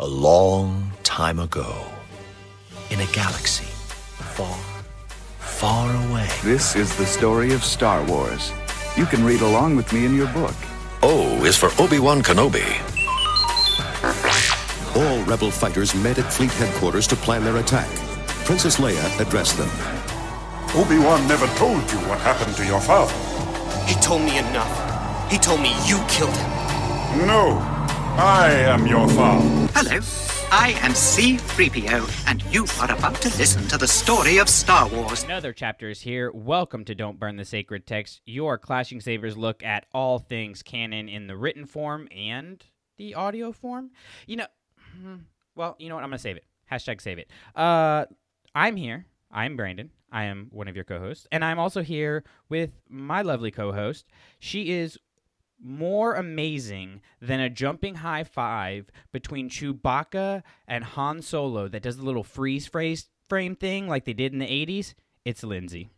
A 0.00 0.06
long 0.06 0.92
time 1.02 1.40
ago, 1.40 1.74
in 2.90 3.00
a 3.00 3.06
galaxy 3.06 3.64
far, 3.64 4.56
far 5.40 5.90
away. 6.06 6.28
This 6.44 6.76
is 6.76 6.96
the 6.96 7.04
story 7.04 7.52
of 7.52 7.64
Star 7.64 8.04
Wars. 8.04 8.52
You 8.96 9.06
can 9.06 9.24
read 9.24 9.40
along 9.40 9.74
with 9.74 9.92
me 9.92 10.04
in 10.04 10.14
your 10.14 10.28
book. 10.28 10.54
O 11.02 11.44
is 11.44 11.56
for 11.56 11.70
Obi-Wan 11.82 12.22
Kenobi. 12.22 12.78
All 14.94 15.24
rebel 15.24 15.50
fighters 15.50 15.92
met 15.96 16.20
at 16.20 16.32
fleet 16.32 16.52
headquarters 16.52 17.08
to 17.08 17.16
plan 17.16 17.42
their 17.42 17.56
attack. 17.56 17.88
Princess 18.44 18.76
Leia 18.76 19.20
addressed 19.20 19.58
them. 19.58 19.70
Obi-Wan 20.80 21.26
never 21.26 21.48
told 21.58 21.82
you 21.90 21.98
what 22.06 22.20
happened 22.20 22.54
to 22.54 22.64
your 22.64 22.80
father. 22.80 23.12
He 23.84 23.96
told 24.00 24.22
me 24.22 24.38
enough. 24.38 25.28
He 25.28 25.38
told 25.38 25.60
me 25.60 25.74
you 25.88 25.98
killed 26.06 26.36
him. 26.36 27.26
No, 27.26 27.77
I 28.20 28.50
am 28.50 28.84
your 28.84 29.08
father. 29.10 29.46
Hello, 29.74 30.00
I 30.50 30.76
am 30.82 30.90
C3PO, 30.90 32.26
and 32.26 32.42
you 32.52 32.66
are 32.80 32.90
about 32.90 33.14
to 33.22 33.28
listen 33.38 33.68
to 33.68 33.78
the 33.78 33.86
story 33.86 34.38
of 34.38 34.48
Star 34.48 34.88
Wars. 34.88 35.22
Another 35.22 35.52
chapter 35.52 35.88
is 35.88 36.00
here. 36.00 36.32
Welcome 36.32 36.84
to 36.86 36.96
Don't 36.96 37.20
Burn 37.20 37.36
the 37.36 37.44
Sacred 37.44 37.86
Text, 37.86 38.20
your 38.26 38.58
Clashing 38.58 39.00
Sabers 39.00 39.36
look 39.36 39.62
at 39.62 39.86
all 39.94 40.18
things 40.18 40.64
canon 40.64 41.08
in 41.08 41.28
the 41.28 41.36
written 41.36 41.64
form 41.64 42.08
and 42.10 42.60
the 42.96 43.14
audio 43.14 43.52
form. 43.52 43.92
You 44.26 44.38
know, 44.38 44.46
hmm, 45.00 45.14
well, 45.54 45.76
you 45.78 45.88
know 45.88 45.94
what? 45.94 46.02
I'm 46.02 46.10
going 46.10 46.18
to 46.18 46.22
save 46.22 46.38
it. 46.38 46.44
Hashtag 46.68 47.00
save 47.00 47.18
it. 47.18 47.30
Uh, 47.54 48.06
I'm 48.52 48.74
here. 48.74 49.06
I'm 49.30 49.56
Brandon. 49.56 49.90
I 50.10 50.24
am 50.24 50.48
one 50.50 50.66
of 50.66 50.74
your 50.74 50.84
co 50.84 50.98
hosts. 50.98 51.28
And 51.30 51.44
I'm 51.44 51.60
also 51.60 51.82
here 51.82 52.24
with 52.48 52.72
my 52.88 53.22
lovely 53.22 53.52
co 53.52 53.70
host. 53.70 54.06
She 54.40 54.72
is 54.72 54.98
more 55.62 56.14
amazing 56.14 57.00
than 57.20 57.40
a 57.40 57.50
jumping 57.50 57.96
high 57.96 58.24
five 58.24 58.90
between 59.12 59.48
Chewbacca 59.50 60.42
and 60.66 60.84
Han 60.84 61.22
Solo 61.22 61.68
that 61.68 61.82
does 61.82 61.96
the 61.96 62.04
little 62.04 62.24
freeze 62.24 62.66
phrase 62.66 63.08
frame 63.28 63.56
thing 63.56 63.88
like 63.88 64.04
they 64.04 64.12
did 64.12 64.32
in 64.32 64.38
the 64.38 64.46
80s. 64.46 64.94
It's 65.24 65.42
Lindsay. 65.42 65.90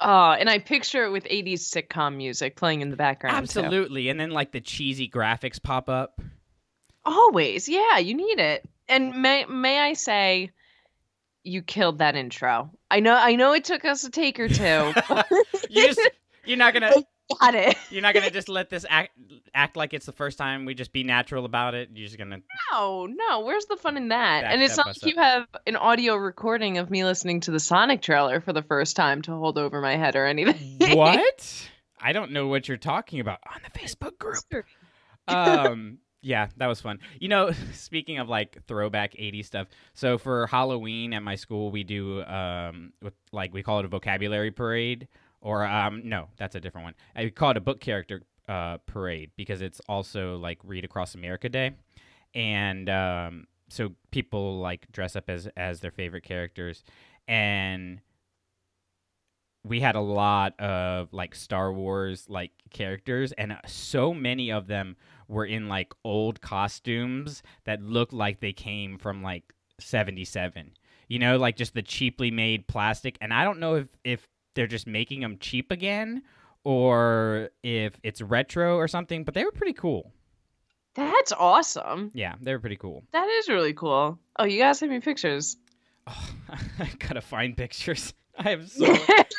Oh, 0.00 0.32
and 0.32 0.50
I 0.50 0.58
picture 0.58 1.04
it 1.04 1.10
with 1.10 1.24
80s 1.24 1.60
sitcom 1.60 2.16
music 2.16 2.56
playing 2.56 2.80
in 2.82 2.90
the 2.90 2.96
background. 2.96 3.36
too. 3.48 3.60
Absolutely. 3.60 4.08
And 4.08 4.20
then 4.20 4.30
like 4.30 4.52
the 4.52 4.60
cheesy 4.60 5.08
graphics 5.08 5.62
pop 5.62 5.88
up. 5.88 6.20
Always. 7.04 7.68
Yeah, 7.68 7.98
you 7.98 8.14
need 8.14 8.38
it. 8.38 8.68
And 8.88 9.22
may 9.22 9.44
may 9.46 9.78
I 9.78 9.94
say 9.94 10.50
you 11.44 11.62
killed 11.62 11.98
that 11.98 12.16
intro. 12.16 12.70
I 12.90 13.00
know 13.00 13.14
I 13.14 13.36
know 13.36 13.52
it 13.52 13.64
took 13.64 13.84
us 13.84 14.04
a 14.04 14.10
take 14.10 14.38
or 14.38 14.48
two. 14.48 14.92
You 15.70 15.86
just 15.86 16.00
you're 16.44 16.58
not 16.58 16.74
gonna 16.74 16.92
Got 17.40 17.54
it. 17.54 17.76
you're 17.90 18.02
not 18.02 18.14
gonna 18.14 18.30
just 18.30 18.48
let 18.48 18.70
this 18.70 18.86
act 18.88 19.10
act 19.52 19.76
like 19.76 19.92
it's 19.94 20.06
the 20.06 20.12
first 20.12 20.38
time. 20.38 20.64
We 20.64 20.74
just 20.74 20.92
be 20.92 21.02
natural 21.02 21.44
about 21.44 21.74
it. 21.74 21.90
You're 21.92 22.06
just 22.06 22.18
gonna 22.18 22.38
No, 22.72 23.06
no, 23.06 23.40
where's 23.40 23.66
the 23.66 23.76
fun 23.76 23.96
in 23.96 24.08
that? 24.08 24.42
Back 24.42 24.52
and 24.52 24.62
it's 24.62 24.76
not 24.76 24.86
like 24.86 25.04
you 25.04 25.16
have 25.16 25.46
an 25.66 25.76
audio 25.76 26.14
recording 26.14 26.78
of 26.78 26.90
me 26.90 27.04
listening 27.04 27.40
to 27.40 27.50
the 27.50 27.60
Sonic 27.60 28.00
trailer 28.02 28.40
for 28.40 28.52
the 28.52 28.62
first 28.62 28.96
time 28.96 29.22
to 29.22 29.32
hold 29.32 29.58
over 29.58 29.80
my 29.80 29.96
head 29.96 30.14
or 30.14 30.26
anything. 30.26 30.96
what? 30.96 31.68
I 32.00 32.12
don't 32.12 32.30
know 32.30 32.46
what 32.46 32.68
you're 32.68 32.76
talking 32.76 33.20
about 33.20 33.38
on 33.52 33.60
the 33.64 33.78
Facebook 33.78 34.18
group. 34.18 34.64
um 35.28 35.98
yeah 36.22 36.48
that 36.56 36.66
was 36.66 36.80
fun 36.80 36.98
you 37.20 37.28
know 37.28 37.50
speaking 37.72 38.18
of 38.18 38.28
like 38.28 38.58
throwback 38.66 39.14
80s 39.14 39.46
stuff 39.46 39.68
so 39.94 40.18
for 40.18 40.46
halloween 40.46 41.12
at 41.12 41.22
my 41.22 41.34
school 41.34 41.70
we 41.70 41.84
do 41.84 42.22
um 42.24 42.92
like 43.32 43.52
we 43.52 43.62
call 43.62 43.80
it 43.80 43.84
a 43.84 43.88
vocabulary 43.88 44.50
parade 44.50 45.08
or 45.46 45.64
um 45.64 46.02
no 46.04 46.28
that's 46.36 46.54
a 46.54 46.60
different 46.60 46.84
one 46.84 46.94
I 47.14 47.28
call 47.30 47.52
it 47.52 47.56
a 47.56 47.60
book 47.60 47.80
character 47.80 48.22
uh 48.48 48.78
parade 48.86 49.30
because 49.36 49.62
it's 49.62 49.80
also 49.88 50.36
like 50.36 50.58
read 50.62 50.84
across 50.84 51.14
america 51.14 51.48
day 51.48 51.72
and 52.34 52.88
um 52.88 53.46
so 53.68 53.92
people 54.10 54.58
like 54.60 54.90
dress 54.92 55.16
up 55.16 55.28
as 55.28 55.48
as 55.56 55.80
their 55.80 55.90
favorite 55.90 56.24
characters 56.24 56.84
and 57.28 58.00
we 59.66 59.80
had 59.80 59.96
a 59.96 60.00
lot 60.00 60.58
of 60.60 61.12
like 61.12 61.34
Star 61.34 61.72
Wars 61.72 62.26
like 62.28 62.52
characters, 62.70 63.32
and 63.32 63.52
uh, 63.52 63.56
so 63.66 64.14
many 64.14 64.52
of 64.52 64.66
them 64.66 64.96
were 65.28 65.44
in 65.44 65.68
like 65.68 65.92
old 66.04 66.40
costumes 66.40 67.42
that 67.64 67.82
looked 67.82 68.12
like 68.12 68.40
they 68.40 68.52
came 68.52 68.98
from 68.98 69.22
like 69.22 69.52
77. 69.80 70.72
You 71.08 71.18
know, 71.18 71.36
like 71.36 71.56
just 71.56 71.74
the 71.74 71.82
cheaply 71.82 72.30
made 72.30 72.66
plastic. 72.66 73.16
And 73.20 73.32
I 73.32 73.44
don't 73.44 73.60
know 73.60 73.76
if, 73.76 73.88
if 74.04 74.28
they're 74.56 74.66
just 74.66 74.88
making 74.88 75.20
them 75.20 75.38
cheap 75.38 75.70
again 75.70 76.22
or 76.64 77.50
if 77.62 77.94
it's 78.02 78.20
retro 78.20 78.74
or 78.76 78.88
something, 78.88 79.22
but 79.22 79.34
they 79.34 79.44
were 79.44 79.52
pretty 79.52 79.74
cool. 79.74 80.12
That's 80.96 81.30
awesome. 81.32 82.10
Yeah, 82.14 82.34
they 82.40 82.52
were 82.52 82.58
pretty 82.58 82.76
cool. 82.76 83.04
That 83.12 83.28
is 83.28 83.48
really 83.48 83.74
cool. 83.74 84.18
Oh, 84.38 84.44
you 84.44 84.58
guys 84.58 84.80
send 84.80 84.90
me 84.90 84.98
pictures. 84.98 85.56
Oh, 86.08 86.30
I 86.80 86.90
gotta 86.98 87.20
find 87.20 87.56
pictures. 87.56 88.12
I 88.38 88.50
have 88.50 88.68
so 88.70 88.94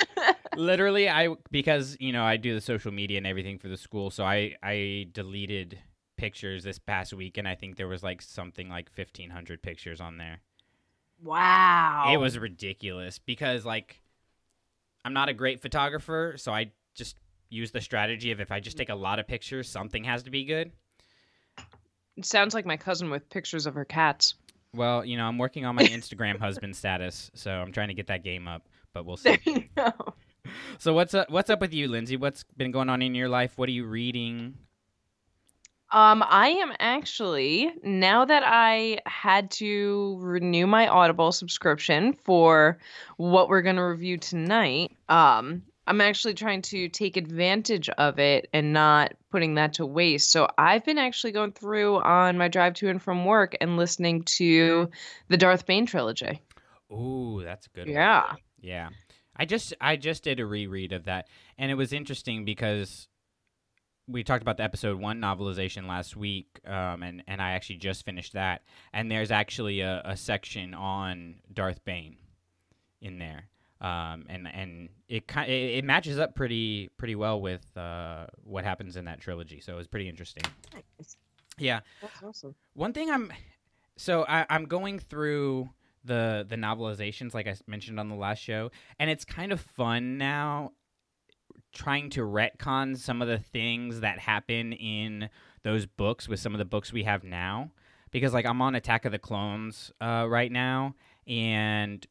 literally 0.55 1.07
I 1.09 1.29
because 1.51 1.97
you 1.99 2.11
know 2.13 2.23
I 2.23 2.37
do 2.37 2.53
the 2.55 2.61
social 2.61 2.91
media 2.91 3.17
and 3.17 3.27
everything 3.27 3.59
for 3.59 3.67
the 3.67 3.77
school, 3.77 4.09
so 4.09 4.23
I 4.23 4.55
I 4.63 5.07
deleted 5.11 5.77
pictures 6.15 6.63
this 6.63 6.79
past 6.79 7.13
week, 7.13 7.37
and 7.37 7.47
I 7.47 7.55
think 7.55 7.75
there 7.75 7.87
was 7.87 8.03
like 8.03 8.21
something 8.21 8.69
like 8.69 8.89
fifteen 8.89 9.29
hundred 9.29 9.61
pictures 9.61 9.99
on 9.99 10.17
there. 10.17 10.39
wow. 11.21 12.11
It 12.13 12.17
was 12.17 12.37
ridiculous 12.37 13.19
because 13.19 13.65
like 13.65 14.01
I'm 15.07 15.13
not 15.13 15.29
a 15.29 15.33
great 15.33 15.61
photographer, 15.61 16.33
so 16.35 16.51
I 16.51 16.69
just 16.93 17.15
use 17.49 17.71
the 17.71 17.79
strategy 17.79 18.31
of 18.31 18.41
if 18.41 18.51
I 18.51 18.59
just 18.59 18.75
mm. 18.75 18.79
take 18.79 18.89
a 18.89 18.95
lot 18.95 19.19
of 19.19 19.27
pictures, 19.27 19.69
something 19.69 20.03
has 20.03 20.21
to 20.23 20.29
be 20.29 20.43
good. 20.43 20.69
It 22.17 22.25
sounds 22.25 22.53
like 22.53 22.65
my 22.65 22.75
cousin 22.75 23.09
with 23.09 23.29
pictures 23.29 23.65
of 23.65 23.73
her 23.75 23.85
cats. 23.85 24.33
Well, 24.75 25.05
you 25.05 25.15
know, 25.15 25.25
I'm 25.25 25.37
working 25.37 25.63
on 25.63 25.75
my 25.75 25.83
Instagram 25.83 26.37
husband 26.37 26.75
status, 26.75 27.31
so 27.33 27.51
I'm 27.51 27.71
trying 27.71 27.87
to 27.87 27.93
get 27.93 28.07
that 28.07 28.21
game 28.21 28.49
up, 28.49 28.67
but 28.93 29.05
we'll 29.05 29.15
see. 29.15 29.37
There 29.45 29.55
you 29.55 29.63
go. 29.77 29.91
So 30.77 30.93
what's 30.93 31.13
up? 31.13 31.29
What's 31.29 31.49
up 31.49 31.59
with 31.59 31.73
you, 31.73 31.89
Lindsay? 31.89 32.15
What's 32.15 32.45
been 32.55 32.71
going 32.71 32.87
on 32.87 33.01
in 33.01 33.13
your 33.13 33.27
life? 33.27 33.57
What 33.57 33.67
are 33.67 33.73
you 33.73 33.85
reading? 33.85 34.53
Um, 35.91 36.23
I 36.27 36.49
am 36.49 36.73
actually 36.79 37.71
now 37.81 38.25
that 38.25 38.43
I 38.45 38.99
had 39.05 39.49
to 39.51 40.17
renew 40.19 40.67
my 40.67 40.87
Audible 40.87 41.31
subscription 41.31 42.11
for 42.11 42.77
what 43.15 43.47
we're 43.47 43.61
going 43.61 43.77
to 43.77 43.83
review 43.83 44.17
tonight. 44.17 44.91
Um, 45.07 45.63
I'm 45.87 46.01
actually 46.01 46.33
trying 46.33 46.61
to 46.63 46.89
take 46.89 47.15
advantage 47.15 47.87
of 47.89 48.19
it 48.19 48.49
and 48.53 48.73
not 48.73 49.13
putting 49.31 49.55
that 49.55 49.73
to 49.75 49.85
waste. 49.85 50.31
So 50.31 50.49
I've 50.57 50.83
been 50.83 50.97
actually 50.97 51.31
going 51.31 51.53
through 51.53 52.01
on 52.01 52.37
my 52.37 52.49
drive 52.49 52.73
to 52.75 52.89
and 52.89 53.01
from 53.01 53.23
work 53.23 53.55
and 53.61 53.77
listening 53.77 54.23
to 54.23 54.89
the 55.29 55.37
Darth 55.37 55.65
Bane 55.65 55.85
trilogy. 55.85 56.41
Ooh, 56.91 57.41
that's 57.43 57.67
a 57.67 57.69
good. 57.69 57.87
one. 57.87 57.95
Yeah. 57.95 58.33
Yeah. 58.59 58.89
I 59.37 59.45
just 59.45 59.73
I 59.79 59.95
just 59.95 60.23
did 60.23 60.41
a 60.41 60.45
reread 60.45 60.91
of 60.91 61.05
that, 61.05 61.27
and 61.57 61.71
it 61.71 61.75
was 61.75 61.93
interesting 61.93 62.43
because 62.43 63.07
we 64.07 64.23
talked 64.23 64.41
about 64.41 64.57
the 64.57 64.63
episode 64.63 64.99
one 64.99 65.19
novelization 65.19 65.87
last 65.87 66.15
week, 66.15 66.59
um, 66.65 67.03
and 67.03 67.23
and 67.27 67.41
I 67.41 67.51
actually 67.51 67.77
just 67.77 68.05
finished 68.05 68.33
that, 68.33 68.63
and 68.93 69.11
there's 69.11 69.31
actually 69.31 69.81
a, 69.81 70.01
a 70.05 70.15
section 70.15 70.73
on 70.73 71.35
Darth 71.53 71.83
Bane 71.83 72.17
in 73.01 73.19
there, 73.19 73.49
um, 73.81 74.25
and 74.29 74.47
and 74.47 74.89
it 75.07 75.27
kind 75.27 75.51
it, 75.51 75.79
it 75.79 75.83
matches 75.83 76.19
up 76.19 76.35
pretty 76.35 76.89
pretty 76.97 77.15
well 77.15 77.41
with 77.41 77.65
uh, 77.75 78.27
what 78.43 78.63
happens 78.63 78.95
in 78.95 79.05
that 79.05 79.19
trilogy, 79.19 79.59
so 79.59 79.73
it 79.73 79.77
was 79.77 79.87
pretty 79.87 80.07
interesting. 80.07 80.43
Yeah, 81.59 81.79
That's 82.01 82.21
awesome. 82.23 82.55
one 82.73 82.93
thing 82.93 83.09
I'm 83.09 83.31
so 83.97 84.25
I, 84.27 84.45
I'm 84.49 84.65
going 84.65 84.99
through 84.99 85.69
the 86.05 86.45
the 86.47 86.55
novelizations 86.55 87.33
like 87.33 87.47
I 87.47 87.55
mentioned 87.67 87.99
on 87.99 88.09
the 88.09 88.15
last 88.15 88.39
show, 88.41 88.71
and 88.99 89.09
it's 89.09 89.25
kind 89.25 89.51
of 89.51 89.59
fun 89.59 90.17
now 90.17 90.71
trying 91.73 92.09
to 92.11 92.21
retcon 92.21 92.97
some 92.97 93.21
of 93.21 93.27
the 93.27 93.37
things 93.37 93.99
that 94.01 94.19
happen 94.19 94.73
in 94.73 95.29
those 95.63 95.85
books 95.85 96.27
with 96.27 96.39
some 96.39 96.53
of 96.53 96.59
the 96.59 96.65
books 96.65 96.93
we 96.93 97.03
have 97.03 97.23
now. 97.23 97.71
Because 98.11 98.33
like 98.33 98.45
I'm 98.45 98.61
on 98.61 98.75
Attack 98.75 99.05
of 99.05 99.11
the 99.11 99.19
Clones 99.19 99.91
uh, 99.99 100.25
right 100.29 100.51
now, 100.51 100.95
and 101.27 102.05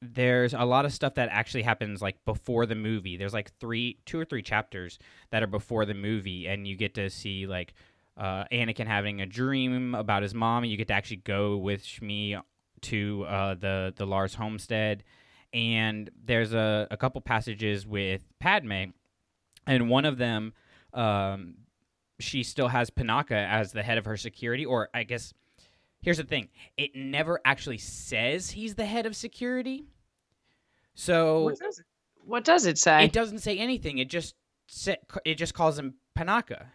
there's 0.00 0.52
a 0.52 0.64
lot 0.64 0.84
of 0.84 0.92
stuff 0.92 1.14
that 1.14 1.28
actually 1.30 1.62
happens 1.62 2.02
like 2.02 2.24
before 2.24 2.66
the 2.66 2.74
movie. 2.74 3.16
There's 3.16 3.34
like 3.34 3.52
three, 3.60 3.98
two 4.04 4.18
or 4.18 4.24
three 4.24 4.42
chapters 4.42 4.98
that 5.30 5.42
are 5.42 5.48
before 5.48 5.84
the 5.84 5.94
movie, 5.94 6.48
and 6.48 6.66
you 6.66 6.76
get 6.76 6.94
to 6.94 7.08
see 7.10 7.46
like 7.46 7.74
uh, 8.16 8.44
Anakin 8.50 8.86
having 8.86 9.20
a 9.20 9.26
dream 9.26 9.94
about 9.94 10.22
his 10.22 10.34
mom, 10.34 10.64
and 10.64 10.72
you 10.72 10.76
get 10.76 10.88
to 10.88 10.94
actually 10.94 11.18
go 11.18 11.56
with 11.56 11.84
Shmi 11.84 12.40
to 12.82 13.24
uh, 13.28 13.54
the 13.54 13.94
the 13.96 14.06
Lars 14.06 14.34
homestead. 14.34 15.04
And 15.52 16.10
there's 16.24 16.52
a, 16.54 16.86
a 16.90 16.96
couple 16.96 17.20
passages 17.20 17.86
with 17.86 18.22
Padme, 18.40 18.92
and 19.66 19.90
one 19.90 20.04
of 20.06 20.16
them, 20.16 20.54
um, 20.94 21.54
she 22.18 22.42
still 22.42 22.68
has 22.68 22.90
Panaka 22.90 23.46
as 23.48 23.72
the 23.72 23.82
head 23.82 23.98
of 23.98 24.04
her 24.06 24.16
security, 24.16 24.64
or 24.64 24.88
I 24.94 25.02
guess 25.02 25.34
here's 26.00 26.16
the 26.16 26.24
thing: 26.24 26.48
it 26.76 26.92
never 26.94 27.40
actually 27.44 27.78
says 27.78 28.50
he's 28.50 28.74
the 28.76 28.86
head 28.86 29.04
of 29.06 29.14
security. 29.14 29.84
So 30.94 31.44
What 31.44 31.58
does 31.58 31.78
it, 31.78 31.86
what 32.24 32.44
does 32.44 32.66
it 32.66 32.78
say? 32.78 33.04
it 33.04 33.12
doesn't 33.12 33.40
say 33.40 33.58
anything. 33.58 33.98
It 33.98 34.08
just 34.08 34.34
it 35.24 35.34
just 35.34 35.54
calls 35.54 35.78
him 35.78 35.94
Panaka. 36.16 36.66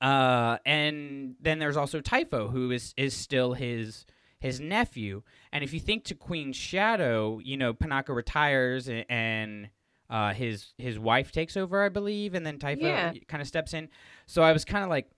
Uh, 0.00 0.56
and 0.64 1.36
then 1.40 1.58
there's 1.58 1.76
also 1.76 2.00
Typho, 2.00 2.48
who 2.48 2.70
is 2.70 2.94
is 2.96 3.14
still 3.14 3.52
his 3.54 4.06
his 4.40 4.58
nephew. 4.60 5.22
And 5.52 5.62
if 5.62 5.72
you 5.72 5.78
think 5.80 6.04
to 6.04 6.14
Queen's 6.14 6.56
Shadow, 6.56 7.38
you 7.42 7.56
know, 7.56 7.72
Panaka 7.72 8.14
retires 8.14 8.88
and, 8.88 9.04
and 9.08 9.68
uh, 10.08 10.32
his 10.34 10.72
his 10.78 10.98
wife 10.98 11.30
takes 11.30 11.56
over, 11.56 11.84
I 11.84 11.88
believe, 11.88 12.34
and 12.34 12.44
then 12.44 12.58
Typho 12.58 12.84
Yeah. 12.86 13.12
kind 13.28 13.40
of 13.40 13.46
steps 13.46 13.72
in. 13.74 13.88
So 14.26 14.42
I 14.42 14.52
was 14.52 14.64
kind 14.64 14.82
of 14.82 14.90
like, 14.90 15.08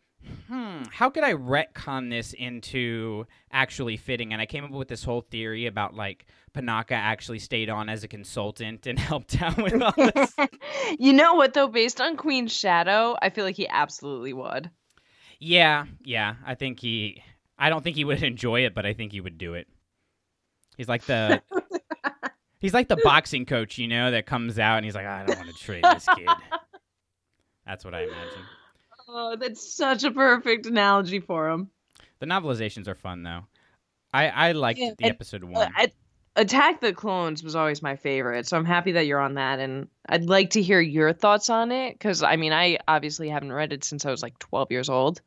hmm, 0.48 0.82
how 0.90 1.08
could 1.08 1.24
I 1.24 1.32
retcon 1.34 2.10
this 2.10 2.32
into 2.34 3.26
actually 3.50 3.96
fitting? 3.96 4.32
And 4.32 4.42
I 4.42 4.46
came 4.46 4.64
up 4.64 4.70
with 4.70 4.88
this 4.88 5.02
whole 5.02 5.22
theory 5.22 5.66
about 5.66 5.94
like 5.94 6.26
Panaka 6.54 6.92
actually 6.92 7.38
stayed 7.38 7.70
on 7.70 7.88
as 7.88 8.04
a 8.04 8.08
consultant 8.08 8.86
and 8.86 8.98
helped 8.98 9.40
out 9.40 9.56
with 9.56 9.80
all 9.80 9.92
this. 9.96 10.34
you 10.98 11.12
know 11.14 11.34
what 11.34 11.54
though? 11.54 11.68
Based 11.68 12.00
on 12.00 12.16
Queen's 12.18 12.52
Shadow, 12.52 13.16
I 13.22 13.30
feel 13.30 13.44
like 13.44 13.56
he 13.56 13.66
absolutely 13.68 14.32
would. 14.34 14.70
yeah, 15.40 15.86
yeah. 16.04 16.34
I 16.44 16.54
think 16.54 16.80
he. 16.80 17.22
I 17.62 17.68
don't 17.70 17.82
think 17.82 17.96
he 17.96 18.04
would 18.04 18.22
enjoy 18.22 18.64
it, 18.66 18.74
but 18.74 18.84
I 18.86 18.92
think 18.92 19.12
he 19.12 19.20
would 19.20 19.38
do 19.38 19.54
it. 19.54 19.68
He's 20.76 20.88
like 20.88 21.04
the. 21.04 21.42
he's 22.60 22.74
like 22.74 22.88
the 22.88 22.96
boxing 23.04 23.46
coach, 23.46 23.78
you 23.78 23.88
know, 23.88 24.10
that 24.10 24.26
comes 24.26 24.58
out 24.58 24.76
and 24.76 24.84
he's 24.84 24.94
like, 24.94 25.06
I 25.06 25.24
don't 25.24 25.36
want 25.36 25.48
to 25.48 25.54
train 25.64 25.82
this 25.82 26.06
kid. 26.16 26.28
That's 27.66 27.84
what 27.84 27.94
I 27.94 28.02
imagine. 28.02 28.42
Oh, 29.08 29.36
that's 29.38 29.74
such 29.74 30.04
a 30.04 30.10
perfect 30.10 30.66
analogy 30.66 31.20
for 31.20 31.48
him. 31.50 31.70
The 32.18 32.26
novelizations 32.26 32.88
are 32.88 32.94
fun 32.94 33.22
though. 33.22 33.42
I 34.12 34.28
I 34.28 34.52
liked 34.52 34.78
Yeah, 34.80 34.92
the 34.98 35.04
and- 35.04 35.12
episode 35.14 35.44
Uh, 35.44 35.48
one. 35.48 35.72
I- 35.76 35.92
Attack 36.34 36.80
the 36.80 36.94
Clones 36.94 37.42
was 37.44 37.54
always 37.54 37.82
my 37.82 37.94
favorite, 37.94 38.46
so 38.48 38.56
I'm 38.56 38.64
happy 38.64 38.92
that 38.92 39.06
you're 39.06 39.20
on 39.20 39.34
that, 39.34 39.58
and 39.60 39.86
I'd 40.08 40.24
like 40.24 40.50
to 40.50 40.62
hear 40.62 40.80
your 40.80 41.12
thoughts 41.12 41.50
on 41.50 41.70
it 41.72 41.92
because 41.92 42.22
I 42.22 42.36
mean, 42.36 42.54
I 42.54 42.78
obviously 42.88 43.28
haven't 43.28 43.52
read 43.52 43.72
it 43.74 43.84
since 43.84 44.06
I 44.06 44.10
was 44.10 44.22
like 44.22 44.38
12 44.38 44.72
years 44.72 44.88
old, 44.88 45.20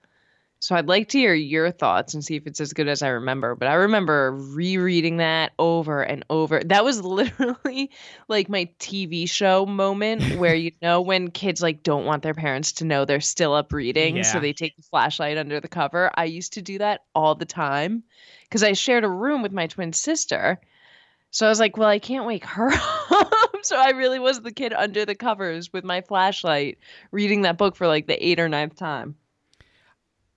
so 0.60 0.76
I'd 0.76 0.88
like 0.88 1.10
to 1.10 1.20
hear 1.20 1.34
your 1.34 1.70
thoughts 1.72 2.14
and 2.14 2.24
see 2.24 2.36
if 2.36 2.48
it's 2.48 2.60
as 2.60 2.74
good 2.74 2.88
as 2.88 3.02
I 3.02 3.10
remember. 3.10 3.56
But 3.56 3.68
I 3.68 3.74
remember 3.74 4.32
rereading 4.32 5.18
that 5.18 5.52
over 5.60 6.02
and 6.02 6.26
over. 6.30 6.62
That 6.64 6.84
was 6.84 7.02
literally 7.04 7.92
like 8.28 8.50
my 8.50 8.70
TV 8.80 9.30
show 9.30 9.66
moment 9.66 10.38
where 10.38 10.56
you 10.56 10.72
know 10.82 11.02
when 11.02 11.30
kids 11.30 11.62
like 11.62 11.84
don't 11.84 12.06
want 12.06 12.24
their 12.24 12.34
parents 12.34 12.72
to 12.74 12.86
know 12.86 13.06
they're 13.06 13.22
still 13.22 13.54
up 13.54 13.74
reading, 13.74 14.16
so 14.24 14.40
they 14.40 14.54
take 14.54 14.76
the 14.76 14.84
flashlight 14.84 15.38
under 15.38 15.60
the 15.60 15.68
cover. 15.68 16.10
I 16.16 16.26
used 16.26 16.54
to 16.54 16.62
do 16.62 16.78
that 16.80 17.02
all 17.14 17.36
the 17.36 17.46
time 17.46 18.04
because 18.44 18.64
I 18.64 18.74
shared 18.74 19.04
a 19.04 19.10
room 19.10 19.42
with 19.42 19.52
my 19.52 19.68
twin 19.68 19.94
sister. 19.94 20.60
So 21.32 21.46
I 21.46 21.50
was 21.50 21.60
like, 21.60 21.76
well, 21.76 21.90
I 21.90 22.00
can't 22.00 22.26
wake 22.26 22.46
her 22.46 22.72
up. 23.12 23.56
So 23.62 23.78
I 23.78 23.90
really 23.90 24.20
was 24.20 24.42
the 24.42 24.54
kid 24.54 24.72
under 24.72 25.06
the 25.06 25.16
covers 25.16 25.74
with 25.74 25.84
my 25.84 26.00
flashlight 26.02 26.78
reading 27.12 27.42
that 27.42 27.58
book 27.58 27.76
for 27.76 27.88
like 27.88 28.08
the 28.08 28.26
eighth 28.26 28.40
or 28.40 28.48
ninth 28.48 28.78
time. 28.78 29.16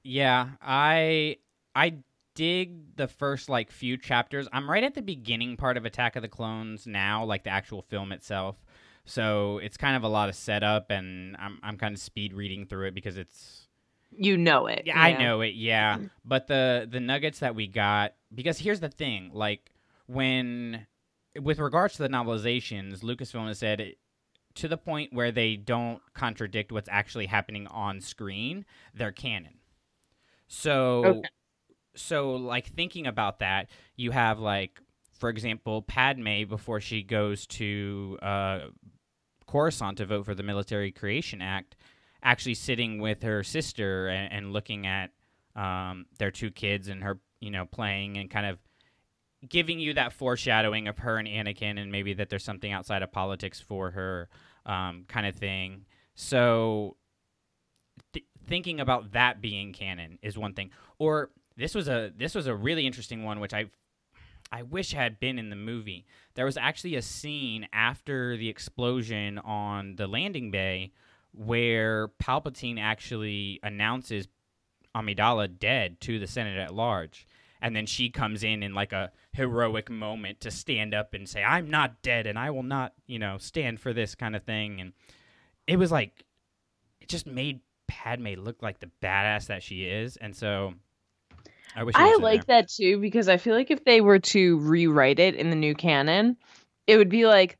Yeah, 0.08 0.50
I 0.62 1.36
I 1.74 1.98
dig 2.34 2.96
the 2.96 3.08
first 3.08 3.48
like 3.48 3.70
few 3.70 3.96
chapters. 3.98 4.48
I'm 4.52 4.70
right 4.70 4.82
at 4.82 4.94
the 4.94 5.02
beginning 5.02 5.56
part 5.56 5.76
of 5.76 5.84
Attack 5.84 6.16
of 6.16 6.22
the 6.22 6.28
Clones 6.28 6.86
now, 6.86 7.24
like 7.24 7.44
the 7.44 7.50
actual 7.50 7.82
film 7.82 8.12
itself. 8.12 8.56
So 9.04 9.58
it's 9.58 9.76
kind 9.76 9.96
of 9.96 10.04
a 10.04 10.08
lot 10.08 10.28
of 10.28 10.34
setup, 10.34 10.90
and 10.90 11.36
I'm 11.38 11.58
I'm 11.62 11.76
kind 11.76 11.94
of 11.94 12.00
speed 12.00 12.32
reading 12.32 12.64
through 12.64 12.86
it 12.86 12.94
because 12.94 13.18
it's 13.18 13.68
You 14.10 14.38
know 14.38 14.66
it. 14.66 14.84
yeah, 14.86 14.98
I 14.98 15.12
know 15.12 15.42
it, 15.42 15.54
yeah. 15.54 15.98
But 16.24 16.46
the 16.46 16.88
the 16.90 17.00
nuggets 17.00 17.40
that 17.40 17.54
we 17.54 17.66
got 17.66 18.14
because 18.34 18.58
here's 18.58 18.80
the 18.80 18.88
thing, 18.88 19.30
like 19.34 19.72
when 20.06 20.86
with 21.38 21.58
regards 21.58 21.94
to 21.96 22.02
the 22.02 22.08
novelizations, 22.08 23.00
Lucasfilm 23.00 23.46
has 23.48 23.58
said 23.58 23.80
it, 23.80 23.98
to 24.54 24.68
the 24.68 24.78
point 24.78 25.12
where 25.12 25.30
they 25.32 25.56
don't 25.56 26.00
contradict 26.14 26.72
what's 26.72 26.88
actually 26.90 27.26
happening 27.26 27.66
on 27.66 28.00
screen, 28.00 28.64
they're 28.94 29.12
canon. 29.12 29.58
So 30.48 31.04
Okay. 31.04 31.28
so 31.94 32.32
like 32.36 32.66
thinking 32.66 33.06
about 33.06 33.40
that, 33.40 33.68
you 33.96 34.10
have 34.10 34.38
like 34.38 34.80
for 35.12 35.28
example, 35.30 35.82
Padme 35.82 36.44
before 36.48 36.80
she 36.80 37.02
goes 37.02 37.46
to 37.48 38.18
uh 38.22 38.60
Coruscant 39.46 39.98
to 39.98 40.06
vote 40.06 40.26
for 40.26 40.34
the 40.34 40.42
Military 40.42 40.92
Creation 40.92 41.40
Act, 41.40 41.76
actually 42.22 42.54
sitting 42.54 43.00
with 43.00 43.22
her 43.22 43.42
sister 43.42 44.08
and, 44.08 44.32
and 44.32 44.52
looking 44.52 44.86
at 44.86 45.10
um, 45.56 46.06
their 46.18 46.30
two 46.30 46.50
kids 46.50 46.88
and 46.88 47.02
her, 47.02 47.18
you 47.40 47.50
know, 47.50 47.64
playing 47.64 48.18
and 48.18 48.30
kind 48.30 48.46
of 48.46 48.58
giving 49.48 49.78
you 49.78 49.94
that 49.94 50.12
foreshadowing 50.12 50.88
of 50.88 50.98
her 50.98 51.16
and 51.16 51.28
Anakin 51.28 51.80
and 51.80 51.90
maybe 51.90 52.12
that 52.14 52.28
there's 52.28 52.44
something 52.44 52.72
outside 52.72 53.02
of 53.02 53.10
politics 53.12 53.60
for 53.60 53.90
her, 53.92 54.28
um, 54.66 55.04
kind 55.08 55.26
of 55.26 55.36
thing. 55.36 55.86
So 56.14 56.96
thinking 58.48 58.80
about 58.80 59.12
that 59.12 59.40
being 59.40 59.72
canon 59.72 60.18
is 60.22 60.36
one 60.36 60.54
thing. 60.54 60.70
Or 60.98 61.30
this 61.56 61.74
was 61.74 61.88
a 61.88 62.12
this 62.16 62.34
was 62.34 62.46
a 62.46 62.54
really 62.54 62.86
interesting 62.86 63.24
one, 63.24 63.40
which 63.40 63.54
I 63.54 63.66
I 64.50 64.62
wish 64.62 64.92
had 64.92 65.20
been 65.20 65.38
in 65.38 65.50
the 65.50 65.56
movie. 65.56 66.06
There 66.34 66.44
was 66.44 66.56
actually 66.56 66.94
a 66.94 67.02
scene 67.02 67.68
after 67.72 68.36
the 68.36 68.48
explosion 68.48 69.38
on 69.38 69.96
the 69.96 70.06
landing 70.06 70.50
bay 70.50 70.92
where 71.32 72.08
Palpatine 72.22 72.80
actually 72.80 73.60
announces 73.62 74.28
Amidala 74.94 75.58
dead 75.58 76.00
to 76.02 76.18
the 76.18 76.26
Senate 76.26 76.58
at 76.58 76.74
large. 76.74 77.26
And 77.60 77.74
then 77.74 77.86
she 77.86 78.08
comes 78.08 78.42
in 78.42 78.62
in 78.62 78.72
like 78.72 78.92
a 78.92 79.10
heroic 79.32 79.90
moment 79.90 80.40
to 80.40 80.50
stand 80.50 80.94
up 80.94 81.12
and 81.12 81.28
say, 81.28 81.42
I'm 81.42 81.68
not 81.68 82.02
dead 82.02 82.26
and 82.26 82.38
I 82.38 82.50
will 82.50 82.62
not, 82.62 82.94
you 83.06 83.18
know, 83.18 83.36
stand 83.38 83.80
for 83.80 83.92
this 83.92 84.14
kind 84.14 84.36
of 84.36 84.44
thing. 84.44 84.80
And 84.80 84.92
it 85.66 85.76
was 85.76 85.90
like, 85.90 86.24
it 87.00 87.08
just 87.08 87.26
made 87.26 87.60
Padme 87.88 88.34
look 88.36 88.62
like 88.62 88.78
the 88.78 88.90
badass 89.02 89.46
that 89.46 89.62
she 89.62 89.84
is. 89.84 90.16
And 90.16 90.36
so 90.36 90.74
I 91.74 91.82
wish 91.82 91.94
I 91.96 92.16
like 92.16 92.46
there. 92.46 92.62
that 92.62 92.68
too 92.68 92.98
because 92.98 93.28
I 93.28 93.36
feel 93.36 93.54
like 93.54 93.70
if 93.70 93.84
they 93.84 94.00
were 94.00 94.18
to 94.20 94.58
rewrite 94.58 95.18
it 95.18 95.34
in 95.34 95.50
the 95.50 95.56
new 95.56 95.74
canon, 95.74 96.36
it 96.86 96.96
would 96.96 97.08
be 97.08 97.26
like, 97.26 97.58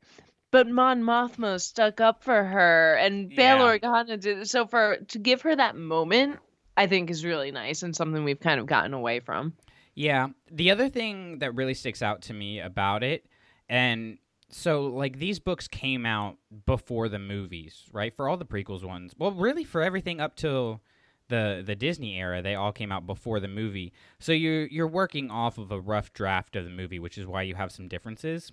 but 0.51 0.67
Mon 0.67 1.03
Mothma 1.03 1.59
stuck 1.61 1.99
up 2.01 2.23
for 2.23 2.43
her 2.43 2.95
and 2.95 3.29
Bail 3.29 3.57
Yeah. 3.57 3.77
Organa 3.77 4.19
did. 4.19 4.49
So 4.49 4.65
for 4.65 4.97
to 5.09 5.19
give 5.19 5.41
her 5.43 5.55
that 5.55 5.75
moment, 5.75 6.39
I 6.77 6.87
think 6.87 7.09
is 7.09 7.25
really 7.25 7.51
nice 7.51 7.83
and 7.83 7.95
something 7.95 8.23
we've 8.23 8.39
kind 8.39 8.59
of 8.59 8.65
gotten 8.65 8.93
away 8.93 9.19
from. 9.19 9.53
Yeah. 9.95 10.29
The 10.51 10.71
other 10.71 10.89
thing 10.89 11.39
that 11.39 11.53
really 11.55 11.73
sticks 11.73 12.01
out 12.01 12.21
to 12.23 12.33
me 12.33 12.59
about 12.59 13.03
it, 13.03 13.25
and 13.67 14.17
so 14.49 14.83
like 14.87 15.19
these 15.19 15.39
books 15.39 15.67
came 15.67 16.05
out 16.05 16.37
before 16.65 17.09
the 17.09 17.19
movies, 17.19 17.85
right? 17.91 18.15
For 18.15 18.27
all 18.27 18.37
the 18.37 18.45
prequels 18.45 18.83
ones. 18.83 19.13
Well, 19.17 19.31
really 19.31 19.63
for 19.63 19.81
everything 19.81 20.19
up 20.19 20.35
till 20.35 20.81
the 21.27 21.63
the 21.65 21.75
Disney 21.75 22.17
era, 22.17 22.41
they 22.41 22.55
all 22.55 22.71
came 22.71 22.91
out 22.91 23.05
before 23.05 23.39
the 23.39 23.47
movie. 23.47 23.93
So 24.19 24.31
you're 24.31 24.65
you're 24.67 24.87
working 24.87 25.29
off 25.29 25.57
of 25.57 25.71
a 25.71 25.79
rough 25.79 26.13
draft 26.13 26.55
of 26.55 26.65
the 26.65 26.71
movie, 26.71 26.99
which 26.99 27.17
is 27.17 27.25
why 27.25 27.43
you 27.43 27.55
have 27.55 27.71
some 27.71 27.87
differences. 27.87 28.51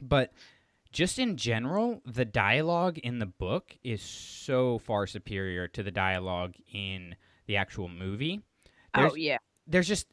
But 0.00 0.32
just 0.92 1.18
in 1.18 1.36
general, 1.36 2.02
the 2.04 2.24
dialogue 2.24 2.98
in 2.98 3.18
the 3.18 3.26
book 3.26 3.76
is 3.82 4.02
so 4.02 4.78
far 4.78 5.06
superior 5.06 5.68
to 5.68 5.82
the 5.82 5.90
dialogue 5.90 6.54
in 6.72 7.16
the 7.46 7.56
actual 7.56 7.88
movie. 7.88 8.42
Oh, 8.94 9.00
there's, 9.00 9.12
oh 9.12 9.16
yeah, 9.16 9.38
there's 9.66 9.88
just 9.88 10.06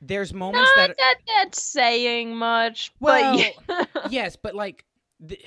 there's 0.00 0.32
moments 0.34 0.70
not 0.76 0.88
that 0.88 0.96
that 0.96 1.14
that's 1.26 1.62
saying 1.62 2.34
much, 2.34 2.92
well 3.00 3.36
but 3.36 3.54
yeah. 3.68 3.84
yes 4.10 4.36
but 4.36 4.54
like 4.54 4.84
the, 5.20 5.38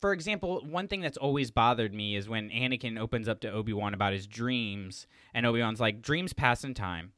for 0.00 0.12
example 0.12 0.62
one 0.68 0.88
thing 0.88 1.00
that's 1.00 1.16
always 1.16 1.50
bothered 1.50 1.94
me 1.94 2.14
is 2.14 2.28
when 2.28 2.50
anakin 2.50 2.98
opens 2.98 3.28
up 3.28 3.40
to 3.40 3.50
obi-wan 3.50 3.94
about 3.94 4.12
his 4.12 4.26
dreams 4.26 5.06
and 5.32 5.46
obi-wan's 5.46 5.80
like 5.80 6.02
dreams 6.02 6.32
pass 6.32 6.64
in 6.64 6.74
time. 6.74 7.12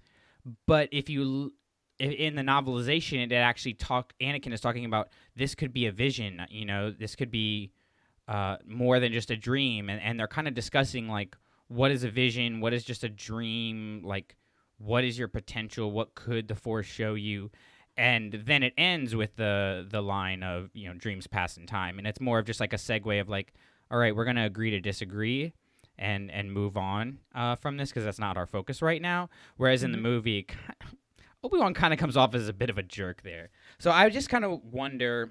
But 0.67 0.89
if 0.93 1.11
you 1.11 1.53
in 1.99 2.37
the 2.37 2.43
novelization 2.43 3.25
it 3.25 3.35
actually 3.35 3.75
talk 3.75 4.13
anakin 4.21 4.53
is 4.53 4.61
talking 4.61 4.85
about 4.85 5.09
this 5.35 5.55
could 5.55 5.73
be 5.73 5.87
a 5.87 5.93
vision 5.93 6.47
you 6.51 6.65
know? 6.65 6.91
This 6.91 7.17
could 7.17 7.31
be 7.31 7.73
uh, 8.29 8.57
more 8.67 9.01
than 9.01 9.13
just 9.13 9.31
a 9.31 9.37
dream 9.37 9.89
and, 9.89 10.01
and 10.01 10.19
they're 10.19 10.29
kind 10.29 10.47
of 10.47 10.55
discussing 10.55 11.09
like 11.09 11.37
what 11.69 11.91
is 11.91 12.05
a 12.05 12.11
vision? 12.11 12.61
What 12.61 12.73
is 12.73 12.85
just 12.85 13.03
a 13.03 13.09
dream? 13.09 14.03
Like 14.05 14.37
what 14.79 15.05
is 15.05 15.19
your 15.19 15.29
potential? 15.29 15.91
What 15.91 16.15
could 16.15 16.49
the 16.49 16.55
force 16.55 16.87
show 16.87 17.15
you? 17.15 17.51
And 17.97 18.33
then 18.33 18.63
it 18.63 18.75
ends 18.77 19.15
with 19.15 19.37
the 19.37 19.87
the 19.89 20.03
line 20.03 20.43
of 20.43 20.71
you 20.75 20.89
know 20.89 20.95
dreams 20.95 21.27
pass 21.27 21.57
in 21.57 21.67
time. 21.67 21.99
And 21.99 22.07
it's 22.07 22.21
more 22.21 22.39
of 22.39 22.47
just 22.47 22.61
like 22.61 22.73
a 22.73 22.77
segue 22.77 23.21
of 23.21 23.29
like 23.29 23.55
all 23.91 23.99
right 23.99 24.15
we're 24.15 24.25
gonna 24.25 24.45
agree 24.45 24.71
to 24.71 24.81
disagree 24.81 25.53
and 25.99 26.31
and 26.31 26.53
move 26.53 26.77
on 26.77 27.19
uh, 27.35 27.57
from 27.57 27.77
this 27.79 27.89
because 27.89 28.05
that's 28.05 28.19
not 28.19 28.37
our 28.37 28.47
focus 28.47 28.83
right 28.83 29.01
now. 29.01 29.31
Whereas 29.57 29.83
in 29.83 29.93
the 29.93 29.99
movie 29.99 30.47
obi-wan 31.45 31.75
kind 31.75 31.95
of 31.95 31.99
comes 32.01 32.17
off 32.17 32.35
as 32.35 32.49
a 32.49 32.53
bit 32.53 32.71
of 32.71 32.77
a 32.79 32.83
jerk 32.83 33.23
there. 33.23 33.51
So 33.79 33.91
i 33.91 34.09
just 34.11 34.29
kind 34.29 34.45
of 34.45 34.63
wonder 34.63 35.31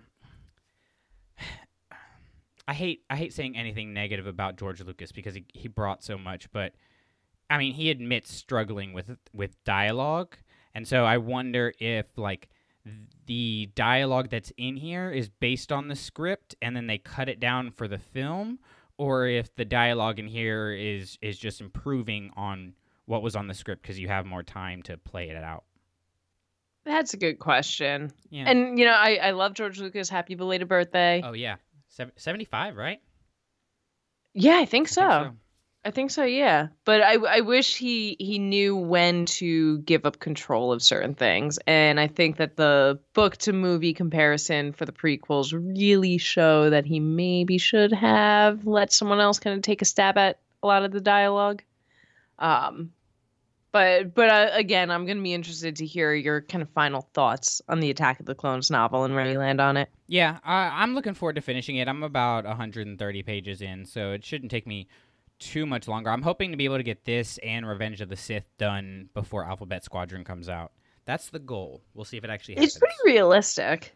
I 2.67 2.73
hate 2.73 3.03
I 3.11 3.15
hate 3.15 3.31
saying 3.31 3.55
anything 3.55 3.93
negative 3.93 4.25
about 4.25 4.57
George 4.57 4.81
Lucas 4.81 5.11
because 5.11 5.35
he, 5.35 5.45
he 5.53 5.67
brought 5.67 6.03
so 6.03 6.17
much, 6.17 6.51
but 6.51 6.73
I 7.49 7.57
mean 7.57 7.73
he 7.73 7.89
admits 7.89 8.33
struggling 8.33 8.93
with 8.93 9.17
with 9.33 9.63
dialogue, 9.63 10.35
and 10.73 10.87
so 10.87 11.05
I 11.05 11.17
wonder 11.17 11.73
if 11.79 12.05
like 12.17 12.49
the 13.25 13.69
dialogue 13.73 14.29
that's 14.29 14.51
in 14.57 14.75
here 14.77 15.11
is 15.11 15.29
based 15.29 15.71
on 15.71 15.87
the 15.87 15.95
script 15.95 16.55
and 16.61 16.75
then 16.75 16.85
they 16.85 16.99
cut 16.99 17.27
it 17.29 17.39
down 17.39 17.71
for 17.71 17.87
the 17.87 17.97
film, 17.97 18.59
or 18.97 19.27
if 19.27 19.55
the 19.55 19.65
dialogue 19.65 20.19
in 20.19 20.27
here 20.27 20.71
is 20.71 21.17
is 21.21 21.37
just 21.37 21.61
improving 21.61 22.31
on 22.35 22.73
what 23.05 23.21
was 23.21 23.35
on 23.35 23.47
the 23.47 23.53
script 23.53 23.81
because 23.81 23.99
you 23.99 24.07
have 24.07 24.25
more 24.25 24.43
time 24.43 24.81
to 24.83 24.97
play 24.97 25.29
it 25.29 25.43
out. 25.43 25.63
That's 26.85 27.15
a 27.15 27.17
good 27.17 27.39
question. 27.39 28.11
Yeah. 28.29 28.43
And 28.47 28.77
you 28.77 28.85
know, 28.85 28.93
I 28.93 29.15
I 29.15 29.31
love 29.31 29.53
George 29.53 29.79
Lucas. 29.79 30.09
Happy 30.09 30.35
belated 30.35 30.67
birthday. 30.67 31.21
oh 31.23 31.33
yeah, 31.33 31.55
Sev- 31.87 32.11
seventy-five, 32.15 32.75
right? 32.75 32.99
yeah, 34.33 34.57
I 34.57 34.65
think 34.65 34.87
so. 34.89 35.01
I 35.07 35.23
think 35.23 35.35
I 35.85 35.91
think 35.91 36.09
so, 36.09 36.23
yeah. 36.23 36.69
But 36.83 37.01
I 37.01 37.13
I 37.13 37.41
wish 37.41 37.75
he 37.75 38.17
he 38.19 38.39
knew 38.39 38.75
when 38.75 39.27
to 39.27 39.77
give 39.79 40.03
up 40.07 40.19
control 40.19 40.71
of 40.71 40.81
certain 40.81 41.13
things. 41.13 41.59
And 41.67 41.99
I 41.99 42.07
think 42.07 42.37
that 42.37 42.57
the 42.57 42.99
book 43.13 43.37
to 43.37 43.53
movie 43.53 43.93
comparison 43.93 44.73
for 44.73 44.85
the 44.85 44.91
prequels 44.91 45.53
really 45.53 46.17
show 46.17 46.71
that 46.71 46.87
he 46.87 46.99
maybe 46.99 47.59
should 47.59 47.93
have 47.93 48.65
let 48.65 48.91
someone 48.91 49.19
else 49.19 49.37
kind 49.37 49.55
of 49.55 49.61
take 49.61 49.83
a 49.83 49.85
stab 49.85 50.17
at 50.17 50.39
a 50.63 50.67
lot 50.67 50.83
of 50.83 50.91
the 50.91 51.01
dialogue. 51.01 51.61
Um 52.39 52.91
but 53.75 54.15
but 54.15 54.29
uh, 54.29 54.49
again, 54.53 54.89
I'm 54.89 55.05
going 55.05 55.17
to 55.17 55.23
be 55.23 55.33
interested 55.33 55.75
to 55.75 55.85
hear 55.85 56.13
your 56.13 56.39
kind 56.39 56.61
of 56.61 56.69
final 56.69 57.09
thoughts 57.13 57.61
on 57.67 57.81
the 57.81 57.89
Attack 57.89 58.21
of 58.21 58.25
the 58.25 58.33
Clones 58.33 58.71
novel 58.71 59.03
and 59.03 59.13
where 59.13 59.29
you 59.29 59.37
land 59.37 59.59
on 59.59 59.75
it. 59.75 59.89
Yeah, 60.07 60.39
I'm 60.45 60.95
looking 60.95 61.13
forward 61.13 61.35
to 61.35 61.41
finishing 61.41 61.75
it. 61.75 61.89
I'm 61.89 62.01
about 62.01 62.45
130 62.45 63.23
pages 63.23 63.61
in, 63.61 63.85
so 63.85 64.13
it 64.13 64.23
shouldn't 64.23 64.49
take 64.49 64.65
me 64.65 64.87
too 65.39 65.65
much 65.65 65.87
longer. 65.87 66.09
I'm 66.09 66.21
hoping 66.21 66.51
to 66.51 66.57
be 66.57 66.65
able 66.65 66.77
to 66.77 66.83
get 66.83 67.05
this 67.05 67.37
and 67.39 67.67
Revenge 67.67 68.01
of 68.01 68.09
the 68.09 68.15
Sith 68.15 68.45
done 68.57 69.09
before 69.13 69.45
Alphabet 69.45 69.83
Squadron 69.83 70.23
comes 70.23 70.49
out. 70.49 70.71
That's 71.05 71.29
the 71.29 71.39
goal. 71.39 71.83
We'll 71.93 72.05
see 72.05 72.17
if 72.17 72.23
it 72.23 72.29
actually 72.29 72.55
happens. 72.55 72.71
It's 72.75 72.79
pretty 72.79 72.95
realistic. 73.05 73.95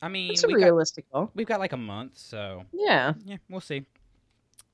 I 0.00 0.08
mean, 0.08 0.30
It's 0.32 0.44
a 0.44 0.46
we 0.46 0.54
got, 0.54 0.64
realistic 0.64 1.10
goal. 1.12 1.30
we've 1.34 1.46
got 1.46 1.58
like 1.60 1.72
a 1.72 1.76
month, 1.76 2.16
so 2.16 2.64
Yeah. 2.72 3.14
yeah, 3.24 3.36
we'll 3.50 3.60
see. 3.60 3.84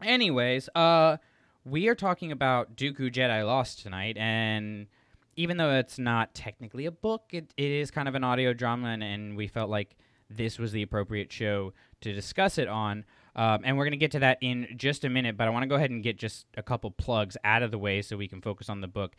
Anyways, 0.03 0.69
uh, 0.75 1.17
we 1.65 1.89
are 1.89 1.95
talking 1.95 2.31
about 2.33 2.77
Dooku 2.77 3.11
Jedi 3.13 3.45
Lost 3.47 3.83
tonight, 3.83 4.17
and 4.19 4.87
even 5.37 5.57
though 5.57 5.73
it's 5.73 5.99
not 5.99 6.35
technically 6.35 6.87
a 6.87 6.91
book, 6.91 7.23
it, 7.33 7.53
it 7.57 7.71
is 7.71 7.91
kind 7.91 8.09
of 8.09 8.15
an 8.15 8.23
audio 8.25 8.53
drama, 8.53 8.89
and, 8.89 9.03
and 9.03 9.37
we 9.37 9.49
felt 9.49 9.71
like 9.71 9.97
this 10.29 10.59
was 10.59 10.73
the 10.73 10.83
appropriate 10.83 11.33
show 11.33 11.73
to 12.03 12.13
discuss 12.13 12.59
it 12.59 12.69
on. 12.69 13.05
Um, 13.37 13.61
and 13.65 13.77
we're 13.77 13.85
going 13.85 13.93
to 13.93 13.99
get 13.99 14.13
to 14.13 14.21
that 14.21 14.39
in 14.41 14.69
just 14.77 15.05
a 15.05 15.09
minute, 15.09 15.37
but 15.37 15.47
I 15.47 15.51
want 15.51 15.65
to 15.65 15.69
go 15.69 15.75
ahead 15.75 15.91
and 15.91 16.03
get 16.03 16.19
just 16.19 16.47
a 16.57 16.63
couple 16.63 16.91
plugs 16.91 17.37
out 17.45 17.63
of 17.63 17.71
the 17.71 17.79
way 17.79 18.03
so 18.03 18.17
we 18.17 18.29
can 18.29 18.41
focus 18.41 18.69
on 18.69 18.81
the 18.81 18.89
book. 18.89 19.17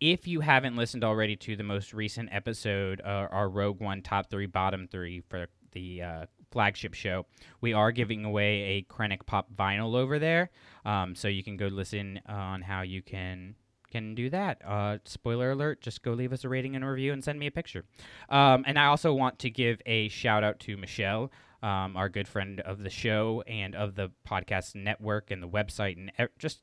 If 0.00 0.28
you 0.28 0.40
haven't 0.40 0.76
listened 0.76 1.04
already 1.04 1.36
to 1.36 1.56
the 1.56 1.62
most 1.62 1.94
recent 1.94 2.28
episode, 2.30 3.00
uh, 3.00 3.28
our 3.30 3.48
Rogue 3.48 3.80
One 3.80 4.02
top 4.02 4.30
three, 4.30 4.46
bottom 4.46 4.86
three 4.86 5.22
for 5.28 5.46
the 5.72 6.02
uh, 6.02 6.26
flagship 6.50 6.94
show, 6.94 7.26
we 7.60 7.72
are 7.72 7.92
giving 7.92 8.24
away 8.24 8.62
a 8.62 8.82
Krennic 8.82 9.24
Pop 9.26 9.48
vinyl 9.54 9.94
over 9.94 10.18
there. 10.18 10.50
Um, 10.84 11.14
so 11.14 11.28
you 11.28 11.42
can 11.42 11.56
go 11.56 11.66
listen 11.68 12.20
on 12.26 12.62
how 12.62 12.82
you 12.82 13.02
can 13.02 13.54
can 13.90 14.14
do 14.14 14.28
that. 14.30 14.60
Uh, 14.66 14.98
spoiler 15.04 15.52
alert: 15.52 15.80
just 15.80 16.02
go 16.02 16.12
leave 16.12 16.32
us 16.32 16.44
a 16.44 16.48
rating 16.48 16.76
and 16.76 16.84
a 16.84 16.88
review 16.88 17.12
and 17.12 17.24
send 17.24 17.38
me 17.38 17.46
a 17.46 17.50
picture. 17.50 17.84
Um, 18.28 18.64
and 18.66 18.78
I 18.78 18.86
also 18.86 19.14
want 19.14 19.38
to 19.40 19.50
give 19.50 19.80
a 19.86 20.08
shout 20.08 20.44
out 20.44 20.60
to 20.60 20.76
Michelle, 20.76 21.32
um, 21.62 21.96
our 21.96 22.08
good 22.08 22.28
friend 22.28 22.60
of 22.60 22.82
the 22.82 22.90
show 22.90 23.42
and 23.46 23.74
of 23.74 23.94
the 23.94 24.10
podcast 24.28 24.74
network 24.74 25.30
and 25.30 25.42
the 25.42 25.48
website 25.48 25.96
and 25.96 26.10
e- 26.18 26.32
just 26.38 26.60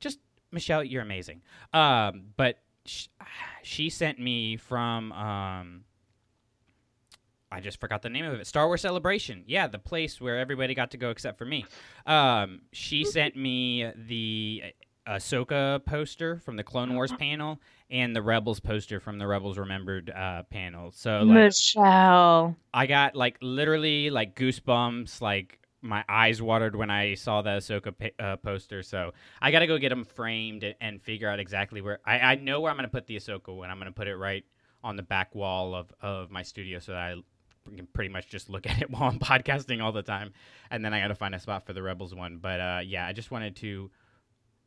just 0.00 0.18
Michelle, 0.50 0.84
you're 0.84 1.02
amazing. 1.02 1.42
Um, 1.72 2.24
but 2.36 2.58
sh- 2.84 3.06
she 3.62 3.88
sent 3.88 4.18
me 4.18 4.56
from 4.56 5.12
um, 5.12 5.84
I 7.52 7.60
just 7.60 7.80
forgot 7.80 8.02
the 8.02 8.08
name 8.08 8.24
of 8.24 8.40
it. 8.40 8.46
Star 8.46 8.66
Wars 8.66 8.80
Celebration. 8.80 9.44
Yeah, 9.46 9.66
the 9.66 9.78
place 9.78 10.20
where 10.20 10.38
everybody 10.38 10.74
got 10.74 10.90
to 10.92 10.96
go 10.96 11.10
except 11.10 11.36
for 11.38 11.44
me. 11.44 11.66
Um, 12.06 12.62
she 12.72 13.04
sent 13.04 13.36
me 13.36 13.90
the 13.94 14.62
Ahsoka 15.06 15.84
poster 15.84 16.38
from 16.38 16.56
the 16.56 16.64
Clone 16.64 16.94
Wars 16.94 17.12
panel 17.18 17.60
and 17.92 18.16
the 18.16 18.22
Rebels 18.22 18.58
poster 18.58 18.98
from 19.00 19.18
the 19.18 19.26
Rebels 19.26 19.58
Remembered 19.58 20.10
uh, 20.10 20.44
panel. 20.44 20.90
So 20.92 21.18
like, 21.18 21.34
Michelle. 21.34 22.56
I 22.72 22.86
got 22.86 23.14
like 23.14 23.36
literally 23.42 24.08
like 24.08 24.34
goosebumps, 24.34 25.20
like 25.20 25.60
my 25.82 26.02
eyes 26.08 26.40
watered 26.40 26.74
when 26.74 26.90
I 26.90 27.14
saw 27.14 27.42
the 27.42 27.50
Ahsoka 27.50 27.92
pa- 27.96 28.24
uh, 28.24 28.36
poster. 28.36 28.82
So 28.82 29.12
I 29.42 29.50
got 29.50 29.58
to 29.58 29.66
go 29.66 29.76
get 29.76 29.90
them 29.90 30.04
framed 30.04 30.64
and, 30.64 30.74
and 30.80 31.02
figure 31.02 31.28
out 31.28 31.38
exactly 31.38 31.82
where. 31.82 32.00
I, 32.06 32.18
I 32.18 32.34
know 32.36 32.62
where 32.62 32.70
I'm 32.70 32.78
going 32.78 32.88
to 32.88 32.92
put 32.92 33.06
the 33.06 33.16
Ahsoka 33.16 33.54
one. 33.54 33.68
I'm 33.68 33.78
going 33.78 33.92
to 33.92 33.94
put 33.94 34.08
it 34.08 34.16
right 34.16 34.44
on 34.82 34.96
the 34.96 35.02
back 35.02 35.34
wall 35.34 35.74
of, 35.74 35.92
of 36.00 36.30
my 36.30 36.42
studio 36.42 36.78
so 36.78 36.92
that 36.92 36.98
I 36.98 37.14
can 37.76 37.86
pretty 37.92 38.08
much 38.08 38.28
just 38.28 38.48
look 38.48 38.66
at 38.70 38.80
it 38.80 38.90
while 38.90 39.02
I'm 39.02 39.18
podcasting 39.18 39.82
all 39.82 39.92
the 39.92 40.02
time. 40.02 40.32
And 40.70 40.82
then 40.82 40.94
I 40.94 41.00
got 41.00 41.08
to 41.08 41.14
find 41.14 41.34
a 41.34 41.38
spot 41.38 41.66
for 41.66 41.74
the 41.74 41.82
Rebels 41.82 42.14
one. 42.14 42.38
But 42.38 42.58
uh, 42.58 42.80
yeah, 42.82 43.06
I 43.06 43.12
just 43.12 43.30
wanted 43.30 43.56
to 43.56 43.90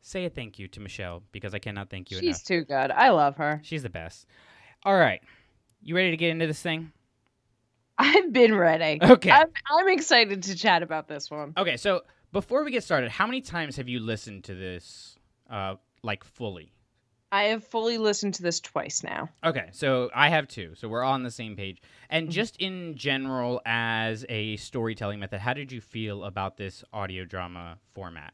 say 0.05 0.25
a 0.25 0.29
thank 0.29 0.59
you 0.59 0.67
to 0.69 0.79
Michelle 0.79 1.23
because 1.31 1.53
I 1.53 1.59
cannot 1.59 1.89
thank 1.89 2.11
you 2.11 2.17
enough. 2.17 2.25
She's 2.25 2.49
enough. 2.49 2.65
too 2.65 2.65
good. 2.65 2.91
I 2.91 3.09
love 3.09 3.37
her. 3.37 3.59
She's 3.63 3.83
the 3.83 3.89
best. 3.89 4.27
All 4.83 4.95
right. 4.95 5.21
You 5.81 5.95
ready 5.95 6.11
to 6.11 6.17
get 6.17 6.29
into 6.29 6.47
this 6.47 6.61
thing? 6.61 6.91
I've 7.97 8.31
been 8.31 8.55
ready. 8.55 8.99
Okay. 9.01 9.31
I'm, 9.31 9.47
I'm 9.71 9.89
excited 9.89 10.43
to 10.43 10.55
chat 10.55 10.83
about 10.83 11.07
this 11.07 11.31
one. 11.31 11.53
Okay, 11.57 11.77
so 11.77 12.01
before 12.33 12.63
we 12.63 12.71
get 12.71 12.83
started, 12.83 13.09
how 13.09 13.25
many 13.25 13.41
times 13.41 13.77
have 13.77 13.87
you 13.87 13.99
listened 13.99 14.43
to 14.45 14.53
this, 14.53 15.17
uh, 15.49 15.75
like 16.03 16.23
fully? 16.23 16.71
I 17.31 17.45
have 17.45 17.63
fully 17.63 17.97
listened 17.97 18.35
to 18.35 18.43
this 18.43 18.59
twice 18.59 19.03
now. 19.03 19.29
Okay, 19.43 19.69
so 19.71 20.09
I 20.13 20.29
have 20.29 20.47
two, 20.47 20.73
so 20.75 20.87
we're 20.87 21.03
all 21.03 21.13
on 21.13 21.23
the 21.23 21.31
same 21.31 21.55
page. 21.55 21.81
And 22.09 22.29
just 22.29 22.57
in 22.57 22.95
general, 22.95 23.61
as 23.65 24.25
a 24.29 24.57
storytelling 24.57 25.19
method, 25.19 25.39
how 25.39 25.53
did 25.53 25.71
you 25.71 25.81
feel 25.81 26.25
about 26.25 26.57
this 26.57 26.83
audio 26.93 27.25
drama 27.25 27.77
format? 27.93 28.33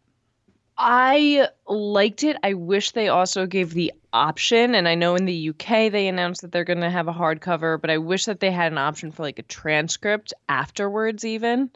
I 0.84 1.48
liked 1.68 2.24
it. 2.24 2.38
I 2.42 2.56
wish 2.56 2.90
they 2.90 3.08
also 3.08 3.46
gave 3.46 3.72
the 3.72 3.94
option. 4.12 4.74
And 4.74 4.88
I 4.88 4.96
know 4.96 5.14
in 5.14 5.26
the 5.26 5.50
UK 5.50 5.92
they 5.92 6.08
announced 6.08 6.42
that 6.42 6.52
they're 6.52 6.64
going 6.64 6.82
to 6.82 6.90
have 6.90 7.08
a 7.08 7.14
hardcover, 7.14 7.80
but 7.80 7.92
I 7.92 8.00
wish 8.00 8.26
that 8.26 8.40
they 8.40 8.50
had 8.50 8.72
an 8.72 8.80
option 8.80 9.12
for 9.12 9.22
like 9.22 9.38
a 9.38 9.44
transcript 9.44 10.34
afterwards, 10.50 11.24
even. 11.24 11.70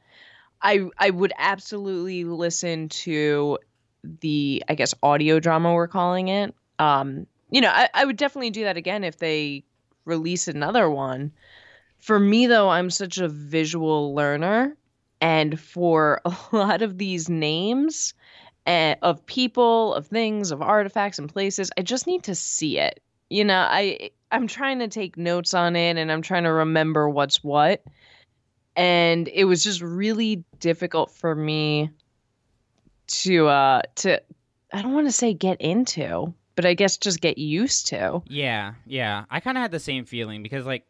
I 0.59 0.89
I 0.97 1.11
would 1.11 1.33
absolutely 1.37 2.23
listen 2.23 2.89
to 2.89 3.59
the 4.03 4.63
I 4.67 4.73
guess 4.73 4.95
audio 5.03 5.39
drama 5.39 5.71
we're 5.71 5.87
calling 5.87 6.29
it. 6.29 6.55
Um, 6.79 7.27
you 7.51 7.61
know, 7.61 7.69
I, 7.71 7.89
I 7.93 8.05
would 8.05 8.17
definitely 8.17 8.49
do 8.49 8.63
that 8.63 8.75
again 8.75 9.03
if 9.03 9.19
they 9.19 9.65
release 10.05 10.47
another 10.47 10.89
one. 10.89 11.31
For 11.99 12.19
me 12.19 12.47
though, 12.47 12.69
I'm 12.69 12.89
such 12.89 13.19
a 13.19 13.27
visual 13.27 14.15
learner, 14.15 14.75
and 15.21 15.59
for 15.59 16.21
a 16.25 16.35
lot 16.51 16.81
of 16.81 16.97
these 16.97 17.29
names 17.29 18.15
uh, 18.65 18.95
of 19.01 19.25
people, 19.25 19.93
of 19.93 20.07
things, 20.07 20.51
of 20.51 20.61
artifacts 20.61 21.19
and 21.19 21.31
places, 21.31 21.71
I 21.77 21.81
just 21.81 22.07
need 22.07 22.23
to 22.23 22.35
see 22.35 22.79
it. 22.79 23.01
You 23.29 23.45
know, 23.45 23.59
I 23.59 24.11
I'm 24.31 24.47
trying 24.47 24.79
to 24.79 24.87
take 24.87 25.17
notes 25.17 25.53
on 25.53 25.75
it 25.75 25.97
and 25.97 26.11
I'm 26.11 26.21
trying 26.21 26.43
to 26.43 26.51
remember 26.51 27.09
what's 27.09 27.43
what. 27.43 27.83
And 28.75 29.27
it 29.27 29.45
was 29.45 29.63
just 29.63 29.81
really 29.81 30.43
difficult 30.59 31.11
for 31.11 31.33
me 31.33 31.89
to 33.07 33.47
uh 33.47 33.81
to 33.95 34.21
I 34.73 34.81
don't 34.81 34.93
want 34.93 35.07
to 35.07 35.11
say 35.11 35.33
get 35.33 35.61
into, 35.61 36.33
but 36.55 36.65
I 36.65 36.73
guess 36.73 36.97
just 36.97 37.21
get 37.21 37.37
used 37.37 37.87
to. 37.87 38.21
Yeah, 38.27 38.73
yeah. 38.85 39.25
I 39.29 39.39
kind 39.39 39.57
of 39.57 39.61
had 39.61 39.71
the 39.71 39.79
same 39.79 40.05
feeling 40.05 40.43
because, 40.43 40.65
like, 40.65 40.89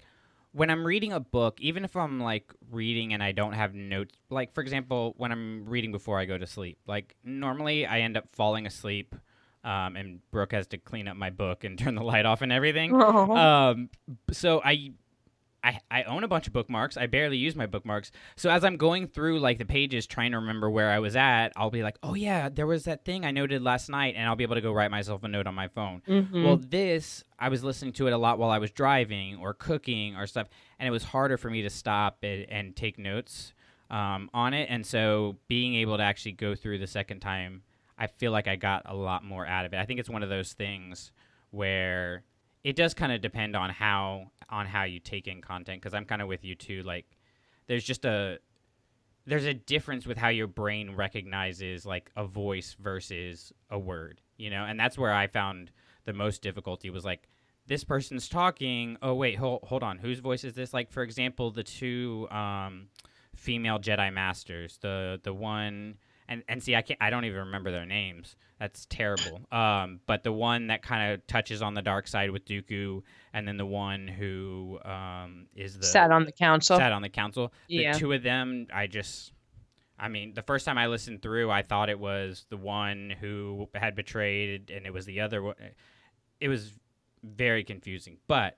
when 0.56 0.70
I'm 0.70 0.88
reading 0.88 1.12
a 1.12 1.20
book, 1.20 1.60
even 1.60 1.84
if 1.84 1.98
I'm 1.98 2.22
like 2.22 2.54
reading 2.72 3.14
and 3.14 3.22
I 3.22 3.34
don't 3.34 3.52
have 3.52 3.76
notes, 3.76 4.16
like 4.30 4.54
for 4.54 4.62
example, 4.62 5.14
when 5.18 5.34
I'm 5.34 5.66
reading 5.66 5.92
before 5.92 6.18
I 6.18 6.24
go 6.24 6.38
to 6.38 6.48
sleep, 6.48 6.78
like 6.88 7.14
normally 7.26 7.86
I 7.86 8.00
end 8.00 8.16
up 8.16 8.30
falling 8.32 8.66
asleep, 8.66 9.16
um, 9.66 9.98
and 9.98 10.22
Brooke 10.32 10.54
has 10.54 10.68
to 10.68 10.78
clean 10.78 11.10
up 11.10 11.18
my 11.18 11.30
book 11.30 11.66
and 11.66 11.78
turn 11.84 11.96
the 11.96 12.04
light 12.04 12.26
off 12.26 12.42
and 12.42 12.54
everything. 12.54 12.94
Um, 12.96 13.90
so 14.32 14.62
I, 14.64 14.94
I, 15.66 15.80
I 15.90 16.04
own 16.04 16.24
a 16.24 16.28
bunch 16.28 16.46
of 16.46 16.54
bookmarks. 16.54 16.96
I 16.96 17.08
barely 17.08 17.38
use 17.38 17.56
my 17.56 17.66
bookmarks. 17.66 18.12
So 18.36 18.52
as 18.52 18.64
I'm 18.64 18.78
going 18.78 19.08
through 19.08 19.40
like 19.40 19.58
the 19.58 19.66
pages 19.66 20.06
trying 20.06 20.32
to 20.32 20.38
remember 20.38 20.70
where 20.70 20.92
I 20.92 21.00
was 21.00 21.16
at, 21.16 21.50
I'll 21.56 21.72
be 21.72 21.82
like, 21.82 21.98
oh 22.04 22.14
yeah, 22.14 22.50
there 22.50 22.68
was 22.68 22.84
that 22.84 23.04
thing 23.04 23.26
I 23.26 23.32
noted 23.32 23.64
last 23.64 23.90
night, 23.90 24.14
and 24.16 24.28
I'll 24.28 24.36
be 24.36 24.44
able 24.44 24.56
to 24.56 24.62
go 24.62 24.72
write 24.72 24.92
myself 24.92 25.24
a 25.24 25.28
note 25.28 25.48
on 25.48 25.56
my 25.56 25.68
phone. 25.68 26.04
Well, 26.46 26.58
this 26.58 27.24
I 27.40 27.50
was 27.50 27.64
listening 27.64 27.94
to 27.94 28.06
it 28.08 28.14
a 28.14 28.18
lot 28.18 28.38
while 28.38 28.52
I 28.52 28.60
was 28.60 28.70
driving 28.70 29.38
or 29.38 29.56
cooking 29.56 30.16
or 30.16 30.28
stuff, 30.28 30.48
and 30.80 30.88
it 30.88 30.92
was 30.92 31.04
harder 31.04 31.36
for 31.38 31.50
me 31.50 31.64
to 31.64 31.70
stop 31.72 32.24
it 32.24 32.48
and 32.52 32.76
take 32.76 33.00
notes 33.00 33.54
um, 33.90 34.30
on 34.36 34.54
it. 34.54 34.68
And 34.70 34.86
so 34.86 35.38
being 35.48 35.74
able 35.76 35.98
to 35.98 36.04
actually 36.04 36.34
go 36.34 36.54
through 36.54 36.78
the 36.78 36.88
second 36.88 37.22
time, 37.22 37.64
I 37.98 38.06
feel 38.08 38.32
like 38.32 38.48
I 38.48 38.56
got 38.56 38.84
a 38.86 38.96
lot 38.96 39.24
more 39.24 39.48
out 39.48 39.66
of 39.66 39.74
it. 39.74 39.78
I 39.78 39.86
think 39.86 40.00
it's 40.00 40.10
one 40.10 40.22
of 40.22 40.30
those 40.30 40.54
things 40.54 41.12
where 41.50 42.24
it 42.66 42.76
does 42.76 42.96
kind 42.96 43.12
of 43.12 43.22
depend 43.22 43.56
on 43.56 43.70
how 43.70 44.32
on 44.50 44.66
how 44.66 44.84
you 44.84 45.00
take 45.00 45.28
in 45.28 45.40
content 45.40 45.80
because 45.80 45.94
I'm 45.94 46.04
kind 46.04 46.20
of 46.20 46.28
with 46.28 46.44
you 46.44 46.56
too. 46.56 46.82
Like, 46.82 47.06
there's 47.68 47.84
just 47.84 48.06
a 48.06 48.40
there's 49.28 49.46
a 49.46 49.54
difference 49.54 50.08
with 50.08 50.18
how 50.18 50.30
your 50.30 50.48
brain 50.48 50.96
recognizes 50.96 51.86
like 51.86 52.12
a 52.16 52.26
voice 52.26 52.76
versus 52.80 53.54
a 53.70 53.78
word, 53.78 54.20
you 54.38 54.50
know, 54.50 54.66
and 54.66 54.80
that's 54.80 54.98
where 54.98 55.14
I 55.14 55.28
found 55.28 55.70
the 56.06 56.14
most 56.14 56.42
difficulty 56.42 56.90
was 56.90 57.06
like 57.06 57.30
this 57.68 57.84
person's 57.84 58.28
talking. 58.28 58.98
Oh 59.00 59.14
wait, 59.14 59.36
hold 59.36 59.62
hold 59.64 59.84
on, 59.84 60.00
whose 60.00 60.18
voice 60.18 60.44
is 60.44 60.56
this? 60.56 60.74
Like 60.74 60.92
for 60.92 61.04
example, 61.04 61.52
the 61.52 61.64
two 61.64 62.28
um, 62.32 62.88
female 63.36 63.78
Jedi 63.78 64.12
masters, 64.12 64.80
the 64.82 65.20
the 65.22 65.36
one 65.36 65.98
and 66.28 66.44
and 66.48 66.62
see, 66.62 66.76
I 66.76 66.82
can't, 66.82 67.02
I 67.02 67.10
don't 67.10 67.26
even 67.26 67.40
remember 67.40 67.72
their 67.72 67.86
names. 67.86 68.36
That's 68.60 68.86
terrible. 68.86 69.42
Um, 69.52 70.00
but 70.08 70.24
the 70.24 70.32
one 70.32 70.68
that 70.68 70.82
kind 70.82 71.12
of 71.12 71.28
touches 71.28 71.62
on 71.62 71.74
the 71.74 71.82
dark 71.82 72.08
side 72.08 72.32
with 72.32 72.46
Dooku, 72.46 73.02
and 73.34 73.48
then 73.48 73.58
the 73.58 73.66
one 73.66 74.08
who 74.08 74.80
um 74.86 75.48
is 75.56 75.78
the 75.78 75.86
Sat 75.86 76.12
on 76.12 76.26
the 76.26 76.32
council. 76.32 76.78
sat 76.78 76.92
on 76.92 77.02
the 77.02 77.10
council. 77.10 77.54
Yeah. 77.68 77.94
The 77.94 78.00
two 78.00 78.14
of 78.14 78.24
them, 78.24 78.68
I 78.74 78.88
just, 78.88 79.34
I 80.00 80.08
mean, 80.08 80.34
the 80.34 80.42
first 80.42 80.66
time 80.66 80.78
I 80.78 80.88
listened 80.88 81.22
through, 81.22 81.52
I 81.52 81.64
thought 81.64 81.90
it 81.90 82.00
was 82.00 82.46
the 82.50 82.58
one 82.58 83.14
who 83.20 83.70
had 83.76 83.96
betrayed, 83.96 84.72
and 84.72 84.86
it 84.86 84.94
was 84.94 85.06
the 85.06 85.22
other 85.22 85.44
one. 85.44 85.56
It 86.40 86.48
was 86.48 86.72
very 87.24 87.64
confusing. 87.64 88.18
But 88.28 88.58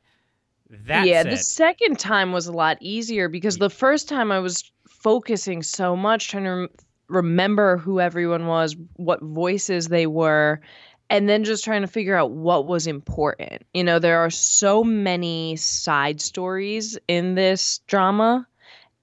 that 0.69 1.07
yeah, 1.07 1.23
said, 1.23 1.31
the 1.31 1.37
second 1.37 1.99
time 1.99 2.31
was 2.31 2.47
a 2.47 2.51
lot 2.51 2.77
easier 2.81 3.29
because 3.29 3.57
the 3.57 3.69
first 3.69 4.09
time 4.09 4.31
I 4.31 4.39
was 4.39 4.71
focusing 4.87 5.63
so 5.63 5.95
much 5.95 6.29
trying 6.29 6.43
to 6.43 6.69
remember 7.09 7.77
who 7.77 7.99
everyone 7.99 8.47
was, 8.47 8.75
what 8.95 9.21
voices 9.21 9.87
they 9.87 10.07
were, 10.07 10.61
and 11.09 11.29
then 11.29 11.43
just 11.43 11.63
trying 11.63 11.81
to 11.81 11.87
figure 11.87 12.15
out 12.15 12.31
what 12.31 12.67
was 12.67 12.87
important. 12.87 13.63
You 13.73 13.83
know, 13.83 13.99
there 13.99 14.19
are 14.19 14.29
so 14.29 14.83
many 14.83 15.55
side 15.55 16.19
stories 16.21 16.97
in 17.07 17.35
this 17.35 17.79
drama 17.87 18.47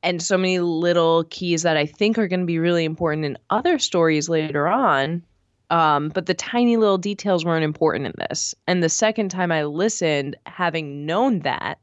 and 0.02 0.22
so 0.22 0.36
many 0.36 0.58
little 0.58 1.24
keys 1.30 1.62
that 1.62 1.78
I 1.78 1.86
think 1.86 2.18
are 2.18 2.28
going 2.28 2.40
to 2.40 2.46
be 2.46 2.58
really 2.58 2.84
important 2.84 3.24
in 3.24 3.38
other 3.48 3.78
stories 3.78 4.28
later 4.28 4.68
on. 4.68 5.22
Um, 5.70 6.10
but 6.10 6.26
the 6.26 6.34
tiny 6.34 6.76
little 6.76 6.98
details 6.98 7.44
weren't 7.44 7.64
important 7.64 8.06
in 8.06 8.12
this. 8.28 8.54
And 8.66 8.82
the 8.82 8.90
second 8.90 9.30
time 9.30 9.50
I 9.50 9.64
listened, 9.64 10.36
having 10.44 11.06
known 11.06 11.40
that, 11.40 11.78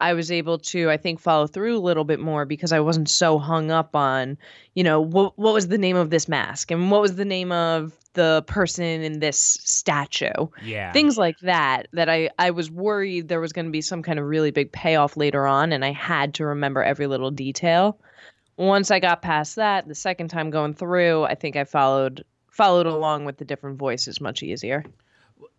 I 0.00 0.12
was 0.12 0.30
able 0.30 0.58
to, 0.58 0.90
I 0.90 0.96
think, 0.96 1.20
follow 1.20 1.46
through 1.46 1.76
a 1.76 1.80
little 1.80 2.04
bit 2.04 2.20
more 2.20 2.44
because 2.44 2.72
I 2.72 2.80
wasn't 2.80 3.08
so 3.08 3.38
hung 3.38 3.70
up 3.70 3.96
on, 3.96 4.36
you 4.74 4.84
know, 4.84 5.00
what 5.00 5.38
what 5.38 5.54
was 5.54 5.68
the 5.68 5.78
name 5.78 5.96
of 5.96 6.10
this 6.10 6.28
mask 6.28 6.70
and 6.70 6.90
what 6.90 7.00
was 7.00 7.16
the 7.16 7.24
name 7.24 7.50
of 7.50 7.96
the 8.12 8.44
person 8.46 8.84
in 8.84 9.20
this 9.20 9.38
statue? 9.38 10.48
Yeah, 10.62 10.92
things 10.92 11.16
like 11.16 11.38
that 11.40 11.86
that 11.92 12.08
i 12.08 12.30
i 12.38 12.50
was 12.50 12.70
worried 12.70 13.28
there 13.28 13.40
was 13.40 13.52
going 13.52 13.66
to 13.66 13.70
be 13.70 13.80
some 13.80 14.02
kind 14.02 14.18
of 14.18 14.26
really 14.26 14.50
big 14.50 14.72
payoff 14.72 15.16
later 15.16 15.46
on 15.46 15.72
and 15.72 15.84
i 15.84 15.92
had 15.92 16.34
to 16.34 16.46
remember 16.46 16.82
every 16.82 17.06
little 17.06 17.30
detail. 17.30 17.98
Once 18.56 18.90
i 18.90 18.98
got 18.98 19.22
past 19.22 19.56
that 19.56 19.86
the 19.86 19.94
second 19.94 20.28
time 20.28 20.50
going 20.50 20.74
through 20.74 21.24
i 21.24 21.34
think 21.34 21.56
i 21.56 21.64
followed 21.64 22.24
followed 22.48 22.86
along 22.86 23.24
with 23.26 23.36
the 23.36 23.44
different 23.44 23.78
voices 23.78 24.20
much 24.20 24.42
easier 24.42 24.82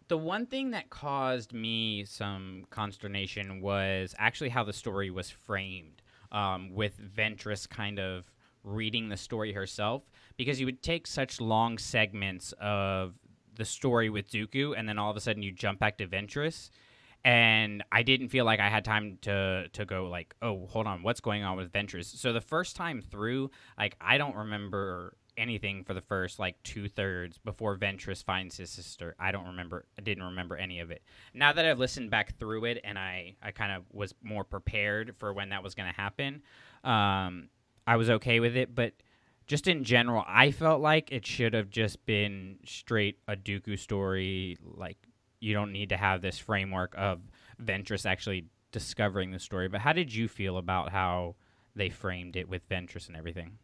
the 0.08 0.18
one 0.18 0.46
thing 0.46 0.72
that 0.72 0.90
caused 0.90 1.54
me 1.54 2.06
some 2.06 2.66
consternation 2.70 3.62
was 3.62 4.16
actually 4.18 4.50
how 4.50 4.64
the 4.64 4.74
story 4.74 5.10
was 5.10 5.30
framed, 5.30 6.02
um, 6.32 6.74
with 6.74 7.00
Ventress 7.00 7.68
kind 7.68 8.00
of 8.00 8.32
reading 8.64 9.10
the 9.10 9.18
story 9.18 9.54
herself, 9.54 10.04
because 10.36 10.60
you 10.60 10.66
would 10.66 10.82
take 10.82 11.08
such 11.08 11.40
long 11.40 11.78
segments 11.78 12.54
of 12.60 13.14
the 13.56 13.66
story 13.66 14.10
with 14.10 14.30
Dooku, 14.30 14.74
and 14.78 14.88
then 14.88 14.98
all 14.98 15.10
of 15.10 15.18
a 15.18 15.22
sudden 15.22 15.42
you 15.42 15.52
jump 15.52 15.80
back 15.80 15.98
to 15.98 16.08
Ventress, 16.08 16.70
and 17.24 17.84
I 17.92 18.04
didn't 18.04 18.30
feel 18.30 18.46
like 18.46 18.60
I 18.60 18.70
had 18.70 18.86
time 18.86 19.18
to 19.22 19.68
to 19.74 19.86
go 19.86 20.08
like, 20.08 20.36
oh, 20.42 20.68
hold 20.68 20.88
on, 20.88 21.04
what's 21.04 21.20
going 21.20 21.44
on 21.44 21.58
with 21.58 21.72
Ventress? 21.72 22.06
So 22.06 22.34
the 22.34 22.42
first 22.42 22.76
time 22.76 23.02
through, 23.02 23.52
like 23.78 23.96
I 24.00 24.18
don't 24.18 24.36
remember 24.36 25.16
anything 25.38 25.84
for 25.84 25.94
the 25.94 26.02
first 26.02 26.40
like 26.40 26.62
two 26.64 26.90
thirds 26.90 27.38
before 27.38 27.78
Ventress 27.78 28.24
finds 28.24 28.58
his 28.58 28.70
sister. 28.70 29.16
I 29.20 29.32
don't 29.32 29.46
remember. 29.46 29.86
I 29.98 30.02
didn't 30.02 30.24
remember 30.24 30.58
any 30.58 30.80
of 30.80 30.92
it. 30.92 31.04
Now 31.34 31.54
that 31.54 31.66
I've 31.66 31.80
listened 31.80 32.10
back 32.10 32.38
through 32.38 32.66
it 32.66 32.82
and 32.84 32.98
I 32.98 33.36
I 33.42 33.52
kind 33.52 33.72
of 33.72 33.84
was 33.92 34.14
more 34.22 34.44
prepared 34.44 35.16
for 35.18 35.34
when 35.34 35.50
that 35.50 35.64
was 35.64 35.76
going 35.76 35.90
to 35.90 36.00
happen, 36.00 36.42
um, 36.84 37.50
I 37.86 37.96
was 37.96 38.10
okay 38.10 38.40
with 38.40 38.56
it. 38.58 38.74
But 38.74 38.94
just 39.46 39.68
in 39.68 39.84
general, 39.84 40.24
I 40.28 40.52
felt 40.52 40.82
like 40.82 41.12
it 41.12 41.26
should 41.26 41.54
have 41.54 41.70
just 41.70 42.06
been 42.06 42.58
straight 42.66 43.20
a 43.28 43.36
Dooku 43.36 43.80
story. 43.80 44.58
Like 44.64 44.98
you 45.40 45.54
don't 45.54 45.72
need 45.72 45.90
to 45.90 45.98
have 45.98 46.22
this 46.22 46.38
framework 46.40 46.94
of 46.98 47.22
Ventress 47.64 48.06
actually 48.06 48.46
discovering 48.72 49.32
the 49.32 49.40
story. 49.40 49.68
But 49.68 49.82
how 49.82 49.94
did 49.94 50.14
you 50.14 50.28
feel 50.28 50.58
about 50.58 50.92
how 50.92 51.36
they 51.76 51.90
framed 51.90 52.36
it 52.36 52.50
with 52.50 52.68
Ventress 52.68 53.08
and 53.08 53.16
everything? 53.16 53.58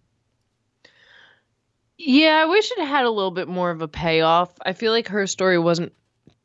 Yeah, 1.98 2.42
I 2.42 2.46
wish 2.46 2.72
it 2.72 2.84
had 2.86 3.06
a 3.06 3.10
little 3.10 3.32
bit 3.32 3.48
more 3.48 3.72
of 3.72 3.82
a 3.82 3.88
payoff. 3.88 4.52
I 4.66 4.74
feel 4.74 4.92
like 4.92 5.08
her 5.10 5.28
story 5.28 5.60
wasn't 5.60 5.94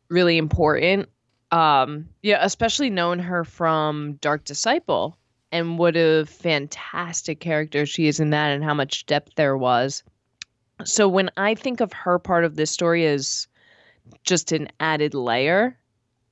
really 0.08 0.36
important. 0.36 1.08
Um, 1.50 2.08
yeah, 2.22 2.38
especially 2.42 2.90
knowing 2.90 3.18
her 3.20 3.44
from 3.44 4.14
Dark 4.14 4.44
Disciple 4.44 5.16
and 5.50 5.78
what 5.78 5.96
a 5.96 6.26
fantastic 6.26 7.40
character 7.40 7.86
she 7.86 8.06
is 8.06 8.20
in 8.20 8.30
that 8.30 8.50
and 8.50 8.62
how 8.62 8.74
much 8.74 9.06
depth 9.06 9.34
there 9.36 9.56
was. 9.56 10.02
So 10.84 11.08
when 11.08 11.30
I 11.36 11.54
think 11.54 11.80
of 11.80 11.92
her 11.92 12.18
part 12.18 12.44
of 12.44 12.56
this 12.56 12.70
story 12.70 13.06
as 13.06 13.48
just 14.22 14.52
an 14.52 14.68
added 14.78 15.14
layer, 15.14 15.78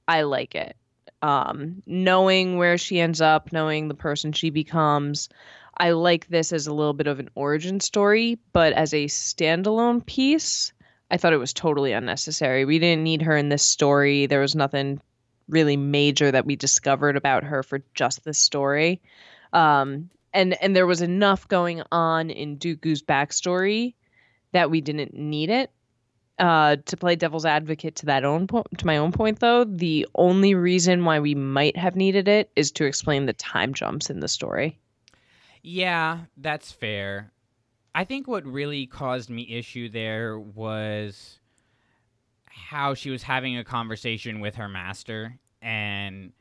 I 0.07 0.23
like 0.23 0.55
it. 0.55 0.77
Um, 1.23 1.83
knowing 1.87 2.59
where 2.59 2.77
she 2.77 3.01
ends 3.01 3.21
up, 3.21 3.53
knowing 3.53 3.89
the 3.89 3.95
person 3.95 4.33
she 4.33 4.51
becomes, 4.51 5.31
I 5.79 5.91
like 5.91 6.29
this 6.29 6.53
as 6.53 6.67
a 6.67 6.73
little 6.73 6.95
bit 6.95 7.07
of 7.07 7.21
an 7.21 7.29
origin 7.35 7.81
story, 7.81 8.39
but 8.53 8.73
as 8.73 8.95
a 8.95 9.07
standalone 9.07 10.05
piece, 10.05 10.73
I 11.11 11.17
thought 11.17 11.33
it 11.33 11.39
was 11.39 11.53
totally 11.53 11.93
unnecessary. 11.93 12.65
We 12.65 12.79
didn't 12.79 13.05
need 13.05 13.23
her 13.23 13.37
in 13.37 13.49
this 13.49 13.63
story. 13.63 14.27
There 14.27 14.41
was 14.41 14.55
nothing 14.55 15.01
really 15.49 15.77
major 15.77 16.31
that 16.31 16.47
we 16.47 16.57
discovered 16.57 17.17
about 17.17 17.45
her 17.45 17.63
for 17.63 17.81
just 17.95 18.25
this 18.25 18.39
story. 18.39 19.01
Um, 19.53 20.11
and 20.33 20.61
and 20.63 20.75
there 20.75 20.87
was 20.87 21.03
enough 21.03 21.47
going 21.49 21.83
on 21.93 22.31
in 22.31 22.59
Dooku's 22.59 23.03
backstory 23.03 23.95
that 24.53 24.71
we 24.71 24.81
didn't 24.81 25.15
need 25.15 25.51
it. 25.51 25.71
Uh, 26.39 26.77
to 26.85 26.99
play 26.99 27.17
devil's 27.17 27.47
advocate 27.47 27.97
to 27.97 28.07
that 28.07 28.23
own 28.23 28.47
to 28.47 28.87
my 28.87 28.99
own 28.99 29.11
point 29.11 29.41
though, 29.41 29.65
the 29.65 30.07
only 30.15 30.55
reason 30.55 31.05
why 31.05 31.19
we 31.21 31.35
might 31.35 31.77
have 31.79 31.97
needed 31.97 32.29
it 32.29 32.51
is 32.57 32.73
to 32.73 32.85
explain 32.85 33.25
the 33.25 33.33
time 33.33 33.73
jumps 33.73 34.11
in 34.11 34.21
the 34.21 34.29
story. 34.29 34.79
Yeah, 35.69 36.21
that's 36.37 36.71
fair. 36.71 37.33
I 37.93 38.05
think 38.05 38.29
what 38.29 38.47
really 38.47 38.87
caused 38.87 39.31
me 39.31 39.49
issue 39.51 39.89
there 39.89 40.39
was 40.39 41.41
how 42.45 42.95
she 42.95 43.11
was 43.11 43.25
having 43.25 43.59
a 43.59 43.65
conversation 43.65 44.39
with 44.39 44.55
her 44.55 44.69
master 44.69 45.41
and 45.61 46.33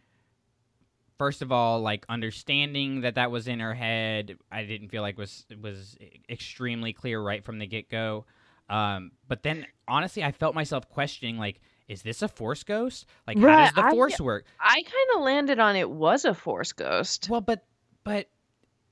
first 1.18 1.42
of 1.42 1.52
all 1.52 1.82
like 1.82 2.06
understanding 2.08 3.02
that 3.02 3.16
that 3.16 3.32
was 3.32 3.48
in 3.48 3.60
her 3.60 3.74
head 3.74 4.38
i 4.52 4.64
didn't 4.64 4.90
feel 4.90 5.02
like 5.02 5.18
was 5.18 5.46
was 5.62 5.98
extremely 6.30 6.94
clear 6.94 7.22
right 7.22 7.44
from 7.44 7.60
the 7.60 7.68
get-go 7.68 8.26
um, 8.70 9.12
but 9.28 9.44
then 9.44 9.66
honestly 9.88 10.24
i 10.24 10.32
felt 10.32 10.56
myself 10.56 10.88
questioning 10.90 11.38
like 11.38 11.60
is 11.88 12.02
this 12.02 12.22
a 12.22 12.28
force 12.28 12.64
ghost 12.64 13.06
like 13.28 13.38
how 13.38 13.66
does 13.66 13.74
the 13.74 13.86
I- 13.86 13.92
force 13.92 14.20
work 14.20 14.46
I 14.60 14.82
kind 14.84 15.10
of 15.16 15.22
landed 15.22 15.60
on 15.60 15.76
it 15.76 15.90
was 15.90 16.26
a 16.26 16.34
force 16.34 16.72
ghost. 16.72 17.28
well, 17.30 17.42
but 17.42 17.66
but 18.06 18.30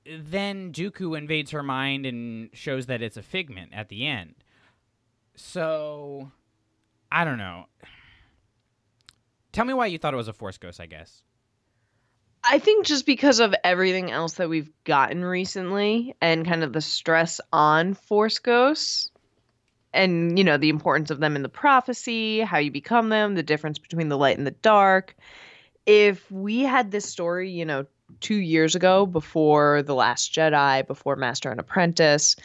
then 0.06 0.72
Dooku 0.72 1.16
invades 1.16 1.50
her 1.52 1.62
mind 1.62 2.06
and 2.06 2.50
shows 2.52 2.86
that 2.86 3.02
it's 3.02 3.16
a 3.16 3.22
figment 3.22 3.72
at 3.72 3.88
the 3.88 4.06
end. 4.06 4.34
So 5.36 6.30
I 7.10 7.24
don't 7.24 7.38
know. 7.38 7.66
Tell 9.52 9.64
me 9.64 9.74
why 9.74 9.86
you 9.86 9.98
thought 9.98 10.14
it 10.14 10.18
was 10.18 10.28
a 10.28 10.32
Force 10.32 10.58
Ghost. 10.58 10.80
I 10.80 10.86
guess. 10.86 11.22
I 12.46 12.58
think 12.58 12.84
just 12.84 13.06
because 13.06 13.40
of 13.40 13.54
everything 13.64 14.10
else 14.10 14.34
that 14.34 14.50
we've 14.50 14.70
gotten 14.84 15.24
recently 15.24 16.14
and 16.20 16.46
kind 16.46 16.62
of 16.62 16.74
the 16.74 16.82
stress 16.82 17.40
on 17.52 17.94
force 17.94 18.38
ghosts 18.38 19.10
and 19.94 20.36
you 20.36 20.44
know 20.44 20.58
the 20.58 20.68
importance 20.68 21.10
of 21.10 21.20
them 21.20 21.36
in 21.36 21.42
the 21.42 21.48
prophecy, 21.48 22.40
how 22.40 22.58
you 22.58 22.70
become 22.70 23.08
them, 23.08 23.34
the 23.34 23.42
difference 23.42 23.78
between 23.78 24.08
the 24.08 24.18
light 24.18 24.36
and 24.36 24.46
the 24.46 24.50
dark. 24.50 25.16
If 25.86 26.30
we 26.30 26.60
had 26.60 26.90
this 26.90 27.06
story, 27.06 27.50
you 27.50 27.64
know, 27.64 27.86
2 28.20 28.36
years 28.36 28.74
ago 28.74 29.06
before 29.06 29.82
The 29.82 29.94
Last 29.94 30.32
Jedi, 30.32 30.86
before 30.86 31.16
Master 31.16 31.50
and 31.50 31.60
Apprentice, 31.60 32.36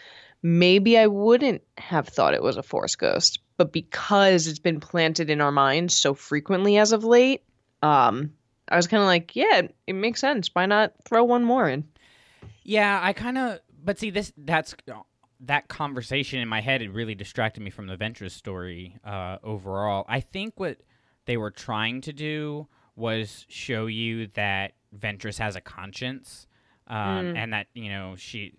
maybe 0.41 0.97
I 0.97 1.07
wouldn't 1.07 1.61
have 1.77 2.07
thought 2.07 2.33
it 2.33 2.43
was 2.43 2.57
a 2.57 2.63
force 2.63 2.95
ghost, 2.95 3.39
but 3.57 3.71
because 3.73 4.47
it's 4.47 4.59
been 4.59 4.79
planted 4.79 5.29
in 5.29 5.41
our 5.41 5.51
minds 5.51 5.97
so 5.97 6.13
frequently 6.13 6.77
as 6.77 6.91
of 6.91 7.03
late, 7.03 7.43
um 7.81 8.31
I 8.71 8.75
was 8.75 8.87
kind 8.87 9.01
of 9.01 9.07
like, 9.07 9.35
yeah, 9.35 9.63
it 9.87 9.93
makes 9.93 10.21
sense. 10.21 10.49
Why 10.53 10.65
not 10.65 10.93
throw 11.03 11.23
one 11.23 11.43
more 11.43 11.67
in? 11.67 11.87
Yeah, 12.63 12.99
I 13.01 13.13
kind 13.13 13.37
of. 13.37 13.59
But 13.83 13.99
see, 13.99 14.09
this 14.09 14.31
that's 14.37 14.75
that 15.41 15.67
conversation 15.67 16.39
in 16.39 16.47
my 16.47 16.61
head. 16.61 16.81
It 16.81 16.91
really 16.91 17.15
distracted 17.15 17.61
me 17.61 17.71
from 17.71 17.87
the 17.87 17.97
Ventress 17.97 18.31
story 18.31 18.97
uh, 19.03 19.37
overall. 19.43 20.05
I 20.07 20.19
think 20.19 20.59
what 20.59 20.77
they 21.25 21.37
were 21.37 21.51
trying 21.51 22.01
to 22.01 22.13
do 22.13 22.67
was 22.95 23.45
show 23.49 23.87
you 23.87 24.27
that 24.35 24.73
Ventress 24.97 25.37
has 25.39 25.55
a 25.55 25.61
conscience, 25.61 26.47
um, 26.87 27.27
and 27.37 27.53
that 27.53 27.67
you 27.73 27.89
know 27.89 28.15
she 28.17 28.53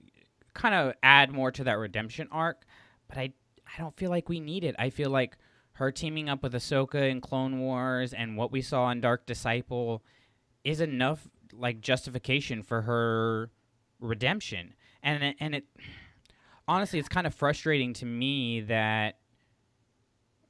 kind 0.54 0.74
of 0.74 0.94
add 1.02 1.32
more 1.32 1.50
to 1.52 1.64
that 1.64 1.78
redemption 1.78 2.28
arc. 2.30 2.64
But 3.08 3.18
I 3.18 3.32
I 3.66 3.78
don't 3.78 3.96
feel 3.96 4.10
like 4.10 4.28
we 4.28 4.40
need 4.40 4.64
it. 4.64 4.74
I 4.78 4.90
feel 4.90 5.10
like 5.10 5.36
her 5.72 5.90
teaming 5.92 6.28
up 6.28 6.42
with 6.42 6.52
Ahsoka 6.52 7.10
in 7.10 7.20
Clone 7.20 7.58
Wars 7.60 8.12
and 8.12 8.36
what 8.36 8.52
we 8.52 8.60
saw 8.62 8.90
in 8.90 9.00
Dark 9.00 9.26
Disciple 9.26 10.02
is 10.64 10.80
enough 10.80 11.26
like 11.52 11.80
justification 11.80 12.62
for 12.62 12.82
her 12.82 13.50
redemption. 14.00 14.74
And 15.02 15.22
it- 15.24 15.36
and 15.40 15.54
it 15.54 15.64
honestly, 16.68 16.98
it's 16.98 17.08
kind 17.08 17.26
of 17.26 17.34
frustrating 17.34 17.92
to 17.94 18.06
me 18.06 18.60
that 18.60 19.18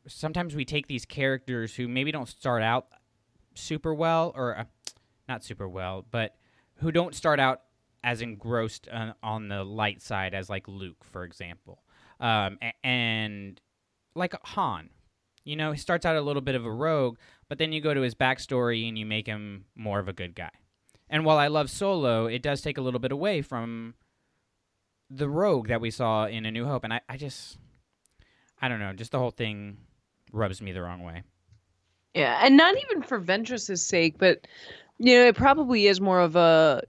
sometimes 0.07 0.55
we 0.55 0.64
take 0.64 0.87
these 0.88 1.05
characters 1.05 1.75
who 1.77 1.87
maybe 1.88 2.11
don't 2.12 2.29
start 2.29 2.62
out 2.62 2.88
super 3.55 3.95
well, 3.95 4.33
or 4.35 4.57
uh, 4.59 4.64
not 5.31 5.45
super 5.45 5.69
well, 5.69 6.05
but 6.11 6.35
who 6.77 6.93
don't 6.93 7.14
start 7.14 7.40
out 7.40 7.62
as 8.03 8.21
engrossed 8.21 8.88
uh, 8.90 9.12
on 9.23 9.49
the 9.49 9.62
light 9.62 10.03
side 10.03 10.35
as 10.35 10.51
like 10.51 10.66
Luke, 10.66 11.05
for 11.05 11.25
example, 11.25 11.83
um, 12.19 12.59
and 12.83 13.61
like 14.14 14.35
Han. 14.43 14.90
You 15.45 15.57
know, 15.57 15.73
he 15.73 15.79
starts 15.79 16.05
out 16.05 16.16
a 16.16 16.21
little 16.21 16.43
bit 16.43 16.55
of 16.55 16.66
a 16.66 16.71
rogue, 16.71 17.16
but 17.49 17.59
then 17.59 17.73
you 17.73 17.81
go 17.81 17.95
to 17.95 18.01
his 18.01 18.14
backstory 18.14 18.88
and 18.88 18.99
you 18.99 19.07
make 19.07 19.27
him 19.27 19.64
more 19.75 19.99
of 19.99 20.09
a 20.09 20.12
good 20.12 20.35
guy. 20.35 20.51
And 21.09 21.25
while 21.25 21.38
I 21.38 21.49
love 21.49 21.71
Solo, 21.71 22.27
it 22.27 22.43
does 22.43 22.61
take 22.61 22.77
a 22.77 22.83
little 22.83 23.01
bit 23.01 23.12
away 23.12 23.40
from 23.40 23.95
the 25.09 25.29
rogue 25.29 25.69
that 25.69 25.81
we 25.81 25.90
saw 25.90 26.27
in 26.27 26.45
A 26.45 26.51
New 26.51 26.66
Hope. 26.66 26.85
And 26.85 26.93
I, 26.93 27.01
I 27.09 27.16
just, 27.16 27.59
I 28.61 28.69
don't 28.69 28.81
know, 28.81 28.93
just 28.93 29.12
the 29.12 29.19
whole 29.19 29.31
thing 29.31 29.79
rubs 30.33 30.61
me 30.61 30.73
the 30.73 30.83
wrong 30.83 31.03
way. 31.03 31.23
Yeah, 32.14 32.40
and 32.43 32.57
not 32.57 32.75
even 32.77 33.03
for 33.03 33.21
Ventress's 33.21 33.83
sake, 33.83 34.19
but 34.19 34.47
you 35.00 35.14
know, 35.14 35.26
it 35.28 35.34
probably 35.36 35.86
is 35.86 35.98
more 35.98 36.20
of 36.20 36.36
a 36.36 36.82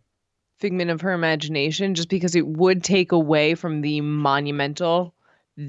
figment 0.60 0.92
of 0.92 1.00
her 1.02 1.14
imagination, 1.14 1.96
just 1.96 2.10
because 2.10 2.36
it 2.36 2.46
would 2.46 2.84
take 2.84 3.14
away 3.14 3.56
from 3.56 3.80
the 3.80 4.02
monumental 4.02 5.16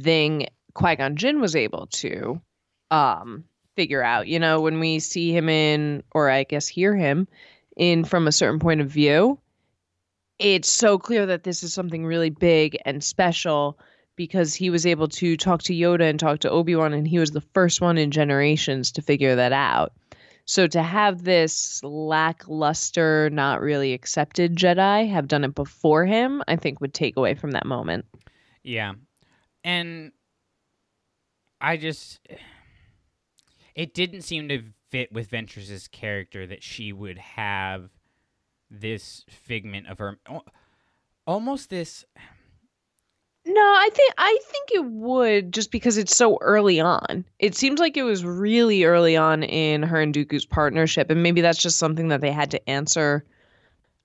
thing 0.03 0.49
Qui 0.75 0.97
Gon 0.97 1.15
Jinn 1.15 1.41
was 1.41 1.55
able 1.55 1.87
to 1.87 2.41
um, 2.91 3.45
figure 3.77 4.03
out. 4.03 4.27
You 4.27 4.41
know, 4.41 4.61
when 4.61 4.81
we 4.81 4.99
see 4.99 5.35
him 5.35 5.49
in, 5.49 6.03
or 6.11 6.29
I 6.29 6.43
guess 6.43 6.67
hear 6.67 6.97
him 6.97 7.29
in 7.77 8.05
from 8.05 8.27
a 8.27 8.33
certain 8.33 8.59
point 8.59 8.81
of 8.81 8.91
view, 8.91 9.39
it's 10.41 10.69
so 10.69 10.99
clear 10.99 11.27
that 11.27 11.45
this 11.45 11.63
is 11.63 11.73
something 11.73 12.05
really 12.05 12.31
big 12.31 12.77
and 12.85 13.05
special 13.05 13.79
because 14.17 14.53
he 14.53 14.69
was 14.69 14.85
able 14.85 15.09
to 15.09 15.37
talk 15.37 15.63
to 15.63 15.75
Yoda 15.75 16.11
and 16.11 16.19
talk 16.19 16.41
to 16.41 16.51
Obi 16.51 16.75
Wan, 16.75 16.93
and 16.93 17.07
he 17.07 17.21
was 17.21 17.31
the 17.31 17.41
first 17.41 17.81
one 17.81 17.99
in 17.99 18.11
generations 18.11 18.91
to 18.93 19.03
figure 19.03 19.37
that 19.37 19.53
out. 19.53 19.93
So 20.45 20.67
to 20.67 20.83
have 20.83 21.23
this 21.23 21.83
lackluster, 21.85 23.31
not 23.31 23.61
really 23.61 23.93
accepted 23.93 24.57
Jedi 24.57 25.11
have 25.11 25.29
done 25.29 25.45
it 25.45 25.55
before 25.55 26.05
him, 26.05 26.43
I 26.49 26.57
think 26.57 26.81
would 26.81 26.95
take 26.95 27.17
away 27.17 27.35
from 27.35 27.53
that 27.53 27.65
moment. 27.65 28.07
Yeah. 28.63 28.95
And 29.65 30.13
I 31.61 31.77
just 31.77 32.21
it 33.75 33.95
didn't 33.95 34.23
seem 34.23 34.49
to 34.49 34.63
fit 34.91 35.13
with 35.13 35.31
Ventress's 35.31 35.89
character 35.89 36.47
that 36.47 36.63
she 36.63 36.93
would 36.93 37.19
have 37.19 37.91
this 38.71 39.25
figment 39.29 39.87
of 39.87 39.99
her 39.99 40.19
almost 41.27 41.71
this 41.71 42.05
No, 43.45 43.61
I 43.61 43.89
think 43.93 44.13
I 44.19 44.39
think 44.45 44.71
it 44.73 44.85
would 44.85 45.53
just 45.53 45.73
because 45.73 45.99
it's 45.99 46.17
so 46.17 46.39
early 46.41 46.81
on. 46.81 47.25
It 47.41 47.57
seems 47.57 47.81
like 47.81 47.97
it 47.97 48.05
was 48.05 48.25
really 48.25 48.85
early 48.85 49.17
on 49.17 49.43
in 49.43 49.83
her 49.83 50.01
and 50.01 50.15
Dooku's 50.15 50.47
partnership, 50.47 51.11
and 51.11 51.23
maybe 51.23 51.41
that's 51.41 51.61
just 51.61 51.79
something 51.79 52.09
that 52.09 52.21
they 52.21 52.31
had 52.31 52.53
to 52.53 52.71
answer 52.71 53.25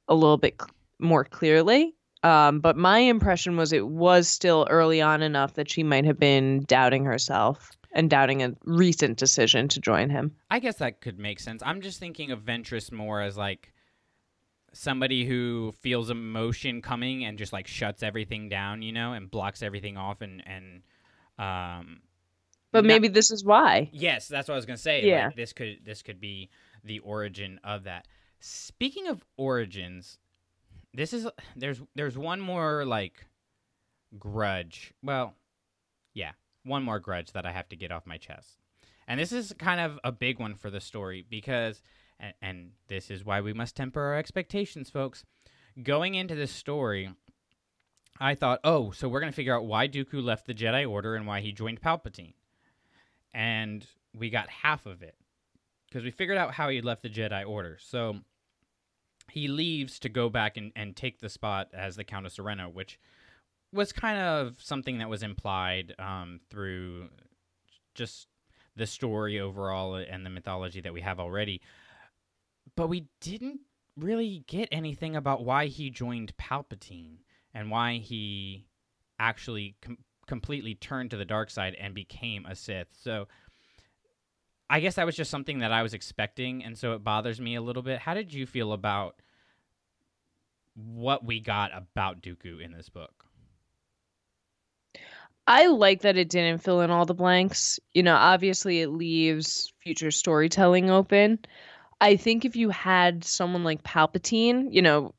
a 0.07 0.15
little 0.15 0.37
bit 0.37 0.55
cl- 0.59 0.71
more 0.99 1.23
clearly. 1.23 1.93
Um, 2.23 2.59
but 2.59 2.77
my 2.77 2.97
impression 2.97 3.57
was 3.57 3.71
it 3.71 3.87
was 3.87 4.27
still 4.27 4.65
early 4.69 5.01
on 5.01 5.21
enough 5.21 5.53
that 5.53 5.69
she 5.69 5.83
might 5.83 6.05
have 6.05 6.19
been 6.19 6.63
doubting 6.63 7.05
herself 7.05 7.71
and 7.91 8.09
doubting 8.09 8.41
a 8.43 8.53
recent 8.65 9.17
decision 9.17 9.67
to 9.67 9.79
join 9.79 10.09
him. 10.09 10.35
I 10.49 10.59
guess 10.59 10.77
that 10.77 10.99
could 11.01 11.19
make 11.19 11.39
sense. 11.39 11.61
I'm 11.65 11.81
just 11.81 11.99
thinking 11.99 12.31
of 12.31 12.41
Ventress 12.41 12.91
more 12.91 13.21
as 13.21 13.37
like 13.37 13.71
somebody 14.77 15.25
who 15.25 15.73
feels 15.81 16.09
emotion 16.09 16.81
coming 16.81 17.25
and 17.25 17.37
just 17.37 17.51
like 17.51 17.67
shuts 17.67 18.03
everything 18.03 18.47
down, 18.49 18.81
you 18.81 18.91
know, 18.91 19.13
and 19.13 19.29
blocks 19.29 19.63
everything 19.63 19.97
off 19.97 20.21
and 20.21 20.43
and 20.45 20.83
um 21.39 22.01
But 22.71 22.85
maybe 22.85 23.07
this 23.07 23.31
is 23.31 23.43
why. 23.43 23.89
Yes, 23.91 24.27
that's 24.27 24.47
what 24.47 24.53
I 24.53 24.57
was 24.57 24.65
gonna 24.65 24.77
say. 24.77 25.03
Yeah. 25.05 25.27
Like, 25.27 25.35
this 25.35 25.53
could 25.53 25.79
this 25.83 26.01
could 26.01 26.19
be 26.19 26.49
the 26.83 26.99
origin 26.99 27.59
of 27.63 27.85
that. 27.85 28.07
Speaking 28.39 29.07
of 29.07 29.25
origins, 29.35 30.19
this 30.93 31.11
is 31.11 31.27
there's 31.55 31.81
there's 31.95 32.17
one 32.17 32.39
more 32.39 32.85
like 32.85 33.25
grudge. 34.19 34.93
Well, 35.01 35.33
yeah, 36.13 36.31
one 36.63 36.83
more 36.83 36.99
grudge 36.99 37.31
that 37.31 37.45
I 37.45 37.51
have 37.51 37.67
to 37.69 37.75
get 37.75 37.91
off 37.91 38.05
my 38.05 38.17
chest. 38.17 38.59
And 39.07 39.19
this 39.19 39.31
is 39.31 39.53
kind 39.57 39.79
of 39.79 39.99
a 40.03 40.11
big 40.11 40.37
one 40.39 40.55
for 40.55 40.69
the 40.69 40.81
story 40.81 41.25
because 41.27 41.81
and, 42.19 42.33
and 42.41 42.71
this 42.87 43.09
is 43.09 43.25
why 43.25 43.41
we 43.41 43.53
must 43.53 43.75
temper 43.75 44.01
our 44.01 44.17
expectations, 44.17 44.89
folks. 44.89 45.23
Going 45.81 46.15
into 46.15 46.35
this 46.35 46.51
story, 46.51 47.11
I 48.19 48.35
thought, 48.35 48.59
oh, 48.63 48.91
so 48.91 49.07
we're 49.07 49.19
going 49.19 49.31
to 49.31 49.35
figure 49.35 49.55
out 49.55 49.65
why 49.65 49.87
Dooku 49.87 50.23
left 50.23 50.47
the 50.47 50.53
Jedi 50.53 50.89
Order 50.89 51.15
and 51.15 51.27
why 51.27 51.41
he 51.41 51.51
joined 51.51 51.81
Palpatine. 51.81 52.33
And 53.33 53.85
we 54.17 54.29
got 54.29 54.49
half 54.49 54.85
of 54.85 55.03
it 55.03 55.15
because 55.87 56.03
we 56.03 56.11
figured 56.11 56.37
out 56.37 56.53
how 56.53 56.69
he 56.69 56.81
left 56.81 57.03
the 57.03 57.09
Jedi 57.09 57.47
Order. 57.47 57.77
So 57.79 58.17
he 59.29 59.47
leaves 59.47 59.99
to 59.99 60.09
go 60.09 60.29
back 60.29 60.57
and, 60.57 60.71
and 60.75 60.95
take 60.95 61.19
the 61.19 61.29
spot 61.29 61.67
as 61.73 61.95
the 61.95 62.03
Count 62.03 62.25
of 62.25 62.31
Sereno, 62.31 62.69
which 62.69 62.99
was 63.71 63.91
kind 63.91 64.19
of 64.19 64.55
something 64.61 64.99
that 64.99 65.09
was 65.09 65.23
implied 65.23 65.93
um, 65.99 66.39
through 66.49 67.09
just 67.93 68.27
the 68.75 68.87
story 68.87 69.39
overall 69.39 69.95
and 69.95 70.25
the 70.25 70.29
mythology 70.29 70.81
that 70.81 70.93
we 70.93 71.01
have 71.01 71.19
already. 71.19 71.61
But 72.75 72.87
we 72.87 73.07
didn't 73.21 73.61
really 73.95 74.43
get 74.47 74.69
anything 74.71 75.15
about 75.15 75.43
why 75.43 75.67
he 75.67 75.89
joined 75.89 76.35
Palpatine 76.37 77.17
and 77.53 77.71
why 77.71 77.97
he 77.97 78.67
actually 79.19 79.75
com- 79.81 79.97
completely 80.27 80.75
turned 80.75 81.11
to 81.11 81.17
the 81.17 81.25
dark 81.25 81.49
side 81.49 81.75
and 81.79 81.95
became 81.95 82.45
a 82.45 82.55
Sith. 82.55 82.89
So 83.01 83.27
I 84.69 84.79
guess 84.79 84.95
that 84.95 85.05
was 85.05 85.15
just 85.15 85.31
something 85.31 85.59
that 85.59 85.71
I 85.71 85.81
was 85.81 85.93
expecting, 85.93 86.63
and 86.63 86.77
so 86.77 86.93
it 86.93 87.03
bothers 87.03 87.39
me 87.39 87.55
a 87.55 87.61
little 87.61 87.81
bit. 87.81 87.99
How 87.99 88.13
did 88.13 88.33
you 88.33 88.45
feel 88.45 88.73
about 88.73 89.21
what 90.75 91.25
we 91.25 91.39
got 91.39 91.71
about 91.75 92.21
Dooku 92.21 92.61
in 92.61 92.73
this 92.73 92.89
book? 92.89 93.25
I 95.47 95.67
like 95.67 96.01
that 96.01 96.17
it 96.17 96.29
didn't 96.29 96.61
fill 96.61 96.81
in 96.81 96.91
all 96.91 97.05
the 97.05 97.13
blanks. 97.13 97.79
You 97.93 98.03
know, 98.03 98.15
obviously 98.15 98.81
it 98.81 98.89
leaves 98.89 99.71
future 99.81 100.11
storytelling 100.11 100.89
open. 100.89 101.39
I 101.99 102.15
think 102.15 102.45
if 102.45 102.55
you 102.55 102.69
had 102.69 103.23
someone 103.23 103.63
like 103.63 103.83
Palpatine, 103.83 104.67
you 104.71 104.81
know, 104.81 105.13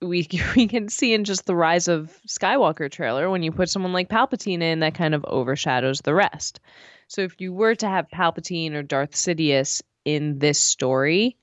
we 0.00 0.28
we 0.56 0.66
can 0.66 0.88
see 0.88 1.14
in 1.14 1.24
just 1.24 1.46
the 1.46 1.56
rise 1.56 1.88
of 1.88 2.18
Skywalker 2.28 2.90
trailer 2.90 3.30
when 3.30 3.42
you 3.42 3.52
put 3.52 3.70
someone 3.70 3.92
like 3.92 4.08
Palpatine 4.08 4.62
in 4.62 4.80
that 4.80 4.94
kind 4.94 5.14
of 5.14 5.24
overshadows 5.26 6.00
the 6.00 6.14
rest. 6.14 6.60
So 7.08 7.20
if 7.22 7.40
you 7.40 7.52
were 7.52 7.74
to 7.76 7.88
have 7.88 8.08
Palpatine 8.08 8.72
or 8.72 8.82
Darth 8.82 9.12
Sidious 9.12 9.82
in 10.04 10.38
this 10.38 10.58
story, 10.58 11.36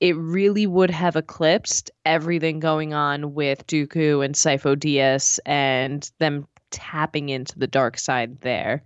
it 0.00 0.16
really 0.16 0.66
would 0.66 0.90
have 0.90 1.14
eclipsed 1.14 1.92
everything 2.04 2.58
going 2.58 2.92
on 2.92 3.34
with 3.34 3.66
Dooku 3.68 4.24
and 4.24 4.34
Sifo 4.34 4.74
Dyas 4.74 5.38
and 5.46 6.10
them 6.18 6.48
tapping 6.70 7.28
into 7.28 7.56
the 7.58 7.68
dark 7.68 7.98
side 7.98 8.40
there. 8.40 8.82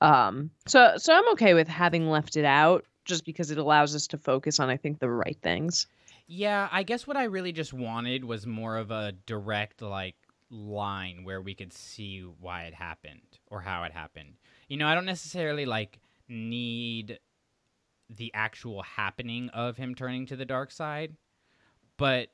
Um, 0.00 0.50
so 0.66 0.92
so 0.96 1.14
I'm 1.14 1.32
okay 1.32 1.54
with 1.54 1.68
having 1.68 2.08
left 2.10 2.36
it 2.36 2.44
out 2.44 2.84
just 3.08 3.24
because 3.24 3.50
it 3.50 3.58
allows 3.58 3.94
us 3.96 4.06
to 4.08 4.18
focus 4.18 4.60
on 4.60 4.70
I 4.70 4.76
think 4.76 5.00
the 5.00 5.10
right 5.10 5.38
things. 5.42 5.86
Yeah, 6.28 6.68
I 6.70 6.82
guess 6.82 7.06
what 7.06 7.16
I 7.16 7.24
really 7.24 7.52
just 7.52 7.72
wanted 7.72 8.24
was 8.24 8.46
more 8.46 8.76
of 8.76 8.90
a 8.90 9.12
direct 9.26 9.82
like 9.82 10.14
line 10.50 11.24
where 11.24 11.40
we 11.40 11.54
could 11.54 11.72
see 11.72 12.20
why 12.40 12.64
it 12.64 12.74
happened 12.74 13.38
or 13.48 13.60
how 13.60 13.84
it 13.84 13.92
happened. 13.92 14.34
You 14.68 14.76
know, 14.76 14.86
I 14.86 14.94
don't 14.94 15.06
necessarily 15.06 15.66
like 15.66 15.98
need 16.28 17.18
the 18.10 18.30
actual 18.34 18.82
happening 18.82 19.48
of 19.50 19.76
him 19.76 19.94
turning 19.94 20.26
to 20.26 20.36
the 20.36 20.44
dark 20.44 20.70
side, 20.70 21.16
but 21.96 22.28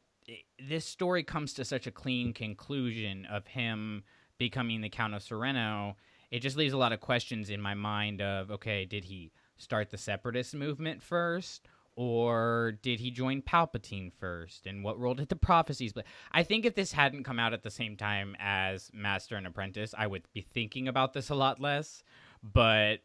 this 0.58 0.84
story 0.84 1.22
comes 1.22 1.52
to 1.54 1.64
such 1.64 1.86
a 1.86 1.90
clean 1.90 2.32
conclusion 2.32 3.26
of 3.26 3.46
him 3.46 4.02
becoming 4.38 4.80
the 4.80 4.88
Count 4.88 5.14
of 5.14 5.22
Sereno. 5.22 5.96
It 6.30 6.40
just 6.40 6.56
leaves 6.56 6.72
a 6.72 6.78
lot 6.78 6.92
of 6.92 7.00
questions 7.00 7.50
in 7.50 7.60
my 7.60 7.74
mind 7.74 8.20
of 8.20 8.50
okay, 8.50 8.84
did 8.84 9.04
he 9.04 9.32
start 9.56 9.90
the 9.90 9.98
separatist 9.98 10.54
movement 10.54 11.02
first? 11.02 11.68
or 11.96 12.72
did 12.82 12.98
he 12.98 13.10
join 13.10 13.40
Palpatine 13.40 14.12
first? 14.12 14.66
And 14.66 14.82
what 14.82 14.98
role 14.98 15.14
did 15.14 15.28
the 15.28 15.36
prophecies 15.36 15.92
play? 15.92 16.02
I 16.32 16.42
think 16.42 16.66
if 16.66 16.74
this 16.74 16.92
hadn't 16.92 17.24
come 17.24 17.38
out 17.38 17.52
at 17.52 17.62
the 17.62 17.70
same 17.70 17.96
time 17.96 18.36
as 18.40 18.90
Master 18.92 19.36
and 19.36 19.46
Apprentice, 19.46 19.94
I 19.96 20.06
would 20.06 20.24
be 20.32 20.40
thinking 20.40 20.88
about 20.88 21.12
this 21.12 21.30
a 21.30 21.34
lot 21.34 21.60
less. 21.60 22.02
But 22.42 22.96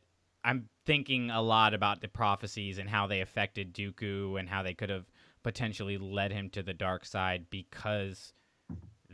I'm 0.44 0.70
thinking 0.86 1.30
a 1.30 1.42
lot 1.42 1.74
about 1.74 2.02
the 2.02 2.08
prophecies 2.08 2.80
and 2.80 2.90
how 2.90 3.06
they 3.06 3.22
affected 3.22 3.74
Dooku 3.74 4.40
and 4.40 4.50
how 4.50 4.64
they 4.64 4.74
could 4.74 4.90
have 4.90 5.06
potentially 5.44 5.98
led 5.98 6.32
him 6.32 6.50
to 6.50 6.64
the 6.64 6.74
dark 6.74 7.06
side 7.06 7.46
because 7.50 8.34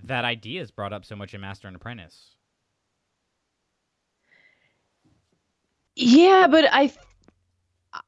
that 0.04 0.26
idea 0.26 0.62
is 0.62 0.71
brought 0.71 0.93
up 0.93 1.06
so 1.06 1.15
much 1.15 1.34
in 1.34 1.41
Master 1.41 1.67
and 1.67 1.76
Apprentice. 1.76 2.32
Yeah, 5.95 6.48
but 6.50 6.65
I 6.74 6.91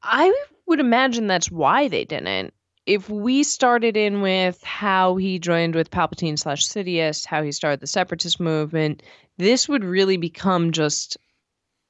I 0.02 0.32
would 0.66 0.80
imagine 0.80 1.26
that's 1.26 1.50
why 1.50 1.88
they 1.88 2.04
didn't. 2.04 2.52
if 2.88 3.10
we 3.10 3.42
started 3.42 3.98
in 3.98 4.22
with 4.22 4.62
how 4.62 5.16
he 5.16 5.38
joined 5.38 5.74
with 5.74 5.90
Palpatine 5.90 6.38
slash 6.38 6.66
Sidious, 6.66 7.26
how 7.26 7.42
he 7.42 7.52
started 7.52 7.80
the 7.80 7.86
separatist 7.86 8.40
movement, 8.40 9.02
this 9.36 9.68
would 9.68 9.84
really 9.84 10.16
become 10.16 10.72
just 10.72 11.18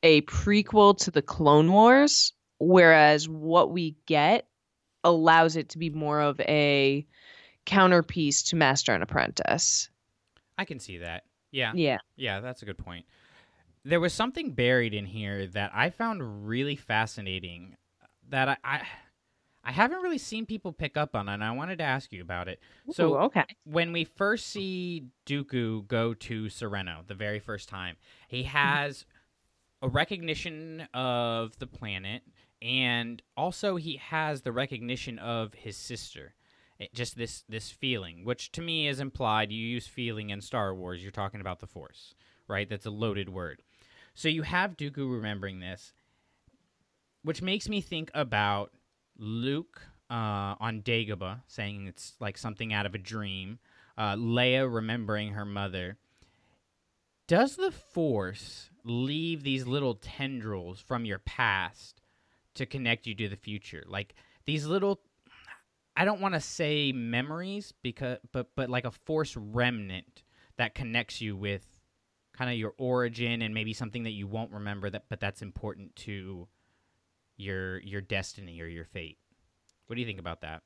a 0.03 0.23
prequel 0.23 0.99
to 0.99 1.13
the 1.13 1.23
Clone 1.23 1.71
Wars, 1.71 2.33
whereas 2.59 3.29
what 3.29 3.71
we 3.71 3.97
get 4.07 4.49
allows 5.05 5.55
it 5.55 5.69
to 5.69 5.79
be 5.79 5.89
more 5.91 6.21
of 6.21 6.41
a 6.41 7.07
counterpiece 7.65 8.43
to 8.43 8.57
Master 8.57 8.93
and 8.93 9.05
Apprentice. 9.05 9.89
I 10.59 10.65
can 10.65 10.81
see 10.81 10.99
that. 10.99 11.23
Yeah. 11.53 11.71
Yeah. 11.77 11.99
Yeah, 12.17 12.41
that's 12.41 12.63
a 12.63 12.65
good 12.65 12.79
point. 12.79 13.07
There 13.85 14.01
was 14.01 14.13
something 14.13 14.51
buried 14.51 14.95
in 14.95 15.07
here 15.07 15.47
that 15.47 15.71
I 15.73 15.91
found 15.91 16.49
really 16.49 16.75
fascinating 16.75 17.77
that 18.31 18.49
I 18.49 18.57
I, 18.65 18.83
I 19.65 19.73
haven't 19.73 20.01
really 20.03 20.19
seen 20.19 20.47
people 20.47 20.73
pick 20.73 20.97
up 20.97 21.15
on 21.15 21.29
and 21.29 21.43
I 21.45 21.51
wanted 21.53 21.79
to 21.79 21.85
ask 21.85 22.13
you 22.13 22.23
about 22.23 22.49
it. 22.49 22.61
So 22.91 23.17
okay. 23.19 23.45
when 23.65 23.93
we 23.93 24.05
first 24.05 24.47
see 24.47 25.05
Dooku 25.27 25.87
go 25.89 26.15
to 26.15 26.49
Sereno 26.49 27.03
the 27.07 27.15
very 27.15 27.39
first 27.41 27.69
time, 27.69 27.97
he 28.29 28.43
Mm-hmm. 28.45 28.57
has 28.57 29.05
a 29.83 29.89
recognition 29.89 30.89
of 30.95 31.59
the 31.59 31.67
planet 31.67 32.23
and 32.63 33.23
also 33.37 33.77
he 33.77 33.97
has 33.97 34.43
the 34.43 34.53
recognition 34.53 35.19
of 35.19 35.55
his 35.55 35.77
sister. 35.77 36.35
It- 36.79 36.95
just 36.95 37.17
this 37.17 37.45
this 37.49 37.71
feeling, 37.71 38.25
which 38.25 38.53
to 38.53 38.63
me 38.63 38.89
is 38.89 39.01
implied. 39.01 39.51
You 39.53 39.65
use 39.65 39.87
feeling 39.87 40.31
in 40.31 40.41
Star 40.41 40.75
Wars, 40.75 41.03
you're 41.03 41.11
talking 41.13 41.41
about 41.41 41.61
the 41.61 41.67
Force, 41.67 42.15
right? 42.49 42.69
That's 42.69 42.87
a 42.87 42.91
loaded 42.91 43.29
word. 43.29 43.63
So 44.15 44.29
you 44.29 44.43
have 44.43 44.77
Dooku 44.77 45.13
remembering 45.13 45.61
this, 45.61 45.93
which 47.29 47.43
makes 47.43 47.69
me 47.69 47.83
think 47.83 48.11
about 48.15 48.73
Luke 49.19 49.83
uh, 50.09 50.57
on 50.59 50.81
Dagobah 50.81 51.43
saying 51.47 51.87
it's 51.87 52.15
like 52.21 52.39
something 52.39 52.73
out 52.73 52.87
of 52.87 52.95
a 52.95 52.99
dream. 52.99 53.59
Uh, 53.99 54.15
Leia 54.15 54.67
remembering 54.67 55.35
her 55.35 55.45
mother. 55.45 55.99
Does 57.27 57.57
the 57.57 57.71
Force 57.71 58.71
leave 58.83 59.43
these 59.43 59.67
little 59.67 59.95
tendrils 59.97 60.81
from 60.81 61.05
your 61.05 61.19
past 61.19 62.01
to 62.55 62.65
connect 62.65 63.07
you 63.07 63.15
to 63.17 63.29
the 63.29 63.37
future? 63.37 63.85
Like 63.87 64.15
these 64.47 64.65
little 64.65 64.99
I 65.95 66.07
don't 66.07 66.23
want 66.23 66.33
to 66.33 66.41
say 66.41 66.93
memories 66.93 67.75
because 67.83 68.21
but 68.33 68.47
but 68.57 68.71
like 68.71 68.87
a 68.87 68.91
Force 68.91 69.37
remnant 69.37 70.23
that 70.57 70.75
connects 70.75 71.21
you 71.21 71.37
with 71.37 71.67
kind 72.33 72.51
of 72.51 72.57
your 72.57 72.73
origin 72.79 73.43
and 73.43 73.53
maybe 73.53 73.75
something 73.75 74.05
that 74.05 74.13
you 74.13 74.27
won't 74.27 74.53
remember 74.53 74.89
that 74.89 75.05
but 75.11 75.21
that's 75.21 75.43
important 75.43 75.95
to 75.97 76.49
your 77.39 77.81
your 77.81 78.01
destiny 78.01 78.61
or 78.61 78.67
your 78.67 78.85
fate. 78.85 79.19
What 79.87 79.95
do 79.95 80.01
you 80.01 80.07
think 80.07 80.19
about 80.21 80.43
that? 80.43 80.63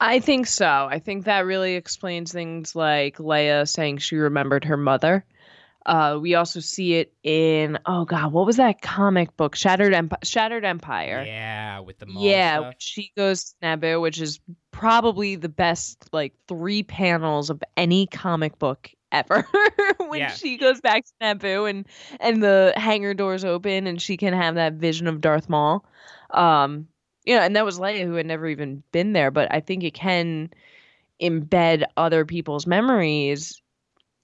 I 0.00 0.18
think 0.18 0.46
so. 0.46 0.66
I 0.66 0.98
think 0.98 1.24
that 1.24 1.46
really 1.46 1.74
explains 1.74 2.32
things 2.32 2.74
like 2.74 3.18
Leia 3.18 3.66
saying 3.68 3.98
she 3.98 4.16
remembered 4.16 4.64
her 4.64 4.76
mother. 4.76 5.24
Uh, 5.86 6.18
we 6.20 6.34
also 6.34 6.58
see 6.58 6.94
it 6.94 7.14
in 7.22 7.78
oh 7.86 8.04
god, 8.04 8.32
what 8.32 8.44
was 8.44 8.56
that 8.56 8.82
comic 8.82 9.36
book? 9.36 9.54
Shattered 9.54 9.94
Empire. 9.94 10.18
Shattered 10.24 10.64
Empire. 10.64 11.24
Yeah, 11.24 11.78
with 11.80 11.98
the 11.98 12.06
Yeah, 12.08 12.72
she 12.78 13.12
goes 13.16 13.44
to 13.44 13.54
Naboo, 13.62 14.00
which 14.00 14.20
is 14.20 14.40
probably 14.72 15.36
the 15.36 15.48
best 15.48 16.08
like 16.12 16.34
three 16.48 16.82
panels 16.82 17.50
of 17.50 17.62
any 17.76 18.08
comic 18.08 18.58
book 18.58 18.90
ever. 19.12 19.46
when 19.98 20.20
Yeah. 20.20 20.28
she 20.28 20.56
goes 20.56 20.80
back 20.80 21.04
to 21.04 21.12
Naboo 21.22 21.68
and 21.68 21.86
and 22.20 22.42
the 22.42 22.72
hangar 22.76 23.14
doors 23.14 23.44
open 23.44 23.86
and 23.86 24.00
she 24.00 24.16
can 24.16 24.34
have 24.34 24.54
that 24.56 24.74
vision 24.74 25.06
of 25.06 25.20
Darth 25.20 25.48
Maul. 25.48 25.84
Um, 26.30 26.88
you 27.24 27.34
know, 27.34 27.42
and 27.42 27.56
that 27.56 27.64
was 27.64 27.78
Leia 27.78 28.04
who 28.04 28.14
had 28.14 28.26
never 28.26 28.46
even 28.46 28.82
been 28.92 29.12
there, 29.12 29.30
but 29.30 29.52
I 29.52 29.60
think 29.60 29.82
it 29.84 29.94
can 29.94 30.50
embed 31.20 31.84
other 31.96 32.24
people's 32.24 32.66
memories 32.66 33.60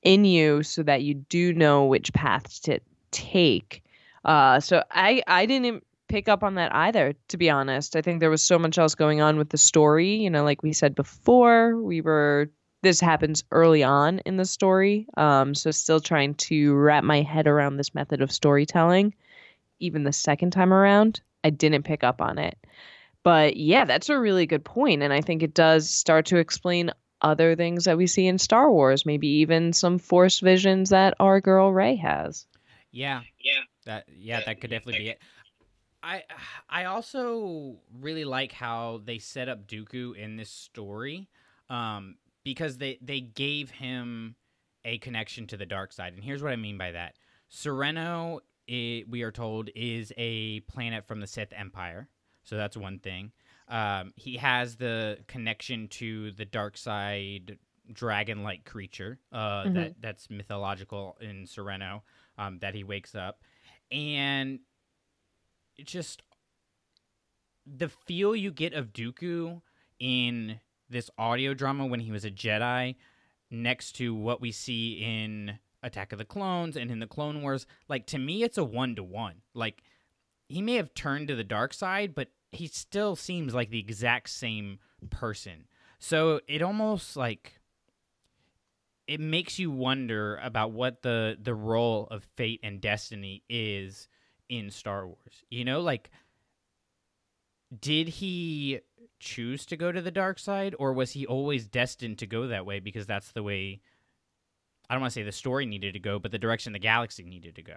in 0.03 0.25
you 0.25 0.62
so 0.62 0.83
that 0.83 1.03
you 1.03 1.14
do 1.14 1.53
know 1.53 1.85
which 1.85 2.12
paths 2.12 2.61
to 2.61 2.81
take. 3.11 3.83
Uh, 4.25 4.61
so 4.61 4.83
I 4.90 5.23
I 5.27 5.47
didn't 5.47 5.85
pick 6.09 6.29
up 6.29 6.42
on 6.42 6.55
that 6.57 6.75
either, 6.75 7.14
to 7.29 7.37
be 7.37 7.49
honest. 7.51 7.97
I 7.97 8.03
think 8.03 8.21
there 8.21 8.31
was 8.31 8.42
so 8.42 8.59
much 8.59 8.79
else 8.79 8.95
going 8.95 9.21
on 9.21 9.38
with 9.38 9.51
the 9.51 9.59
story. 9.59 10.14
You 10.14 10.31
know, 10.31 10.45
like 10.45 10.62
we 10.62 10.73
said 10.73 10.95
before, 10.95 11.81
we 11.81 12.01
were 12.01 12.51
this 12.83 13.01
happens 13.01 13.45
early 13.51 13.83
on 13.83 14.18
in 14.21 14.37
the 14.37 14.45
story. 14.45 15.07
Um, 15.16 15.55
so 15.55 15.71
still 15.71 16.01
trying 16.01 16.35
to 16.35 16.75
wrap 16.75 17.05
my 17.05 17.23
head 17.23 17.47
around 17.47 17.77
this 17.77 17.95
method 17.95 18.21
of 18.21 18.33
storytelling. 18.33 19.14
Even 19.81 20.05
the 20.05 20.12
second 20.12 20.51
time 20.51 20.73
around, 20.73 21.21
I 21.45 21.51
didn't 21.51 21.85
pick 21.85 22.05
up 22.05 22.21
on 22.21 22.38
it. 22.38 22.57
But 23.23 23.57
yeah, 23.57 23.85
that's 23.85 24.09
a 24.09 24.18
really 24.18 24.47
good 24.47 24.64
point, 24.64 25.03
and 25.03 25.12
I 25.12 25.21
think 25.21 25.42
it 25.42 25.55
does 25.55 25.88
start 25.88 26.27
to 26.27 26.38
explain 26.38 26.90
other 27.23 27.55
things 27.55 27.85
that 27.85 27.97
we 27.97 28.07
see 28.07 28.27
in 28.27 28.38
Star 28.38 28.71
Wars, 28.71 29.07
maybe 29.07 29.29
even 29.29 29.73
some 29.73 29.99
force 29.99 30.40
visions 30.40 30.90
that 30.90 31.14
our 31.21 31.40
girl 31.40 31.73
Rey 31.73 31.97
has. 31.97 32.47
Yeah. 32.90 33.23
Yeah. 33.40 33.61
That 33.87 34.05
yeah, 34.16 34.40
that 34.45 34.61
could 34.61 34.71
definitely 34.71 34.99
be 34.99 35.09
it. 35.11 35.18
I 36.03 36.25
I 36.68 36.85
also 36.85 37.77
really 38.01 38.25
like 38.25 38.53
how 38.53 39.01
they 39.05 39.18
set 39.18 39.49
up 39.49 39.66
Dooku 39.66 40.16
in 40.16 40.37
this 40.37 40.51
story. 40.51 41.29
Um 41.71 42.16
because 42.44 42.78
they 42.78 42.98
they 43.02 43.20
gave 43.20 43.70
him 43.70 44.37
a 44.85 44.98
connection 44.98 45.46
to 45.48 45.57
the 45.57 45.66
dark 45.66 45.92
side. 45.92 46.12
And 46.14 46.24
here's 46.24 46.42
what 46.42 46.52
I 46.52 46.57
mean 46.57 46.76
by 46.78 46.92
that. 46.92 47.14
Sereno 47.48 48.40
i 48.68 49.05
we 49.09 49.22
are 49.22 49.33
told 49.33 49.70
is 49.74 50.12
a 50.16 50.61
planet 50.61 51.07
from 51.07 51.20
the 51.20 51.26
Sith 51.26 51.52
Empire. 51.52 52.09
So 52.44 52.57
that's 52.57 52.76
one 52.76 52.98
thing. 52.98 53.33
Um, 53.68 54.12
he 54.16 54.37
has 54.37 54.76
the 54.76 55.18
connection 55.28 55.88
to 55.88 56.33
the 56.33 56.44
dark 56.44 56.76
side 56.76 57.59
dragon-like 57.92 58.64
creature 58.64 59.18
uh, 59.33 59.64
Mhm. 59.64 59.74
that 59.74 59.94
that's 60.00 60.31
mythological 60.31 61.16
in 61.20 61.46
Sereno 61.46 62.02
um, 62.38 62.59
that 62.61 62.74
he 62.74 62.85
wakes 62.85 63.14
up, 63.14 63.42
and 63.90 64.61
it 65.76 65.87
just 65.87 66.22
the 67.66 67.88
feel 67.88 68.35
you 68.35 68.50
get 68.50 68.74
of 68.74 68.92
Dooku 68.92 69.62
in 69.98 70.61
this 70.92 71.11
audio 71.18 71.55
drama 71.55 71.87
when 71.87 72.00
he 72.00 72.12
was 72.12 72.24
a 72.24 72.31
Jedi, 72.31 72.94
next 73.50 73.92
to 73.96 74.14
what 74.14 74.40
we 74.40 74.52
see 74.52 74.94
in 75.02 75.59
Attack 75.83 76.12
of 76.12 76.18
the 76.18 76.24
Clones 76.24 76.76
and 76.76 76.90
in 76.90 77.00
the 77.00 77.07
Clone 77.07 77.42
Wars, 77.42 77.66
like 77.88 78.07
to 78.07 78.18
me, 78.18 78.42
it's 78.42 78.59
a 78.59 78.64
one 78.64 78.94
to 78.94 79.02
one. 79.02 79.42
Like 79.55 79.83
he 80.48 80.62
may 80.62 80.74
have 80.74 80.94
turned 80.94 81.28
to 81.28 81.35
the 81.35 81.44
dark 81.44 81.74
side, 81.74 82.14
but 82.14 82.28
he 82.52 82.66
still 82.66 83.16
seems 83.16 83.55
like 83.55 83.70
the 83.70 83.81
exact 83.81 84.31
same 84.31 84.78
person. 85.11 85.66
So 85.98 86.40
it 86.46 86.62
almost 86.62 87.16
like 87.16 87.59
it 89.09 89.20
makes 89.20 89.59
you 89.59 89.70
wonder 89.70 90.37
about 90.42 90.72
what 90.72 91.02
the 91.02 91.37
the 91.40 91.55
role 91.55 92.07
of 92.11 92.24
fate 92.37 92.61
and 92.62 92.81
destiny 92.81 93.42
is 93.48 94.09
in 94.48 94.70
Star 94.70 95.07
Wars. 95.07 95.44
You 95.50 95.64
know, 95.64 95.81
like 95.81 96.11
did 97.81 98.09
he 98.09 98.81
choose 99.22 99.64
to 99.66 99.76
go 99.76 99.92
to 99.92 100.02
the 100.02 100.11
dark 100.11 100.38
side 100.38 100.74
or 100.78 100.92
was 100.92 101.12
he 101.12 101.24
always 101.26 101.66
destined 101.66 102.18
to 102.18 102.26
go 102.26 102.48
that 102.48 102.66
way 102.66 102.80
because 102.80 103.06
that's 103.06 103.32
the 103.32 103.42
way 103.42 103.80
I 104.90 104.94
don't 104.94 105.00
want 105.00 105.12
to 105.12 105.20
say 105.20 105.22
the 105.22 105.32
story 105.32 105.64
needed 105.64 105.94
to 105.94 106.00
go, 106.00 106.18
but 106.18 106.32
the 106.32 106.38
direction 106.38 106.74
the 106.74 106.78
galaxy 106.78 107.22
needed 107.22 107.54
to 107.54 107.62
go. 107.62 107.76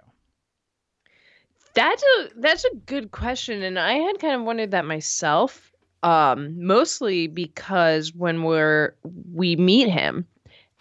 That's 1.72 2.02
a 2.02 2.28
that's 2.36 2.64
a 2.66 2.74
good 2.84 3.10
question, 3.10 3.62
and 3.62 3.78
I 3.78 3.94
had 3.94 4.18
kind 4.18 4.34
of 4.34 4.42
wondered 4.42 4.72
that 4.72 4.84
myself. 4.84 5.72
Um, 6.02 6.62
mostly 6.66 7.26
because 7.26 8.12
when 8.14 8.42
we're 8.42 8.96
we 9.32 9.56
meet 9.56 9.88
him, 9.88 10.26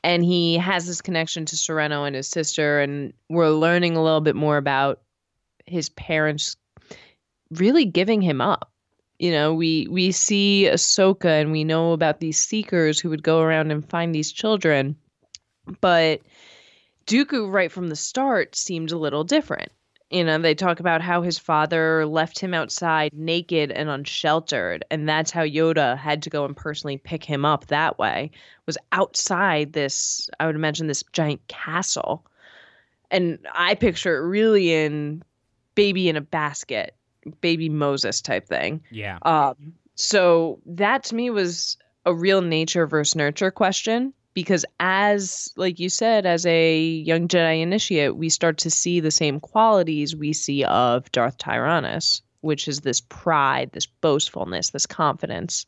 and 0.03 0.25
he 0.25 0.57
has 0.57 0.87
this 0.87 1.01
connection 1.01 1.45
to 1.45 1.57
Sereno 1.57 2.03
and 2.03 2.15
his 2.15 2.27
sister, 2.27 2.81
and 2.81 3.13
we're 3.29 3.49
learning 3.49 3.95
a 3.95 4.03
little 4.03 4.21
bit 4.21 4.35
more 4.35 4.57
about 4.57 5.01
his 5.65 5.87
parents 5.89 6.57
really 7.51 7.85
giving 7.85 8.21
him 8.21 8.41
up. 8.41 8.71
You 9.19 9.31
know, 9.31 9.53
we 9.53 9.87
we 9.89 10.11
see 10.11 10.67
Ahsoka, 10.71 11.41
and 11.41 11.51
we 11.51 11.63
know 11.63 11.93
about 11.93 12.19
these 12.19 12.37
seekers 12.37 12.99
who 12.99 13.09
would 13.09 13.23
go 13.23 13.39
around 13.39 13.71
and 13.71 13.87
find 13.89 14.13
these 14.13 14.31
children, 14.31 14.95
but 15.81 16.21
Dooku, 17.07 17.51
right 17.51 17.71
from 17.71 17.89
the 17.89 17.95
start, 17.95 18.55
seemed 18.55 18.91
a 18.91 18.97
little 18.97 19.23
different. 19.23 19.71
You 20.11 20.23
know 20.23 20.37
they 20.37 20.53
talk 20.53 20.79
about 20.79 21.01
how 21.01 21.21
his 21.23 21.39
father 21.39 22.05
left 22.05 22.39
him 22.39 22.53
outside 22.53 23.11
naked 23.13 23.71
and 23.71 23.89
unsheltered 23.89 24.85
and 24.91 25.09
that's 25.09 25.31
how 25.31 25.41
yoda 25.41 25.97
had 25.97 26.21
to 26.23 26.29
go 26.29 26.45
and 26.45 26.55
personally 26.55 26.97
pick 26.97 27.23
him 27.23 27.43
up 27.43 27.65
that 27.67 27.97
way 27.97 28.29
was 28.67 28.77
outside 28.91 29.73
this 29.73 30.29
i 30.39 30.45
would 30.45 30.55
imagine 30.55 30.85
this 30.87 31.03
giant 31.11 31.45
castle. 31.47 32.23
And 33.09 33.39
i 33.53 33.73
picture 33.73 34.15
it 34.15 34.27
really 34.27 34.71
in 34.71 35.23
baby 35.73 36.07
in 36.07 36.15
a 36.15 36.21
basket 36.21 36.95
baby 37.41 37.69
moses 37.69 38.21
type 38.21 38.47
thing 38.47 38.81
Yeah. 38.91 39.17
um, 39.23 39.73
so 39.95 40.59
that 40.65 41.03
to 41.05 41.15
me 41.15 41.29
was 41.29 41.77
a 42.05 42.13
real 42.13 42.41
nature 42.41 42.85
versus 42.85 43.15
nurture 43.15 43.51
question 43.51 44.13
because 44.33 44.65
as 44.79 45.51
like 45.55 45.79
you 45.79 45.89
said 45.89 46.25
as 46.25 46.45
a 46.45 46.79
young 46.79 47.27
jedi 47.27 47.61
initiate 47.61 48.15
we 48.15 48.29
start 48.29 48.57
to 48.59 48.69
see 48.69 48.99
the 48.99 49.11
same 49.11 49.39
qualities 49.39 50.15
we 50.15 50.33
see 50.33 50.63
of 50.65 51.11
darth 51.11 51.37
tyrannus 51.37 52.21
which 52.41 52.67
is 52.67 52.81
this 52.81 53.01
pride 53.01 53.71
this 53.71 53.85
boastfulness 53.87 54.69
this 54.69 54.85
confidence 54.85 55.65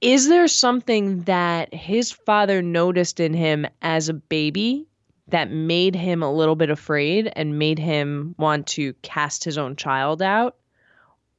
is 0.00 0.28
there 0.28 0.46
something 0.48 1.22
that 1.22 1.72
his 1.72 2.12
father 2.12 2.60
noticed 2.60 3.20
in 3.20 3.32
him 3.32 3.66
as 3.80 4.08
a 4.08 4.14
baby 4.14 4.86
that 5.28 5.50
made 5.50 5.94
him 5.94 6.22
a 6.22 6.32
little 6.32 6.56
bit 6.56 6.70
afraid 6.70 7.32
and 7.34 7.58
made 7.58 7.78
him 7.78 8.34
want 8.38 8.66
to 8.66 8.92
cast 9.02 9.44
his 9.44 9.58
own 9.58 9.76
child 9.76 10.22
out? 10.22 10.56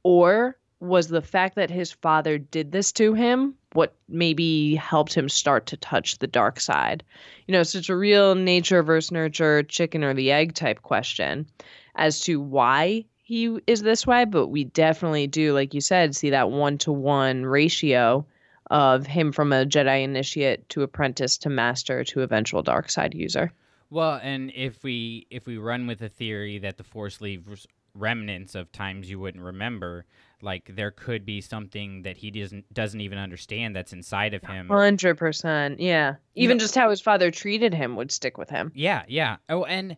Or 0.02 0.56
was 0.80 1.08
the 1.08 1.22
fact 1.22 1.56
that 1.56 1.70
his 1.70 1.92
father 1.92 2.38
did 2.38 2.72
this 2.72 2.92
to 2.92 3.14
him 3.14 3.54
what 3.72 3.94
maybe 4.08 4.74
helped 4.74 5.14
him 5.14 5.28
start 5.28 5.66
to 5.66 5.76
touch 5.76 6.18
the 6.18 6.26
dark 6.26 6.60
side? 6.60 7.04
You 7.46 7.52
know, 7.52 7.62
so 7.62 7.80
a 7.92 7.96
real 7.96 8.34
nature 8.34 8.82
versus 8.82 9.12
nurture, 9.12 9.62
chicken 9.62 10.04
or 10.04 10.14
the 10.14 10.32
egg 10.32 10.54
type 10.54 10.82
question 10.82 11.46
as 11.94 12.20
to 12.20 12.40
why 12.40 13.04
he 13.22 13.58
is 13.66 13.82
this 13.82 14.06
way, 14.06 14.24
but 14.24 14.48
we 14.48 14.64
definitely 14.64 15.26
do, 15.26 15.52
like 15.52 15.74
you 15.74 15.80
said, 15.80 16.14
see 16.14 16.30
that 16.30 16.50
one 16.50 16.78
to 16.78 16.92
one 16.92 17.44
ratio 17.44 18.26
of 18.70 19.06
him 19.06 19.32
from 19.32 19.52
a 19.52 19.64
Jedi 19.64 20.02
initiate 20.02 20.68
to 20.70 20.82
apprentice 20.82 21.38
to 21.38 21.48
master 21.48 22.04
to 22.04 22.22
eventual 22.22 22.62
dark 22.62 22.90
side 22.90 23.14
user. 23.14 23.52
Well, 23.90 24.20
and 24.22 24.52
if 24.54 24.82
we 24.82 25.26
if 25.30 25.46
we 25.46 25.58
run 25.58 25.86
with 25.86 26.00
the 26.00 26.08
theory 26.08 26.58
that 26.58 26.76
the 26.76 26.84
Force 26.84 27.20
leaves 27.20 27.66
remnants 27.94 28.54
of 28.54 28.70
times 28.72 29.08
you 29.08 29.18
wouldn't 29.18 29.42
remember, 29.42 30.04
like 30.42 30.70
there 30.74 30.90
could 30.90 31.24
be 31.24 31.40
something 31.40 32.02
that 32.02 32.16
he 32.16 32.30
doesn't 32.30 32.72
doesn't 32.72 33.00
even 33.00 33.18
understand 33.18 33.74
that's 33.74 33.92
inside 33.92 34.34
of 34.34 34.42
him. 34.42 34.68
Hundred 34.68 35.16
percent, 35.16 35.80
yeah. 35.80 36.16
Even 36.34 36.58
just 36.58 36.74
how 36.74 36.90
his 36.90 37.00
father 37.00 37.30
treated 37.30 37.72
him 37.72 37.96
would 37.96 38.10
stick 38.10 38.36
with 38.38 38.50
him. 38.50 38.72
Yeah, 38.74 39.04
yeah. 39.08 39.36
Oh, 39.48 39.64
and 39.64 39.96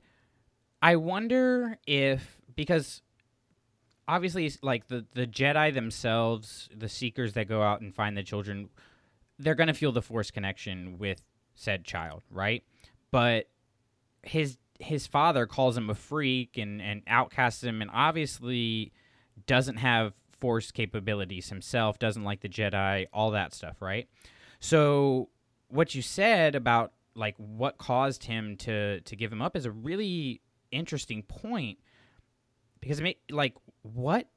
I 0.82 0.96
wonder 0.96 1.78
if 1.86 2.38
because 2.54 3.02
obviously 4.06 4.52
like 4.62 4.88
the 4.88 5.04
the 5.14 5.26
Jedi 5.26 5.72
themselves, 5.74 6.68
the 6.76 6.88
seekers 6.88 7.32
that 7.34 7.48
go 7.48 7.62
out 7.62 7.80
and 7.80 7.94
find 7.94 8.16
the 8.16 8.22
children, 8.22 8.68
they're 9.38 9.54
going 9.54 9.68
to 9.68 9.74
feel 9.74 9.92
the 9.92 10.02
force 10.02 10.30
connection 10.30 10.98
with 10.98 11.22
said 11.54 11.84
child, 11.84 12.22
right? 12.30 12.62
But 13.10 13.48
his 14.22 14.58
his 14.80 15.06
father 15.06 15.46
calls 15.46 15.76
him 15.76 15.90
a 15.90 15.94
freak 15.94 16.56
and 16.56 16.80
and 16.80 17.02
outcasts 17.06 17.62
him 17.62 17.82
and 17.82 17.90
obviously 17.92 18.92
doesn't 19.46 19.76
have 19.76 20.12
force 20.40 20.70
capabilities 20.70 21.48
himself, 21.48 21.98
doesn't 21.98 22.24
like 22.24 22.40
the 22.40 22.48
Jedi, 22.48 23.06
all 23.12 23.32
that 23.32 23.52
stuff, 23.52 23.80
right? 23.80 24.08
So 24.60 25.30
what 25.68 25.94
you 25.94 26.02
said 26.02 26.54
about 26.54 26.92
like 27.14 27.34
what 27.36 27.78
caused 27.78 28.24
him 28.24 28.56
to 28.58 29.00
to 29.00 29.16
give 29.16 29.32
him 29.32 29.42
up 29.42 29.56
is 29.56 29.66
a 29.66 29.70
really 29.70 30.40
interesting 30.70 31.22
point 31.22 31.78
because 32.80 33.00
it 33.00 33.02
made, 33.02 33.16
like 33.30 33.54
what 33.82 34.28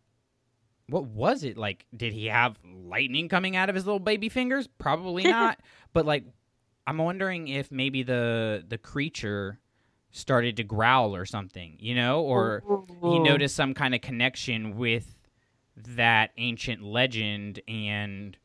what 0.88 1.06
was 1.06 1.44
it? 1.44 1.58
Like 1.58 1.86
did 1.96 2.13
he 2.13 2.28
have 2.28 2.58
lightning 2.65 3.30
coming 3.30 3.56
out 3.56 3.70
of 3.70 3.76
his 3.76 3.86
little 3.86 4.00
baby 4.00 4.30
fingers? 4.30 4.67
Probably 4.67 5.24
not. 5.38 5.60
But 5.94 6.06
like 6.06 6.26
i'm 6.88 6.98
wondering 6.98 7.48
if 7.48 7.72
maybe 7.72 8.02
the 8.02 8.65
the 8.67 8.78
creature 8.78 9.60
started 10.12 10.58
to 10.58 10.63
growl 10.63 11.15
or 11.15 11.26
something 11.26 11.78
you 11.80 11.95
know 11.95 12.21
or 12.21 12.63
he 13.02 13.19
noticed 13.19 13.56
some 13.56 13.74
kind 13.74 13.95
of 13.95 14.02
connection 14.02 14.78
with 14.78 15.15
that 15.76 16.32
ancient 16.38 16.84
legend 16.84 17.60
and 17.67 18.38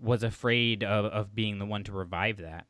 was 0.00 0.22
afraid 0.22 0.82
of, 0.82 1.04
of 1.06 1.34
being 1.34 1.58
the 1.58 1.66
one 1.66 1.84
to 1.84 1.92
revive 1.92 2.38
that 2.38 2.66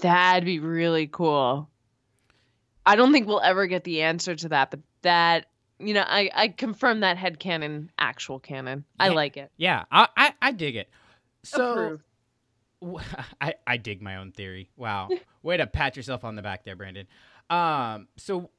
That'd 0.00 0.44
be 0.44 0.58
really 0.60 1.06
cool. 1.06 1.70
I 2.84 2.96
don't 2.96 3.12
think 3.12 3.26
we'll 3.26 3.40
ever 3.40 3.66
get 3.66 3.84
the 3.84 4.02
answer 4.02 4.34
to 4.34 4.48
that, 4.50 4.70
but 4.70 4.80
that 5.02 5.46
you 5.78 5.94
know, 5.94 6.04
I 6.06 6.30
I 6.34 6.48
confirm 6.48 7.00
that 7.00 7.16
head 7.16 7.38
canon, 7.38 7.90
actual 7.98 8.38
canon. 8.38 8.84
I 8.98 9.08
like 9.08 9.36
it. 9.36 9.50
yeah 9.56 9.84
i 9.90 10.08
i, 10.16 10.32
I 10.40 10.52
dig 10.52 10.76
it 10.76 10.88
so 11.42 11.72
Approve. 11.72 12.02
I, 13.40 13.54
I 13.66 13.76
dig 13.76 14.02
my 14.02 14.16
own 14.16 14.32
theory. 14.32 14.70
Wow. 14.76 15.08
Way 15.42 15.56
to 15.56 15.66
pat 15.66 15.96
yourself 15.96 16.24
on 16.24 16.36
the 16.36 16.42
back 16.42 16.64
there, 16.64 16.76
Brandon. 16.76 17.06
Um, 17.50 18.08
so 18.16 18.50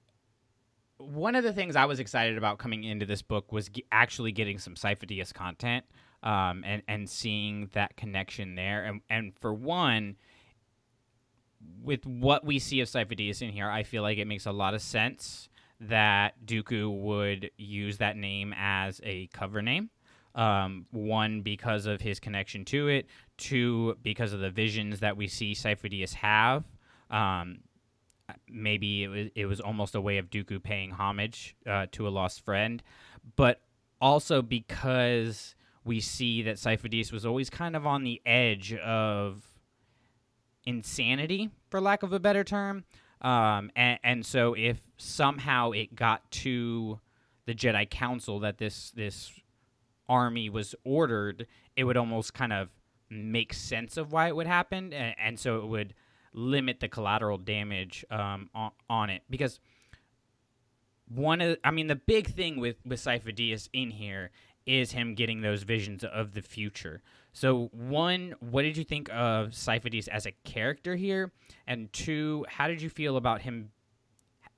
one 0.98 1.36
of 1.36 1.44
the 1.44 1.54
things 1.54 1.76
I 1.76 1.86
was 1.86 2.00
excited 2.00 2.38
about 2.38 2.58
coming 2.58 2.84
into 2.84 3.06
this 3.06 3.22
book 3.22 3.52
was 3.52 3.70
ge- 3.70 3.84
actually 3.92 4.32
getting 4.32 4.58
some 4.58 4.76
Sifo 4.76 5.34
content 5.34 5.86
um, 6.24 6.64
and, 6.66 6.82
and 6.88 7.10
seeing 7.10 7.70
that 7.74 7.96
connection 7.96 8.56
there. 8.56 8.84
And, 8.84 9.02
and 9.10 9.34
for 9.40 9.54
one, 9.54 10.16
with 11.84 12.06
what 12.06 12.46
we 12.46 12.60
see 12.60 12.82
of 12.82 12.88
Sifo 12.88 13.42
in 13.42 13.50
here, 13.50 13.70
I 13.70 13.84
feel 13.84 14.02
like 14.02 14.18
it 14.18 14.26
makes 14.26 14.46
a 14.46 14.52
lot 14.52 14.74
of 14.74 14.82
sense 14.82 15.50
that 15.80 16.34
Dooku 16.44 16.92
would 17.02 17.52
use 17.58 18.00
that 18.00 18.18
name 18.18 18.54
as 18.58 19.00
a 19.04 19.28
cover 19.28 19.62
name. 19.62 19.90
Um, 20.34 20.86
one, 20.92 21.42
because 21.42 21.88
of 21.88 22.00
his 22.00 22.20
connection 22.20 22.64
to 22.66 22.90
it. 22.90 23.08
Two, 23.38 23.98
because 24.02 24.34
of 24.34 24.40
the 24.40 24.50
visions 24.50 25.00
that 25.00 25.16
we 25.16 25.28
see 25.28 25.54
Sifo 25.54 26.14
have. 26.16 26.64
Um, 27.10 27.60
maybe 28.50 29.04
it 29.04 29.08
was, 29.08 29.28
it 29.36 29.46
was 29.46 29.60
almost 29.60 29.96
a 29.96 30.02
way 30.02 30.18
of 30.18 30.30
Dooku 30.30 30.62
paying 30.62 30.92
homage 30.92 31.56
uh, 31.66 31.88
to 31.94 32.08
a 32.08 32.10
lost 32.10 32.44
friend. 32.44 32.82
But 33.36 33.62
also 34.02 34.42
because 34.42 35.56
we 35.84 36.00
see 36.00 36.42
that 36.44 36.58
Sifo 36.58 37.12
was 37.12 37.26
always 37.26 37.50
kind 37.50 37.76
of 37.76 37.86
on 37.88 38.04
the 38.04 38.22
edge 38.26 38.74
of 38.74 39.44
insanity, 40.66 41.50
for 41.70 41.80
lack 41.80 42.04
of 42.04 42.14
a 42.14 42.20
better 42.20 42.44
term. 42.44 42.84
Um, 43.22 43.72
and, 43.76 44.00
and 44.04 44.26
so 44.26 44.54
if 44.54 44.80
somehow 44.98 45.72
it 45.72 45.96
got 45.96 46.30
to 46.32 47.00
the 47.46 47.56
Jedi 47.56 47.90
Council 47.90 48.40
that 48.42 48.58
this 48.58 48.92
this 48.92 49.32
army 50.08 50.50
was 50.50 50.76
ordered, 50.84 51.48
it 51.76 51.86
would 51.86 51.98
almost 51.98 52.34
kind 52.34 52.54
of 52.54 52.70
make 53.10 53.54
sense 53.54 53.98
of 53.98 54.12
why 54.12 54.28
it 54.28 54.36
would 54.36 54.48
happen, 54.48 54.94
and, 54.94 55.16
and 55.18 55.40
so 55.40 55.58
it 55.60 55.68
would 55.68 55.94
limit 56.34 56.80
the 56.80 56.88
collateral 56.88 57.38
damage 57.38 58.06
um, 58.12 58.50
on, 58.54 58.72
on 58.90 59.10
it 59.10 59.24
because 59.30 59.60
one 61.08 61.42
of 61.42 61.58
I 61.64 61.72
mean 61.72 61.88
the 61.88 61.96
big 61.96 62.28
thing 62.28 62.60
with 62.60 62.78
with 62.86 63.04
Sifo 63.04 63.70
in 63.74 63.92
here 63.92 64.32
is 64.66 64.92
him 64.92 65.16
getting 65.16 65.42
those 65.42 65.64
visions 65.64 66.04
of 66.04 66.34
the 66.34 66.42
future. 66.42 67.02
So 67.32 67.70
one, 67.72 68.36
what 68.40 68.64
did 68.64 68.76
you 68.76 68.84
think 68.84 69.10
of 69.10 69.50
Sifo 69.50 70.08
as 70.10 70.26
a 70.26 70.32
character 70.44 70.96
here? 70.96 71.32
And 71.66 71.92
two, 71.94 72.46
how 72.50 72.68
did 72.68 72.82
you 72.82 72.90
feel 72.90 73.16
about 73.16 73.42
him 73.42 73.72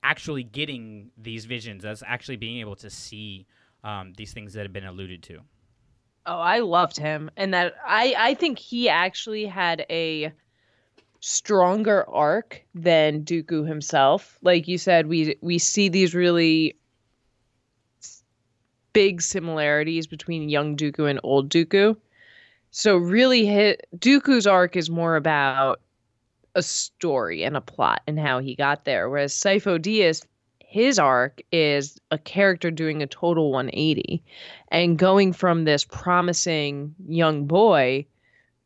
actually 0.02 0.42
getting 0.42 1.12
these 1.16 1.44
visions, 1.44 1.84
as 1.84 2.02
actually 2.04 2.36
being 2.36 2.58
able 2.58 2.74
to 2.76 2.90
see 2.90 3.46
um, 3.84 4.14
these 4.16 4.32
things 4.32 4.54
that 4.54 4.62
have 4.62 4.72
been 4.72 4.86
alluded 4.86 5.22
to? 5.24 5.40
Oh, 6.26 6.38
I 6.38 6.60
loved 6.60 6.98
him, 6.98 7.30
and 7.36 7.54
that 7.54 7.74
I 7.86 8.14
I 8.16 8.34
think 8.34 8.58
he 8.58 8.88
actually 8.88 9.46
had 9.46 9.86
a 9.90 10.32
stronger 11.20 12.08
arc 12.08 12.62
than 12.74 13.24
Dooku 13.24 13.66
himself. 13.66 14.38
Like 14.42 14.68
you 14.68 14.78
said, 14.78 15.06
we 15.06 15.36
we 15.40 15.58
see 15.58 15.88
these 15.88 16.14
really 16.14 16.76
big 18.92 19.22
similarities 19.22 20.06
between 20.06 20.48
young 20.48 20.76
Dooku 20.76 21.08
and 21.08 21.20
old 21.22 21.48
Dooku. 21.48 21.96
So 22.70 22.96
really, 22.96 23.46
hit, 23.46 23.86
Dooku's 23.96 24.46
arc 24.46 24.76
is 24.76 24.90
more 24.90 25.16
about 25.16 25.80
a 26.54 26.62
story 26.62 27.44
and 27.44 27.56
a 27.56 27.60
plot 27.60 28.02
and 28.06 28.18
how 28.18 28.38
he 28.40 28.54
got 28.54 28.84
there, 28.84 29.08
whereas 29.08 29.34
Sifo 29.34 29.78
Dyas, 29.78 30.24
his 30.70 31.00
arc 31.00 31.42
is 31.50 32.00
a 32.12 32.18
character 32.18 32.70
doing 32.70 33.02
a 33.02 33.06
total 33.08 33.50
180 33.50 34.22
and 34.68 34.96
going 34.96 35.32
from 35.32 35.64
this 35.64 35.84
promising 35.84 36.94
young 37.08 37.46
boy 37.46 38.06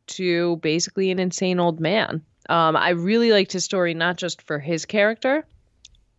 to 0.05 0.57
basically 0.57 1.09
an 1.09 1.17
insane 1.17 1.59
old 1.59 1.79
man. 1.79 2.21
Um, 2.47 2.75
I 2.75 2.89
really 2.89 3.31
liked 3.31 3.51
his 3.51 3.63
story, 3.63 3.95
not 3.95 4.17
just 4.17 4.43
for 4.43 4.59
his 4.59 4.85
character, 4.85 5.47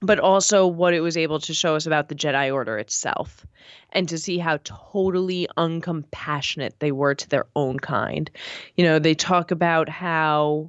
but 0.01 0.19
also 0.19 0.67
what 0.67 0.93
it 0.93 1.03
was 1.03 1.17
able 1.17 1.39
to 1.39 1.55
show 1.55 1.77
us 1.77 1.87
about 1.87 2.09
the 2.09 2.17
Jedi 2.17 2.53
Order 2.53 2.79
itself 2.79 3.47
and 3.93 4.09
to 4.09 4.19
see 4.19 4.39
how 4.39 4.59
totally 4.65 5.47
uncompassionate 5.57 6.73
they 6.81 6.91
were 6.91 7.15
to 7.15 7.29
their 7.29 7.47
own 7.55 7.79
kind. 7.79 8.29
You 8.75 8.83
know, 8.83 8.99
they 8.99 9.15
talk 9.15 9.53
about 9.53 9.89
how 9.89 10.69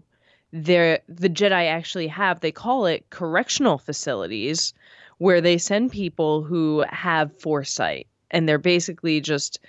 the 0.54 1.02
Jedi 1.10 1.68
actually 1.68 2.08
have, 2.08 2.40
they 2.40 2.52
call 2.52 2.86
it 2.86 3.10
correctional 3.10 3.80
facilities, 3.80 4.76
where 5.18 5.42
they 5.42 5.58
send 5.58 5.92
people 5.92 6.44
who 6.44 6.84
have 6.90 7.40
foresight 7.40 8.08
and 8.32 8.48
they're 8.48 8.58
basically 8.58 9.22
just 9.22 9.60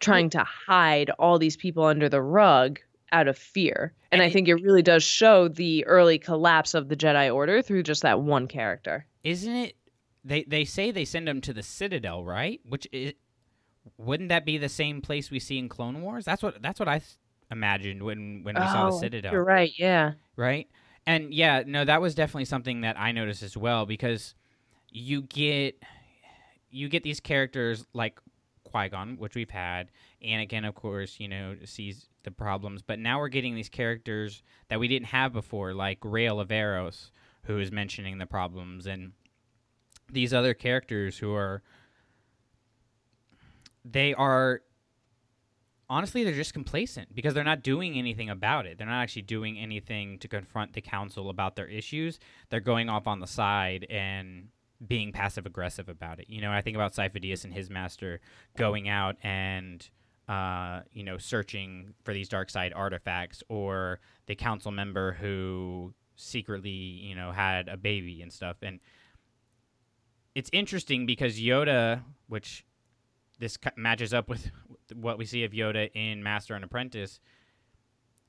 trying 0.00 0.30
to 0.30 0.44
hide 0.44 1.10
all 1.18 1.38
these 1.38 1.56
people 1.56 1.84
under 1.84 2.08
the 2.08 2.22
rug 2.22 2.78
out 3.12 3.28
of 3.28 3.36
fear. 3.38 3.92
And 4.12 4.22
I 4.22 4.30
think 4.30 4.48
it 4.48 4.54
really 4.54 4.82
does 4.82 5.02
show 5.02 5.48
the 5.48 5.84
early 5.86 6.18
collapse 6.18 6.74
of 6.74 6.88
the 6.88 6.96
Jedi 6.96 7.34
Order 7.34 7.62
through 7.62 7.82
just 7.82 8.02
that 8.02 8.20
one 8.20 8.46
character. 8.46 9.06
Isn't 9.24 9.54
it? 9.54 9.76
They 10.24 10.42
they 10.44 10.64
say 10.64 10.90
they 10.90 11.04
send 11.04 11.28
him 11.28 11.40
to 11.42 11.52
the 11.52 11.62
Citadel, 11.62 12.24
right? 12.24 12.60
Which 12.68 12.88
is, 12.92 13.12
wouldn't 13.96 14.30
that 14.30 14.44
be 14.44 14.58
the 14.58 14.68
same 14.68 15.00
place 15.00 15.30
we 15.30 15.38
see 15.38 15.58
in 15.58 15.68
Clone 15.68 16.02
Wars? 16.02 16.24
That's 16.24 16.42
what 16.42 16.60
that's 16.62 16.80
what 16.80 16.88
I 16.88 17.00
imagined 17.50 18.02
when 18.02 18.42
when 18.42 18.54
we 18.56 18.62
saw 18.62 18.90
the 18.90 18.96
Oh, 18.96 19.00
Citadel. 19.00 19.32
You're 19.32 19.44
right, 19.44 19.72
yeah. 19.76 20.12
right? 20.36 20.68
And 21.06 21.32
yeah, 21.32 21.62
no, 21.64 21.84
that 21.84 22.00
was 22.00 22.14
definitely 22.16 22.46
something 22.46 22.80
that 22.80 22.98
I 22.98 23.12
noticed 23.12 23.42
as 23.44 23.56
well 23.56 23.86
because 23.86 24.34
you 24.96 25.22
get 25.22 25.82
you 26.70 26.88
get 26.88 27.02
these 27.02 27.20
characters 27.20 27.86
like 27.92 28.18
Qui 28.64 28.88
Gon, 28.88 29.16
which 29.18 29.34
we've 29.34 29.50
had. 29.50 29.90
Anakin, 30.24 30.66
of 30.66 30.74
course, 30.74 31.20
you 31.20 31.28
know, 31.28 31.54
sees 31.64 32.08
the 32.24 32.30
problems, 32.30 32.82
but 32.82 32.98
now 32.98 33.18
we're 33.18 33.28
getting 33.28 33.54
these 33.54 33.68
characters 33.68 34.42
that 34.68 34.80
we 34.80 34.88
didn't 34.88 35.06
have 35.06 35.32
before, 35.32 35.74
like 35.74 35.98
Rael 36.02 36.44
Averross, 36.44 37.10
who 37.44 37.58
is 37.58 37.70
mentioning 37.70 38.18
the 38.18 38.26
problems, 38.26 38.86
and 38.86 39.12
these 40.10 40.32
other 40.32 40.54
characters 40.54 41.18
who 41.18 41.34
are 41.34 41.62
they 43.84 44.14
are 44.14 44.62
honestly 45.88 46.24
they're 46.24 46.32
just 46.32 46.52
complacent 46.52 47.14
because 47.14 47.34
they're 47.34 47.44
not 47.44 47.62
doing 47.62 47.96
anything 47.96 48.30
about 48.30 48.66
it 48.66 48.78
they're 48.78 48.86
not 48.86 49.02
actually 49.02 49.22
doing 49.22 49.58
anything 49.58 50.18
to 50.18 50.28
confront 50.28 50.72
the 50.72 50.80
council 50.80 51.28
about 51.28 51.54
their 51.54 51.66
issues 51.66 52.18
they're 52.50 52.60
going 52.60 52.88
off 52.88 53.06
on 53.06 53.20
the 53.20 53.26
side 53.26 53.86
and 53.90 54.48
being 54.86 55.12
passive 55.12 55.46
aggressive 55.46 55.88
about 55.88 56.18
it 56.18 56.26
you 56.28 56.40
know 56.40 56.52
i 56.52 56.60
think 56.60 56.76
about 56.76 56.94
Sifo-Dyas 56.94 57.44
and 57.44 57.54
his 57.54 57.70
master 57.70 58.20
going 58.56 58.88
out 58.88 59.16
and 59.22 59.88
uh, 60.28 60.80
you 60.92 61.04
know 61.04 61.18
searching 61.18 61.94
for 62.02 62.12
these 62.12 62.28
dark 62.28 62.50
side 62.50 62.72
artifacts 62.74 63.44
or 63.48 64.00
the 64.26 64.34
council 64.34 64.72
member 64.72 65.12
who 65.12 65.94
secretly 66.16 66.70
you 66.70 67.14
know 67.14 67.30
had 67.30 67.68
a 67.68 67.76
baby 67.76 68.22
and 68.22 68.32
stuff 68.32 68.56
and 68.62 68.80
it's 70.34 70.50
interesting 70.52 71.06
because 71.06 71.40
yoda 71.40 72.02
which 72.26 72.64
this 73.38 73.58
matches 73.76 74.14
up 74.14 74.28
with 74.28 74.50
what 74.94 75.18
we 75.18 75.24
see 75.24 75.44
of 75.44 75.52
Yoda 75.52 75.90
in 75.94 76.22
Master 76.22 76.54
and 76.54 76.64
Apprentice, 76.64 77.20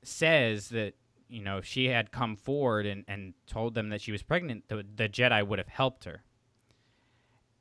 says 0.04 0.70
that 0.70 0.93
you 1.30 1.41
know 1.41 1.58
if 1.58 1.66
she 1.66 1.86
had 1.88 2.12
come 2.12 2.36
forward 2.36 2.86
and, 2.86 3.04
and 3.08 3.34
told 3.45 3.74
them 3.74 3.89
that 3.89 4.02
she 4.02 4.12
was 4.12 4.24
pregnant, 4.24 4.68
the, 4.68 4.86
the 4.95 5.10
Jedi 5.10 5.45
would 5.45 5.60
have 5.60 5.68
helped 5.68 6.06
her. 6.06 6.24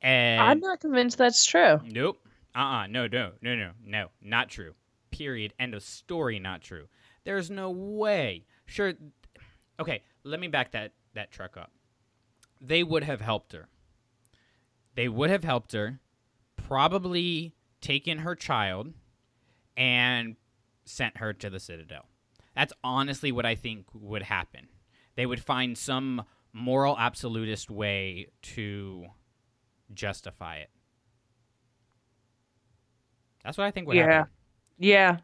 And 0.01 0.41
I'm 0.41 0.59
not 0.59 0.79
convinced 0.79 1.17
that's 1.17 1.45
true. 1.45 1.79
Nope. 1.83 2.19
Uh 2.55 2.59
uh-uh, 2.59 2.83
uh 2.83 2.87
No, 2.87 3.07
no, 3.07 3.31
no, 3.41 3.55
no, 3.55 3.71
no. 3.85 4.07
Not 4.21 4.49
true. 4.49 4.73
Period. 5.11 5.53
End 5.59 5.73
of 5.73 5.83
story. 5.83 6.39
Not 6.39 6.61
true. 6.61 6.87
There's 7.23 7.49
no 7.49 7.71
way. 7.71 8.45
Sure. 8.65 8.93
Okay, 9.79 10.03
let 10.23 10.39
me 10.39 10.47
back 10.47 10.71
that, 10.71 10.93
that 11.13 11.31
truck 11.31 11.57
up. 11.57 11.71
They 12.61 12.83
would 12.83 13.03
have 13.03 13.21
helped 13.21 13.53
her. 13.53 13.67
They 14.95 15.07
would 15.07 15.29
have 15.29 15.43
helped 15.43 15.73
her 15.73 15.99
probably 16.55 17.53
taken 17.81 18.19
her 18.19 18.35
child 18.35 18.93
and 19.75 20.35
sent 20.85 21.17
her 21.17 21.33
to 21.33 21.49
the 21.49 21.59
Citadel. 21.59 22.05
That's 22.55 22.73
honestly 22.83 23.31
what 23.31 23.45
I 23.45 23.55
think 23.55 23.85
would 23.93 24.23
happen. 24.23 24.67
They 25.15 25.25
would 25.25 25.43
find 25.43 25.77
some 25.77 26.23
moral 26.53 26.97
absolutist 26.97 27.69
way 27.69 28.27
to 28.41 29.05
justify 29.93 30.57
it. 30.57 30.69
That's 33.43 33.57
what 33.57 33.65
I 33.65 33.71
think 33.71 33.87
would 33.87 33.97
yeah. 33.97 34.11
happen. 34.11 34.31
Yeah. 34.77 35.17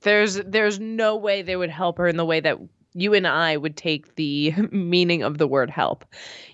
There's 0.00 0.34
there's 0.34 0.80
no 0.80 1.16
way 1.16 1.42
they 1.42 1.56
would 1.56 1.70
help 1.70 1.98
her 1.98 2.08
in 2.08 2.16
the 2.16 2.24
way 2.24 2.40
that 2.40 2.58
you 2.94 3.14
and 3.14 3.26
I 3.26 3.56
would 3.56 3.76
take 3.76 4.16
the 4.16 4.52
meaning 4.70 5.22
of 5.22 5.38
the 5.38 5.46
word 5.46 5.70
help. 5.70 6.04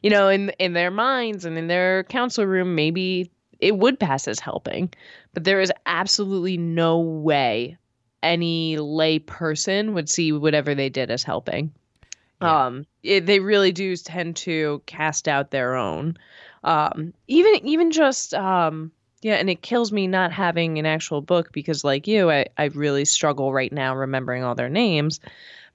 You 0.03 0.11
know, 0.11 0.28
in 0.28 0.51
in 0.59 0.72
their 0.72 0.90
minds 0.90 1.44
and 1.44 1.57
in 1.57 1.68
their 1.68 2.05
council 2.05 2.44
room, 2.44 2.74
maybe 2.74 3.30
it 3.61 3.76
would 3.76 3.99
pass 3.99 4.28
as 4.28 4.38
helping, 4.38 4.92
but 5.34 5.44
there 5.44 5.61
is 5.61 5.72
absolutely 5.86 6.57
no 6.57 7.01
way 7.01 7.76
any 8.22 8.76
lay 8.76 9.18
person 9.18 9.94
would 9.94 10.09
see 10.09 10.32
whatever 10.32 10.74
they 10.74 10.88
did 10.88 11.11
as 11.11 11.22
helping. 11.22 11.72
Yeah. 12.40 12.66
Um, 12.66 12.86
it, 13.03 13.26
they 13.26 13.40
really 13.40 13.72
do 13.72 13.96
tend 13.96 14.36
to 14.36 14.82
cast 14.86 15.26
out 15.26 15.51
their 15.51 15.74
own. 15.74 16.16
Um, 16.64 17.12
even 17.26 17.66
even 17.66 17.90
just 17.90 18.34
um, 18.34 18.90
yeah, 19.22 19.34
and 19.34 19.50
it 19.50 19.62
kills 19.62 19.92
me 19.92 20.06
not 20.06 20.32
having 20.32 20.78
an 20.78 20.86
actual 20.86 21.20
book 21.20 21.52
because, 21.52 21.84
like 21.84 22.06
you, 22.06 22.30
I, 22.30 22.46
I 22.56 22.66
really 22.66 23.04
struggle 23.04 23.52
right 23.52 23.72
now 23.72 23.94
remembering 23.94 24.44
all 24.44 24.54
their 24.54 24.68
names. 24.68 25.20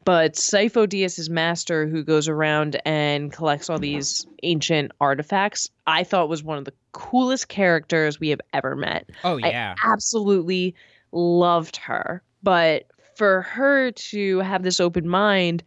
But 0.05 0.34
Sifo-Dyas' 0.34 1.29
master, 1.29 1.88
who 1.88 2.03
goes 2.03 2.27
around 2.27 2.81
and 2.84 3.31
collects 3.31 3.69
all 3.69 3.79
these 3.79 4.27
ancient 4.43 4.91
artifacts, 4.99 5.69
I 5.88 6.03
thought 6.03 6.27
was 6.27 6.43
one 6.43 6.57
of 6.57 6.65
the 6.65 6.73
coolest 6.91 7.47
characters 7.47 8.19
we 8.19 8.29
have 8.29 8.41
ever 8.51 8.75
met. 8.75 9.09
Oh 9.23 9.38
yeah. 9.38 9.75
I 9.81 9.91
absolutely 9.91 10.75
loved 11.13 11.77
her. 11.77 12.21
But 12.41 12.88
for 13.15 13.43
her 13.43 13.91
to 13.91 14.39
have 14.39 14.63
this 14.63 14.81
open 14.81 15.07
mind 15.07 15.63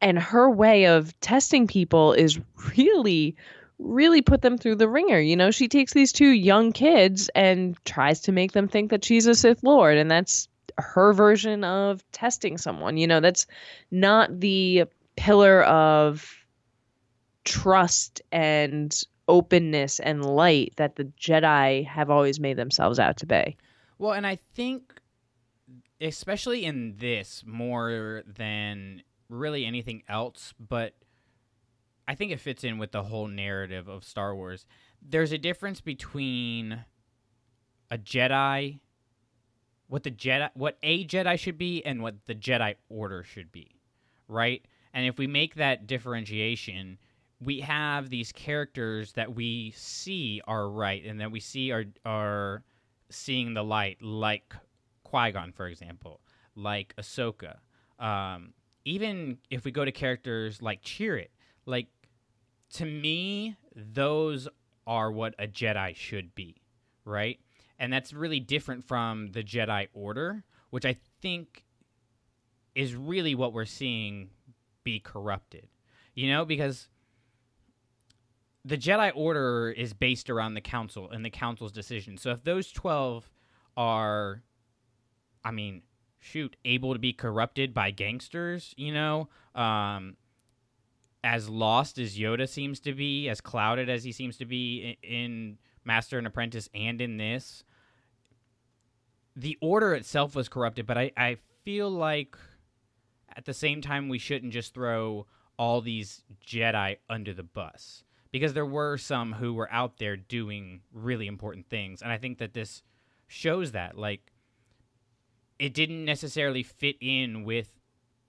and 0.00 0.18
her 0.18 0.50
way 0.50 0.86
of 0.86 1.18
testing 1.20 1.66
people 1.66 2.12
is 2.12 2.40
really 2.76 3.36
really 3.78 4.22
put 4.22 4.42
them 4.42 4.58
through 4.58 4.76
the 4.76 4.88
ringer. 4.88 5.20
You 5.20 5.36
know, 5.36 5.50
she 5.50 5.68
takes 5.68 5.92
these 5.92 6.12
two 6.12 6.30
young 6.30 6.72
kids 6.72 7.28
and 7.34 7.76
tries 7.84 8.20
to 8.22 8.32
make 8.32 8.52
them 8.52 8.68
think 8.68 8.90
that 8.90 9.04
she's 9.04 9.26
a 9.26 9.34
Sith 9.34 9.62
Lord, 9.62 9.98
and 9.98 10.10
that's 10.10 10.48
her 10.78 11.12
version 11.12 11.64
of 11.64 12.02
testing 12.12 12.58
someone. 12.58 12.96
You 12.96 13.06
know, 13.06 13.20
that's 13.20 13.46
not 13.90 14.40
the 14.40 14.84
pillar 15.16 15.62
of 15.64 16.32
trust 17.44 18.22
and 18.32 18.94
openness 19.28 20.00
and 20.00 20.24
light 20.24 20.72
that 20.76 20.96
the 20.96 21.04
Jedi 21.04 21.86
have 21.86 22.10
always 22.10 22.38
made 22.38 22.56
themselves 22.56 22.98
out 22.98 23.16
to 23.18 23.26
be. 23.26 23.56
Well, 23.98 24.12
and 24.12 24.26
I 24.26 24.36
think 24.54 24.92
especially 26.00 26.64
in 26.64 26.96
this 26.98 27.42
more 27.46 28.22
than 28.26 29.02
really 29.28 29.64
anything 29.64 30.02
else, 30.08 30.54
but 30.58 30.94
I 32.08 32.14
think 32.14 32.32
it 32.32 32.40
fits 32.40 32.64
in 32.64 32.78
with 32.78 32.92
the 32.92 33.02
whole 33.02 33.26
narrative 33.26 33.88
of 33.88 34.04
Star 34.04 34.34
Wars. 34.34 34.64
There's 35.02 35.32
a 35.32 35.38
difference 35.38 35.80
between 35.80 36.84
a 37.90 37.98
Jedi 37.98 38.80
what 39.88 40.02
the 40.02 40.10
Jedi 40.10 40.50
what 40.54 40.78
a 40.82 41.04
Jedi 41.04 41.38
should 41.38 41.58
be 41.58 41.84
and 41.84 42.02
what 42.02 42.26
the 42.26 42.34
Jedi 42.34 42.74
order 42.88 43.22
should 43.22 43.52
be, 43.52 43.80
right? 44.28 44.64
And 44.92 45.06
if 45.06 45.18
we 45.18 45.26
make 45.26 45.56
that 45.56 45.86
differentiation, 45.86 46.98
we 47.40 47.60
have 47.60 48.10
these 48.10 48.32
characters 48.32 49.12
that 49.12 49.34
we 49.34 49.72
see 49.76 50.40
are 50.46 50.68
right 50.68 51.04
and 51.04 51.20
that 51.20 51.30
we 51.30 51.40
see 51.40 51.70
are 51.70 51.84
are 52.04 52.64
seeing 53.10 53.54
the 53.54 53.62
light, 53.62 54.02
like 54.02 54.54
Qui 55.04 55.32
Gon, 55.32 55.52
for 55.52 55.66
example, 55.66 56.20
like 56.54 56.94
Ahsoka. 56.96 57.56
Um, 57.98 58.52
even 58.84 59.38
if 59.50 59.64
we 59.64 59.70
go 59.70 59.84
to 59.84 59.92
characters 59.92 60.60
like 60.60 60.82
Chirrut, 60.82 61.28
like 61.66 61.86
to 62.74 62.84
me, 62.84 63.56
those 63.74 64.48
are 64.86 65.10
what 65.10 65.34
a 65.38 65.46
Jedi 65.46 65.94
should 65.94 66.34
be, 66.34 66.56
right? 67.04 67.38
and 67.78 67.92
that's 67.92 68.12
really 68.12 68.40
different 68.40 68.84
from 68.84 69.32
the 69.32 69.42
Jedi 69.42 69.88
Order, 69.92 70.44
which 70.70 70.84
I 70.84 70.96
think 71.20 71.64
is 72.74 72.94
really 72.94 73.34
what 73.34 73.52
we're 73.52 73.64
seeing 73.64 74.30
be 74.84 75.00
corrupted. 75.00 75.68
You 76.14 76.30
know, 76.30 76.44
because 76.44 76.88
the 78.64 78.78
Jedi 78.78 79.12
Order 79.14 79.70
is 79.70 79.92
based 79.92 80.30
around 80.30 80.54
the 80.54 80.60
Council 80.60 81.10
and 81.10 81.24
the 81.24 81.30
Council's 81.30 81.72
decision. 81.72 82.16
So 82.16 82.30
if 82.30 82.44
those 82.44 82.72
12 82.72 83.30
are, 83.76 84.42
I 85.44 85.50
mean, 85.50 85.82
shoot, 86.18 86.56
able 86.64 86.94
to 86.94 86.98
be 86.98 87.12
corrupted 87.12 87.74
by 87.74 87.90
gangsters, 87.90 88.74
you 88.78 88.92
know, 88.92 89.28
um, 89.54 90.16
as 91.26 91.48
lost 91.48 91.98
as 91.98 92.16
Yoda 92.16 92.48
seems 92.48 92.78
to 92.80 92.94
be, 92.94 93.28
as 93.28 93.40
clouded 93.40 93.88
as 93.88 94.04
he 94.04 94.12
seems 94.12 94.36
to 94.36 94.44
be 94.44 94.96
in, 95.02 95.58
Master 95.84 96.18
and 96.18 96.26
Apprentice 96.26 96.68
and 96.72 97.00
in 97.00 97.16
this, 97.16 97.64
the 99.34 99.58
order 99.60 99.92
itself 99.92 100.36
was 100.36 100.48
corrupted, 100.48 100.86
but 100.86 100.96
I, 100.96 101.10
I 101.16 101.38
feel 101.64 101.90
like 101.90 102.36
at 103.36 103.44
the 103.44 103.52
same 103.52 103.80
time 103.80 104.08
we 104.08 104.18
shouldn't 104.18 104.52
just 104.52 104.72
throw 104.72 105.26
all 105.58 105.80
these 105.80 106.22
Jedi 106.46 106.98
under 107.10 107.34
the 107.34 107.42
bus 107.42 108.04
because 108.30 108.54
there 108.54 108.64
were 108.64 108.96
some 108.96 109.32
who 109.32 109.52
were 109.52 109.70
out 109.72 109.98
there 109.98 110.16
doing 110.16 110.80
really 110.92 111.26
important 111.26 111.68
things, 111.68 112.02
and 112.02 112.12
I 112.12 112.18
think 112.18 112.38
that 112.38 112.54
this 112.54 112.82
shows 113.26 113.72
that 113.72 113.98
like 113.98 114.32
it 115.58 115.74
didn't 115.74 116.04
necessarily 116.04 116.62
fit 116.62 116.96
in 117.00 117.42
with 117.42 117.80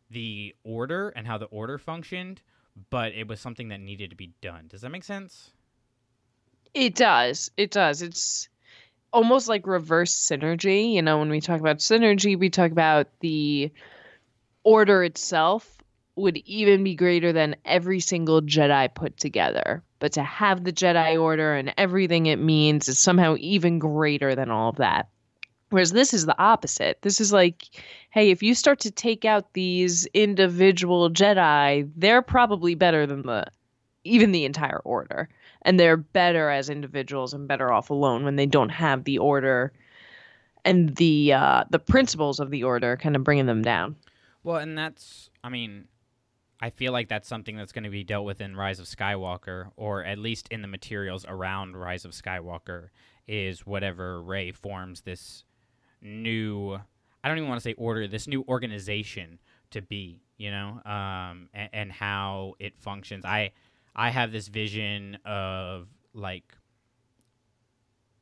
the 0.10 0.56
order 0.64 1.10
and 1.10 1.28
how 1.28 1.38
the 1.38 1.46
order 1.46 1.78
functioned, 1.78 2.42
but 2.90 3.14
it 3.14 3.28
was 3.28 3.40
something 3.40 3.70
that 3.70 3.80
needed 3.80 4.10
to 4.10 4.16
be 4.16 4.34
done. 4.42 4.68
Does 4.68 4.82
that 4.82 4.90
make 4.90 5.04
sense? 5.04 5.52
It 6.74 6.96
does. 6.96 7.50
It 7.58 7.72
does. 7.72 8.02
It's 8.02 8.50
almost 9.12 9.48
like 9.48 9.66
reverse 9.66 10.14
synergy. 10.14 10.94
You 10.94 11.02
know, 11.02 11.18
when 11.18 11.30
we 11.30 11.42
talk 11.42 11.60
about 11.60 11.78
synergy, 11.78 12.38
we 12.38 12.50
talk 12.50 12.72
about 12.72 13.08
the 13.20 13.72
order 14.64 15.04
itself 15.04 15.78
would 16.16 16.38
even 16.38 16.84
be 16.84 16.96
greater 16.96 17.32
than 17.32 17.56
every 17.64 18.00
single 18.00 18.42
Jedi 18.42 18.94
put 18.94 19.18
together. 19.18 19.84
But 20.00 20.14
to 20.14 20.24
have 20.24 20.64
the 20.64 20.74
Jedi 20.74 21.20
Order 21.20 21.54
and 21.54 21.74
everything 21.78 22.26
it 22.26 22.38
means 22.38 22.88
is 22.88 23.00
somehow 23.00 23.36
even 23.40 23.80
greater 23.80 24.36
than 24.36 24.52
all 24.52 24.70
of 24.70 24.78
that. 24.78 25.10
Whereas 25.70 25.92
this 25.92 26.14
is 26.14 26.26
the 26.26 26.40
opposite. 26.40 27.02
This 27.02 27.20
is 27.20 27.34
like, 27.34 27.64
hey, 28.10 28.32
if 28.32 28.42
you 28.42 28.56
start 28.56 28.80
to 28.82 28.92
take 28.92 29.26
out 29.26 29.54
these 29.54 30.06
individual 30.14 31.10
Jedi, 31.10 31.90
they're 31.96 32.22
probably 32.22 32.74
better 32.74 33.06
than 33.06 33.24
the 33.24 33.46
even 34.04 34.32
the 34.32 34.46
entire 34.46 34.80
order 34.80 35.28
and 35.68 35.78
they're 35.78 35.98
better 35.98 36.50
as 36.50 36.70
individuals 36.70 37.34
and 37.34 37.48
better 37.48 37.74
off 37.74 37.90
alone 37.90 38.24
when 38.24 38.38
they 38.38 38.46
don't 38.46 38.70
have 38.70 39.04
the 39.04 39.18
order 39.18 39.74
and 40.64 40.96
the 40.96 41.34
uh, 41.34 41.66
the 41.70 41.80
principles 41.80 42.40
of 42.40 42.52
the 42.52 42.64
order, 42.64 42.96
kind 42.98 43.16
of 43.16 43.24
bringing 43.24 43.46
them 43.46 43.62
down. 43.62 43.96
Well, 44.44 44.58
and 44.58 44.78
that's, 44.78 45.30
I 45.44 45.50
mean, 45.50 45.86
I 46.62 46.70
feel 46.70 46.94
like 46.94 47.10
that's 47.10 47.28
something 47.28 47.58
that's 47.58 47.74
going 47.74 47.84
to 47.84 47.90
be 47.90 48.06
dealt 48.06 48.26
with 48.26 48.40
in 48.40 48.56
Rise 48.56 48.80
of 48.80 48.86
Skywalker, 48.86 49.72
or 49.76 50.06
at 50.06 50.18
least 50.18 50.48
in 50.50 50.62
the 50.62 50.68
materials 50.68 51.26
around 51.28 51.76
Rise 51.76 52.06
of 52.06 52.12
Skywalker, 52.12 52.90
is 53.28 53.66
whatever 53.66 54.22
Rey 54.22 54.54
forms 54.54 55.02
this 55.02 55.44
new, 56.02 56.74
I 57.24 57.28
don't 57.28 57.38
even 57.38 57.50
want 57.50 57.62
to 57.62 57.64
say 57.64 57.74
order, 57.74 58.08
this 58.08 58.28
new 58.28 58.44
organization 58.48 59.40
to 59.72 59.82
be, 59.82 60.22
you 60.38 60.52
know, 60.52 60.82
um, 60.86 61.50
and, 61.54 61.70
and 61.74 61.92
how 61.92 62.54
it 62.60 62.78
functions. 62.78 63.26
I, 63.26 63.52
I 63.96 64.10
have 64.10 64.32
this 64.32 64.48
vision 64.48 65.18
of 65.26 65.88
like 66.14 66.54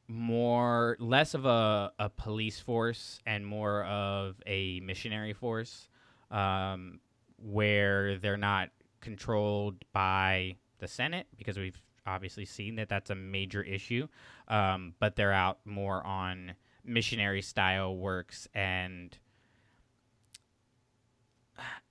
more 0.07 0.97
less 0.99 1.33
of 1.33 1.45
a, 1.45 1.91
a 1.97 2.09
police 2.09 2.59
force 2.59 3.19
and 3.25 3.45
more 3.45 3.83
of 3.85 4.35
a 4.45 4.79
missionary 4.81 5.33
force 5.33 5.89
um, 6.31 6.99
where 7.37 8.17
they're 8.17 8.37
not 8.37 8.69
controlled 9.01 9.75
by 9.93 10.55
the 10.79 10.87
senate 10.87 11.27
because 11.37 11.57
we've 11.57 11.81
obviously 12.07 12.45
seen 12.45 12.75
that 12.75 12.89
that's 12.89 13.09
a 13.09 13.15
major 13.15 13.63
issue 13.63 14.07
um, 14.47 14.93
but 14.99 15.15
they're 15.15 15.33
out 15.33 15.59
more 15.65 16.05
on 16.05 16.53
missionary 16.85 17.41
style 17.41 17.95
works 17.95 18.47
and 18.53 19.17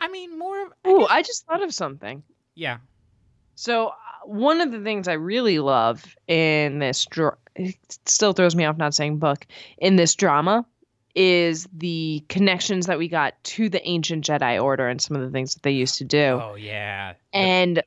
i 0.01 0.09
mean 0.09 0.39
more 0.39 0.57
I 0.85 0.89
Ooh, 0.91 0.99
guess- 1.01 1.09
I 1.11 1.23
just 1.23 1.47
thought 1.47 1.63
of 1.63 1.73
something. 1.75 2.23
yeah 2.55 2.79
So 3.57 3.89
uh, 3.89 3.93
one 4.27 4.61
of 4.61 4.73
the 4.73 4.81
things 4.81 5.07
I 5.09 5.15
really 5.15 5.59
love 5.59 6.03
in 6.27 6.79
this 6.79 7.05
dra- 7.07 7.37
it 7.57 7.77
still 8.07 8.33
throws 8.33 8.55
me 8.57 8.65
off 8.65 8.77
not 8.77 8.95
saying 8.95 9.19
book 9.19 9.47
in 9.79 9.97
this 9.97 10.15
drama 10.15 10.67
is 11.15 11.69
the 11.73 12.25
connections 12.29 12.87
that 12.87 12.99
we 12.99 13.07
got 13.09 13.35
to 13.45 13.69
the 13.69 13.87
ancient 13.87 14.25
Jedi 14.25 14.61
Order 14.63 14.89
and 14.89 15.01
some 15.01 15.17
of 15.17 15.23
the 15.23 15.31
things 15.31 15.55
that 15.55 15.63
they 15.63 15.71
used 15.71 15.99
to 15.99 16.05
do. 16.05 16.41
oh 16.43 16.57
yeah 16.57 17.13
The- 17.33 17.39
And 17.39 17.83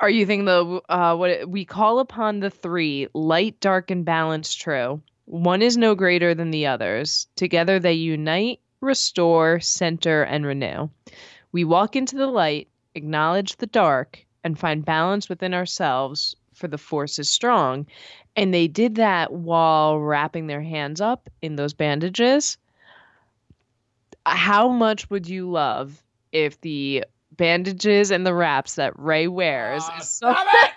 are 0.00 0.10
you 0.10 0.26
thinking 0.26 0.44
the 0.46 0.80
uh, 0.88 1.14
what 1.16 1.30
it, 1.30 1.48
we 1.48 1.64
call 1.64 1.98
upon 2.00 2.40
the 2.40 2.50
three 2.50 3.08
light, 3.14 3.60
dark, 3.60 3.90
and 3.90 4.04
balanced 4.04 4.60
true? 4.60 5.00
One 5.26 5.62
is 5.62 5.76
no 5.76 5.94
greater 5.94 6.34
than 6.34 6.50
the 6.50 6.66
others. 6.66 7.26
Together 7.36 7.78
they 7.78 7.94
unite, 7.94 8.60
restore, 8.80 9.60
center, 9.60 10.22
and 10.22 10.44
renew. 10.44 10.88
We 11.52 11.64
walk 11.64 11.96
into 11.96 12.16
the 12.16 12.26
light, 12.26 12.68
acknowledge 12.94 13.56
the 13.56 13.66
dark, 13.66 14.24
and 14.42 14.58
find 14.58 14.84
balance 14.84 15.28
within 15.28 15.54
ourselves. 15.54 16.36
For 16.54 16.68
the 16.68 16.78
force 16.78 17.18
is 17.18 17.28
strong, 17.28 17.86
and 18.36 18.54
they 18.54 18.68
did 18.68 18.94
that 18.94 19.32
while 19.32 19.98
wrapping 19.98 20.46
their 20.46 20.62
hands 20.62 21.00
up 21.00 21.28
in 21.42 21.56
those 21.56 21.74
bandages. 21.74 22.58
How 24.24 24.68
much 24.68 25.10
would 25.10 25.28
you 25.28 25.50
love 25.50 26.00
if 26.30 26.60
the 26.60 27.04
bandages 27.36 28.10
and 28.10 28.26
the 28.26 28.34
wraps 28.34 28.74
that 28.76 28.98
Rey 28.98 29.28
wears. 29.28 29.82
Is 29.98 30.08
so- 30.08 30.32
stop 30.32 30.46
it! 30.52 30.70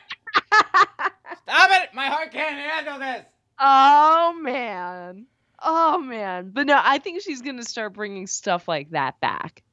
Stop 1.43 1.69
it! 1.71 1.93
My 1.93 2.07
heart 2.07 2.31
can't 2.31 2.57
handle 2.57 2.99
this. 2.99 3.25
Oh 3.59 4.39
man. 4.41 5.25
Oh 5.61 5.99
man. 5.99 6.51
But 6.53 6.67
no, 6.67 6.79
I 6.81 6.99
think 6.99 7.21
she's 7.21 7.41
going 7.41 7.57
to 7.57 7.65
start 7.65 7.93
bringing 7.93 8.27
stuff 8.27 8.67
like 8.67 8.91
that 8.91 9.19
back. 9.19 9.63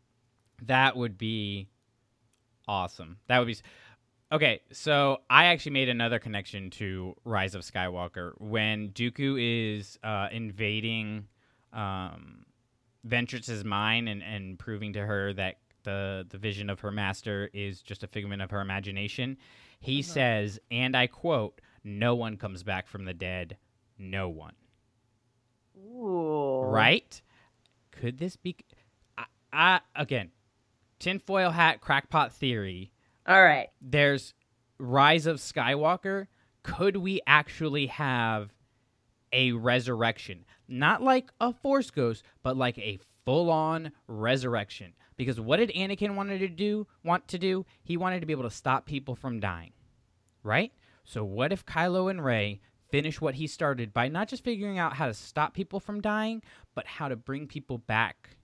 That 0.62 0.97
would 0.97 1.18
be 1.18 1.68
awesome. 2.66 3.18
That 3.28 3.39
would 3.39 3.49
be. 3.49 3.57
Okay, 4.32 4.61
so 4.72 5.18
I 5.30 5.47
actually 5.47 5.72
made 5.72 5.89
another 5.89 6.18
connection 6.18 6.70
to 6.70 7.14
Rise 7.24 7.55
of 7.55 7.62
Skywalker 7.62 8.32
when 8.39 8.89
Dooku 8.91 9.37
is 9.78 9.99
uh, 10.03 10.28
invading 10.32 11.28
um, 11.72 12.45
Ventress's 13.07 13.64
mind 13.64 14.09
and, 14.09 14.22
and 14.22 14.59
proving 14.59 14.95
to 14.95 15.05
her 15.05 15.32
that 15.35 15.59
the 15.85 16.26
the 16.30 16.39
vision 16.39 16.70
of 16.70 16.80
her 16.80 16.91
master 16.91 17.51
is 17.53 17.82
just 17.82 18.03
a 18.03 18.07
figment 18.07 18.43
of 18.43 18.51
her 18.51 18.61
imagination. 18.61 19.37
He 19.80 20.01
says, 20.01 20.59
and 20.70 20.97
I 20.97 21.07
quote, 21.07 21.61
"No 21.85 22.14
one 22.14 22.39
comes 22.39 22.62
back 22.62 22.89
from 22.89 23.05
the 23.05 23.14
dead. 23.14 23.59
No 23.99 24.28
one." 24.28 24.55
Ooh. 25.78 26.62
Right? 26.64 27.20
Could 27.90 28.18
this 28.18 28.36
be? 28.36 28.57
I, 29.16 29.24
I 29.53 29.80
again, 29.95 30.30
tinfoil 30.99 31.51
hat 31.51 31.80
crackpot 31.80 32.32
theory. 32.32 32.92
All 33.26 33.42
right. 33.42 33.68
There's 33.80 34.34
Rise 34.78 35.26
of 35.26 35.36
Skywalker. 35.38 36.26
Could 36.62 36.97
we 36.97 37.20
actually 37.26 37.86
have 37.86 38.53
a 39.32 39.53
resurrection? 39.53 40.45
Not 40.68 41.03
like 41.03 41.30
a 41.40 41.53
Force 41.53 41.90
ghost, 41.90 42.22
but 42.42 42.57
like 42.57 42.78
a 42.78 42.99
full-on 43.24 43.92
resurrection. 44.07 44.95
Because 45.16 45.40
what 45.40 45.59
did 45.59 45.70
Anakin 45.70 46.14
wanted 46.16 46.38
to 46.40 46.49
do? 46.49 46.86
Want 47.05 47.28
to 47.28 47.38
do? 47.38 47.64
He 47.82 47.97
wanted 47.97 48.20
to 48.20 48.26
be 48.26 48.32
able 48.32 48.42
to 48.45 48.51
stop 48.51 48.86
people 48.86 49.14
from 49.14 49.40
dying, 49.40 49.72
right? 50.42 50.72
So 51.05 51.24
what 51.24 51.53
if 51.53 51.64
Kylo 51.64 52.11
and 52.11 52.24
Rey 52.24 52.61
finish 52.95 53.20
what 53.20 53.34
he 53.34 53.49
started 53.49 53.92
by 53.92 54.07
not 54.07 54.28
just 54.28 54.45
figuring 54.45 54.78
out 54.78 54.92
how 54.92 55.07
to 55.07 55.14
stop 55.14 55.53
people 55.53 55.80
from 55.80 56.01
dying, 56.01 56.40
but 56.76 56.86
how 56.86 57.09
to 57.09 57.16
bring 57.16 57.49
people 57.49 57.76
back 57.76 58.36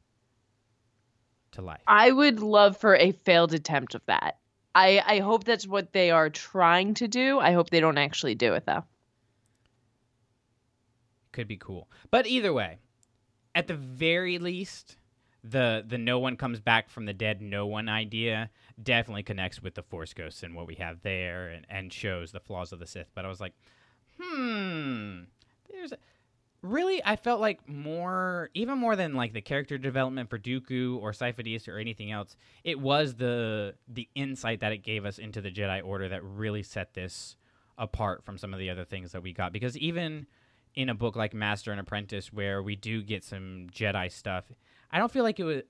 to 1.53 1.63
life? 1.63 1.81
I 1.87 2.11
would 2.11 2.41
love 2.41 2.77
for 2.77 2.97
a 2.97 3.13
failed 3.13 3.55
attempt 3.55 3.95
of 3.95 4.05
that. 4.07 4.39
I, 4.75 5.01
I 5.07 5.19
hope 5.21 5.45
that's 5.45 5.69
what 5.69 5.93
they 5.93 6.11
are 6.11 6.29
trying 6.31 6.95
to 6.95 7.07
do. 7.07 7.39
I 7.39 7.53
hope 7.53 7.71
they 7.71 7.79
don't 7.79 7.97
actually 7.97 8.35
do 8.35 8.55
it 8.55 8.67
though. 8.67 8.83
could 11.31 11.47
be 11.47 11.57
cool. 11.57 11.89
But 12.11 12.27
either 12.27 12.53
way, 12.53 12.79
at 13.55 13.69
the 13.69 13.77
very 13.77 14.39
least, 14.39 14.97
the 15.45 15.85
the 15.87 15.97
no 15.97 16.19
one 16.19 16.37
comes 16.37 16.59
back 16.59 16.91
from 16.91 17.07
the 17.07 17.13
dead, 17.13 17.41
no 17.41 17.69
one 17.69 17.89
idea 17.89 18.51
definitely 18.83 19.23
connects 19.23 19.63
with 19.63 19.77
the 19.77 19.83
Force 19.85 20.13
Ghosts 20.13 20.43
and 20.43 20.57
what 20.57 20.67
we 20.67 20.75
have 20.75 21.03
there, 21.03 21.51
and, 21.51 21.67
and 21.71 21.93
shows 21.93 22.33
the 22.33 22.41
flaws 22.41 22.73
of 22.73 22.81
the 22.81 22.87
Sith. 22.87 23.11
But 23.15 23.25
I 23.25 23.29
was 23.29 23.41
like, 23.41 23.55
hmm, 24.21 25.21
there's 25.71 25.93
a, 25.93 25.99
really 26.63 27.03
I 27.05 27.17
felt 27.17 27.41
like 27.41 27.69
more, 27.69 28.51
even 28.55 28.79
more 28.79 28.97
than 28.97 29.15
like 29.15 29.33
the 29.33 29.41
character 29.41 29.79
development 29.79 30.29
for 30.31 30.39
Dooku 30.39 30.99
or 31.01 31.13
Sifo-Dyas 31.13 31.69
or 31.69 31.79
anything 31.79 32.11
else. 32.11 32.37
It 32.65 32.79
was 32.79 33.15
the 33.15 33.75
the 33.89 34.09
insight 34.15 34.61
that 34.61 34.73
it 34.73 34.79
gave 34.79 35.05
us 35.05 35.19
into 35.19 35.41
the 35.41 35.51
Jedi 35.51 35.85
Order 35.85 36.09
that 36.11 36.23
really 36.23 36.63
set 36.63 36.95
this 36.95 37.37
apart 37.79 38.25
from 38.25 38.37
some 38.37 38.53
of 38.53 38.61
the 38.61 38.71
other 38.71 38.85
things 38.85 39.13
that 39.13 39.23
we 39.23 39.33
got. 39.33 39.53
Because 39.53 39.77
even 39.79 40.27
in 40.75 40.89
a 40.89 40.95
book 40.95 41.17
like 41.17 41.35
Master 41.35 41.73
and 41.73 41.81
Apprentice, 41.81 42.33
where 42.33 42.63
we 42.63 42.77
do 42.77 43.03
get 43.03 43.25
some 43.25 43.67
Jedi 43.73 44.13
stuff, 44.13 44.45
I 44.91 44.99
don't 44.99 45.11
feel 45.11 45.25
like 45.25 45.41
it 45.41 45.45
was. 45.45 45.63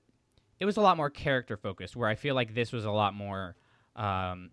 It 0.59 0.65
was 0.65 0.77
a 0.77 0.81
lot 0.81 0.95
more 0.95 1.09
character 1.09 1.57
focused. 1.57 1.95
Where 1.95 2.07
I 2.07 2.15
feel 2.15 2.35
like 2.35 2.53
this 2.53 2.71
was 2.71 2.85
a 2.85 2.91
lot 2.91 3.15
more 3.15 3.55
um, 3.95 4.51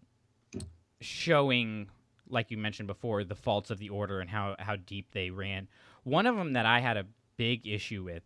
showing, 1.01 1.91
like 2.31 2.51
you 2.51 2.59
mentioned 2.59 2.87
before, 2.87 3.24
the 3.24 3.35
faults 3.35 3.70
of 3.70 3.79
the 3.79 3.89
Order 3.89 4.20
and 4.20 4.29
how 4.31 4.57
how 4.59 4.76
deep 4.76 5.11
they 5.12 5.31
ran. 5.31 5.68
One 6.05 6.26
of 6.26 6.37
them 6.37 6.53
that 6.55 6.66
I 6.66 6.81
had 6.81 6.97
a 6.97 7.07
big 7.37 7.66
issue 7.66 8.05
with 8.05 8.22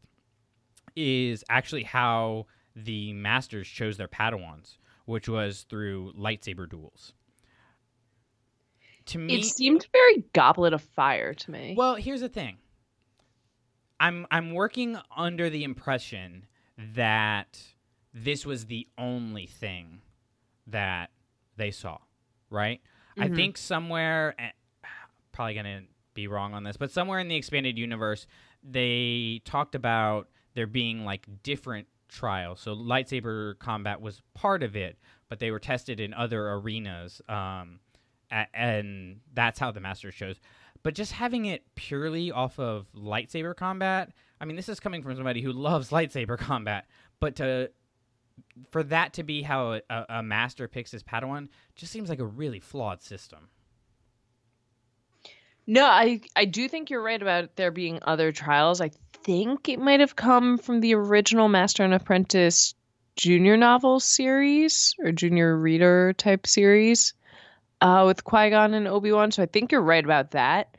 is 0.96 1.44
actually 1.48 1.84
how 1.84 2.46
the 2.74 3.12
Masters 3.12 3.68
chose 3.68 3.96
their 3.96 4.08
Padawans, 4.08 4.78
which 5.04 5.28
was 5.28 5.62
through 5.68 6.12
lightsaber 6.12 6.68
duels. 6.68 7.12
To 9.06 9.18
me, 9.18 9.34
It 9.34 9.44
seemed 9.44 9.86
very 9.92 10.24
goblet 10.32 10.72
of 10.72 10.82
fire 10.82 11.34
to 11.34 11.50
me. 11.50 11.74
well, 11.76 11.96
here's 11.96 12.20
the 12.20 12.28
thing. 12.28 12.58
I'm 13.98 14.26
I'm 14.30 14.52
working 14.52 14.98
under 15.16 15.48
the 15.50 15.64
impression 15.64 16.46
that 16.94 17.60
this 18.14 18.44
was 18.46 18.66
the 18.66 18.86
only 18.98 19.46
thing 19.46 20.02
that 20.66 21.10
they 21.56 21.70
saw, 21.70 21.98
right? 22.50 22.80
I 23.18 23.28
Mhm. 23.28 23.36
think 23.36 23.58
somewhere 23.58 24.34
eh, 24.38 24.50
probably 25.32 25.54
going 25.54 25.66
to 25.66 25.82
be 26.14 26.26
wrong 26.26 26.54
on 26.54 26.62
this, 26.64 26.76
but 26.76 26.90
somewhere 26.90 27.18
in 27.18 27.28
the 27.28 27.36
expanded 27.36 27.78
universe 27.78 28.26
they 28.62 29.40
talked 29.44 29.74
about 29.74 30.28
there 30.54 30.66
being 30.66 31.04
like 31.04 31.26
different 31.42 31.88
trials. 32.08 32.60
So 32.60 32.76
lightsaber 32.76 33.58
combat 33.58 34.00
was 34.00 34.20
part 34.34 34.62
of 34.62 34.76
it, 34.76 34.98
but 35.28 35.38
they 35.40 35.50
were 35.50 35.58
tested 35.58 35.98
in 35.98 36.12
other 36.14 36.48
arenas 36.50 37.20
um 37.28 37.80
a- 38.30 38.46
and 38.54 39.20
that's 39.34 39.58
how 39.58 39.70
the 39.70 39.80
master 39.80 40.10
shows 40.12 40.36
but 40.82 40.94
just 40.94 41.12
having 41.12 41.44
it 41.46 41.64
purely 41.74 42.30
off 42.32 42.58
of 42.58 42.86
lightsaber 42.94 43.54
combat 43.54 44.10
i 44.40 44.44
mean 44.46 44.56
this 44.56 44.68
is 44.70 44.80
coming 44.80 45.02
from 45.02 45.14
somebody 45.14 45.42
who 45.42 45.52
loves 45.52 45.90
lightsaber 45.96 46.38
combat 46.38 46.86
but 47.20 47.36
to 47.36 47.70
for 48.70 48.82
that 48.82 49.12
to 49.14 49.22
be 49.22 49.42
how 49.42 49.80
a, 49.90 50.04
a 50.08 50.22
master 50.22 50.68
picks 50.68 50.90
his 50.92 51.02
padawan 51.02 51.48
just 51.74 51.92
seems 51.92 52.08
like 52.08 52.20
a 52.20 52.26
really 52.26 52.60
flawed 52.60 53.02
system 53.02 53.48
No, 55.66 55.84
I 55.86 56.20
I 56.36 56.44
do 56.44 56.68
think 56.68 56.90
you're 56.90 57.02
right 57.02 57.20
about 57.20 57.56
there 57.56 57.70
being 57.70 57.98
other 58.02 58.32
trials. 58.32 58.80
I 58.80 58.90
think 59.24 59.68
it 59.68 59.78
might 59.78 60.00
have 60.00 60.16
come 60.16 60.58
from 60.58 60.80
the 60.80 60.94
original 60.94 61.48
Master 61.48 61.84
and 61.84 61.94
Apprentice 61.94 62.74
junior 63.16 63.56
novel 63.56 64.00
series 64.00 64.94
or 64.98 65.12
junior 65.12 65.56
reader 65.56 66.12
type 66.14 66.46
series 66.46 67.14
uh, 67.80 68.04
with 68.06 68.24
Qui 68.24 68.50
Gon 68.50 68.74
and 68.74 68.88
Obi 68.88 69.12
Wan. 69.12 69.30
So 69.30 69.42
I 69.42 69.46
think 69.46 69.70
you're 69.70 69.82
right 69.82 70.04
about 70.04 70.32
that. 70.32 70.76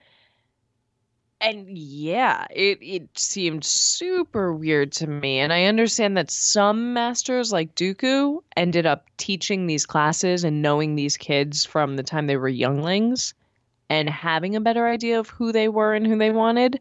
And 1.43 1.77
yeah, 1.77 2.45
it 2.49 2.79
it 2.81 3.19
seemed 3.19 3.65
super 3.65 4.53
weird 4.53 4.93
to 4.93 5.07
me. 5.07 5.39
And 5.39 5.51
I 5.51 5.65
understand 5.65 6.15
that 6.15 6.31
some 6.31 6.93
masters 6.93 7.51
like 7.51 7.75
Dooku 7.75 8.41
ended 8.55 8.85
up 8.85 9.07
teaching 9.17 9.67
these 9.67 9.85
classes 9.85 10.45
and 10.45 10.61
knowing 10.61 10.95
these 10.95 11.17
kids 11.17 11.65
from 11.65 11.97
the 11.97 12.03
time 12.03 12.27
they 12.27 12.37
were 12.37 12.47
younglings 12.47 13.33
and 13.89 14.09
having 14.09 14.55
a 14.55 14.61
better 14.61 14.87
idea 14.87 15.19
of 15.19 15.29
who 15.29 15.51
they 15.51 15.67
were 15.67 15.93
and 15.93 16.07
who 16.07 16.17
they 16.17 16.31
wanted. 16.31 16.79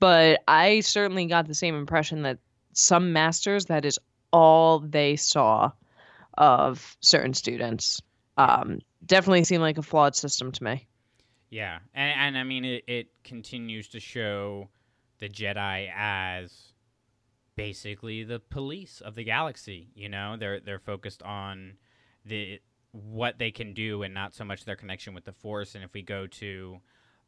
But 0.00 0.40
I 0.48 0.80
certainly 0.80 1.26
got 1.26 1.46
the 1.46 1.54
same 1.54 1.74
impression 1.74 2.22
that 2.22 2.38
some 2.72 3.12
masters 3.12 3.66
that 3.66 3.84
is 3.84 3.98
all 4.32 4.78
they 4.78 5.16
saw 5.16 5.70
of 6.38 6.96
certain 7.00 7.34
students. 7.34 8.00
Um, 8.38 8.78
definitely 9.04 9.44
seemed 9.44 9.62
like 9.62 9.78
a 9.78 9.82
flawed 9.82 10.16
system 10.16 10.52
to 10.52 10.64
me. 10.64 10.86
Yeah, 11.50 11.78
and, 11.94 12.20
and 12.20 12.38
I 12.38 12.44
mean 12.44 12.64
it, 12.64 12.84
it 12.86 13.08
continues 13.24 13.88
to 13.88 14.00
show 14.00 14.68
the 15.18 15.28
Jedi 15.28 15.90
as 15.96 16.72
basically 17.56 18.22
the 18.22 18.38
police 18.38 19.00
of 19.00 19.14
the 19.14 19.24
galaxy. 19.24 19.88
You 19.94 20.08
know, 20.08 20.36
they're 20.38 20.60
they're 20.60 20.78
focused 20.78 21.22
on 21.22 21.74
the 22.24 22.60
what 22.92 23.38
they 23.38 23.50
can 23.50 23.74
do 23.74 24.02
and 24.02 24.14
not 24.14 24.34
so 24.34 24.44
much 24.44 24.64
their 24.64 24.76
connection 24.76 25.14
with 25.14 25.24
the 25.24 25.32
Force. 25.32 25.74
And 25.74 25.84
if 25.84 25.92
we 25.92 26.02
go 26.02 26.26
to, 26.26 26.78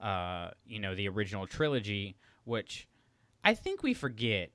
uh, 0.00 0.50
you 0.64 0.78
know, 0.78 0.94
the 0.94 1.08
original 1.08 1.46
trilogy, 1.46 2.16
which 2.44 2.88
I 3.44 3.54
think 3.54 3.82
we 3.82 3.94
forget 3.94 4.50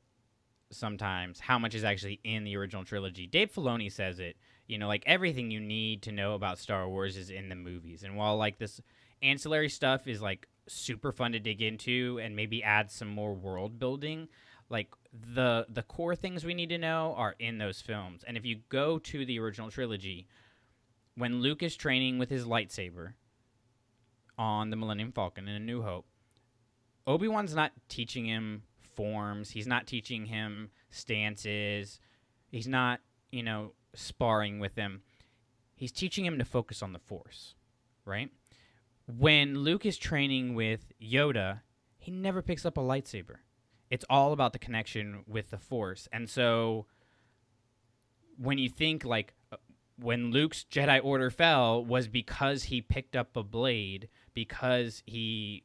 sometimes 0.71 1.39
how 1.39 1.59
much 1.59 1.75
is 1.75 1.83
actually 1.83 2.19
in 2.23 2.43
the 2.43 2.57
original 2.57 2.83
trilogy. 2.83 3.27
Dave 3.27 3.53
Filoni 3.53 3.91
says 3.91 4.19
it. 4.19 4.35
You 4.67 4.79
know, 4.79 4.87
like 4.87 5.03
everything 5.05 5.51
you 5.51 5.59
need 5.59 6.01
to 6.03 6.11
know 6.11 6.33
about 6.33 6.57
Star 6.57 6.89
Wars 6.89 7.17
is 7.17 7.29
in 7.29 7.49
the 7.49 7.55
movies. 7.55 8.03
And 8.03 8.15
while 8.15 8.35
like 8.35 8.57
this 8.57 8.81
ancillary 9.21 9.69
stuff 9.69 10.07
is 10.07 10.21
like 10.21 10.47
super 10.67 11.11
fun 11.11 11.31
to 11.33 11.39
dig 11.39 11.61
into 11.61 12.19
and 12.21 12.35
maybe 12.35 12.63
add 12.63 12.91
some 12.91 13.07
more 13.07 13.33
world 13.33 13.79
building, 13.79 14.27
like 14.69 14.93
the 15.11 15.65
the 15.69 15.83
core 15.83 16.15
things 16.15 16.43
we 16.43 16.53
need 16.53 16.69
to 16.69 16.77
know 16.77 17.13
are 17.17 17.35
in 17.39 17.57
those 17.57 17.81
films. 17.81 18.23
And 18.27 18.37
if 18.37 18.45
you 18.45 18.59
go 18.69 18.99
to 18.99 19.25
the 19.25 19.39
original 19.39 19.69
trilogy, 19.69 20.27
when 21.15 21.41
Luke 21.41 21.63
is 21.63 21.75
training 21.75 22.17
with 22.17 22.29
his 22.29 22.45
lightsaber 22.45 23.13
on 24.37 24.69
the 24.69 24.75
Millennium 24.75 25.11
Falcon 25.11 25.47
in 25.47 25.55
A 25.55 25.59
New 25.59 25.81
Hope, 25.81 26.05
Obi 27.07 27.27
Wan's 27.27 27.55
not 27.55 27.71
teaching 27.87 28.25
him 28.25 28.63
forms. 28.95 29.51
He's 29.51 29.67
not 29.67 29.87
teaching 29.87 30.25
him 30.25 30.69
stances. 30.89 31.99
He's 32.49 32.67
not, 32.67 33.01
you 33.31 33.43
know, 33.43 33.73
sparring 33.93 34.59
with 34.59 34.75
him. 34.75 35.01
He's 35.75 35.91
teaching 35.91 36.25
him 36.25 36.39
to 36.39 36.45
focus 36.45 36.81
on 36.81 36.93
the 36.93 36.99
Force, 36.99 37.55
right? 38.05 38.31
When 39.07 39.59
Luke 39.59 39.85
is 39.85 39.97
training 39.97 40.55
with 40.55 40.91
Yoda, 41.01 41.61
he 41.97 42.11
never 42.11 42.41
picks 42.41 42.65
up 42.65 42.77
a 42.77 42.81
lightsaber. 42.81 43.37
It's 43.89 44.05
all 44.09 44.33
about 44.33 44.53
the 44.53 44.59
connection 44.59 45.23
with 45.27 45.51
the 45.51 45.57
Force. 45.57 46.07
And 46.11 46.29
so 46.29 46.87
when 48.37 48.57
you 48.57 48.69
think 48.69 49.05
like 49.05 49.33
uh, 49.51 49.57
when 49.97 50.31
Luke's 50.31 50.65
Jedi 50.69 50.99
Order 51.03 51.29
fell 51.29 51.85
was 51.85 52.07
because 52.07 52.63
he 52.63 52.81
picked 52.81 53.15
up 53.15 53.37
a 53.37 53.43
blade 53.43 54.09
because 54.33 55.03
he 55.05 55.63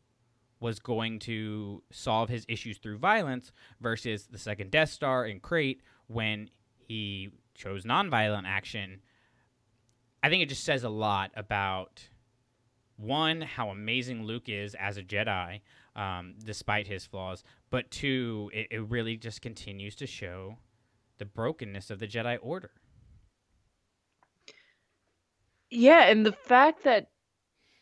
was 0.61 0.79
going 0.79 1.19
to 1.19 1.83
solve 1.91 2.29
his 2.29 2.45
issues 2.49 2.79
through 2.79 2.99
violence 2.99 3.51
versus 3.81 4.27
the 4.31 4.39
second 4.39 4.71
Death 4.71 4.91
Star 4.91 5.25
in 5.25 5.41
Crait 5.41 5.81
when 6.07 6.51
he 6.77 7.31
chose 7.55 7.85
nonviolent 7.85 8.45
action. 8.47 9.01
I 10.23 10.29
think 10.29 10.43
it 10.43 10.51
just 10.51 10.65
says 10.65 10.85
a 10.85 10.91
lot 10.91 11.31
about 11.35 12.10
one 13.01 13.41
how 13.41 13.71
amazing 13.71 14.25
Luke 14.25 14.49
is 14.49 14.75
as 14.75 14.97
a 14.97 15.03
Jedi, 15.03 15.61
um, 15.97 16.35
despite 16.45 16.87
his 16.87 17.07
flaws, 17.07 17.43
but 17.71 17.91
two, 17.91 18.51
it, 18.53 18.69
it 18.71 18.89
really 18.89 19.17
just 19.17 19.43
continues 19.43 19.97
to 19.97 20.07
show 20.07 20.57
the 21.19 21.25
brokenness 21.25 21.91
of 21.91 21.99
the 21.99 22.07
Jedi 22.07 22.39
Order. 22.41 22.71
Yeah, 25.71 26.09
and 26.09 26.27
the 26.27 26.33
fact 26.33 26.85
that 26.85 27.11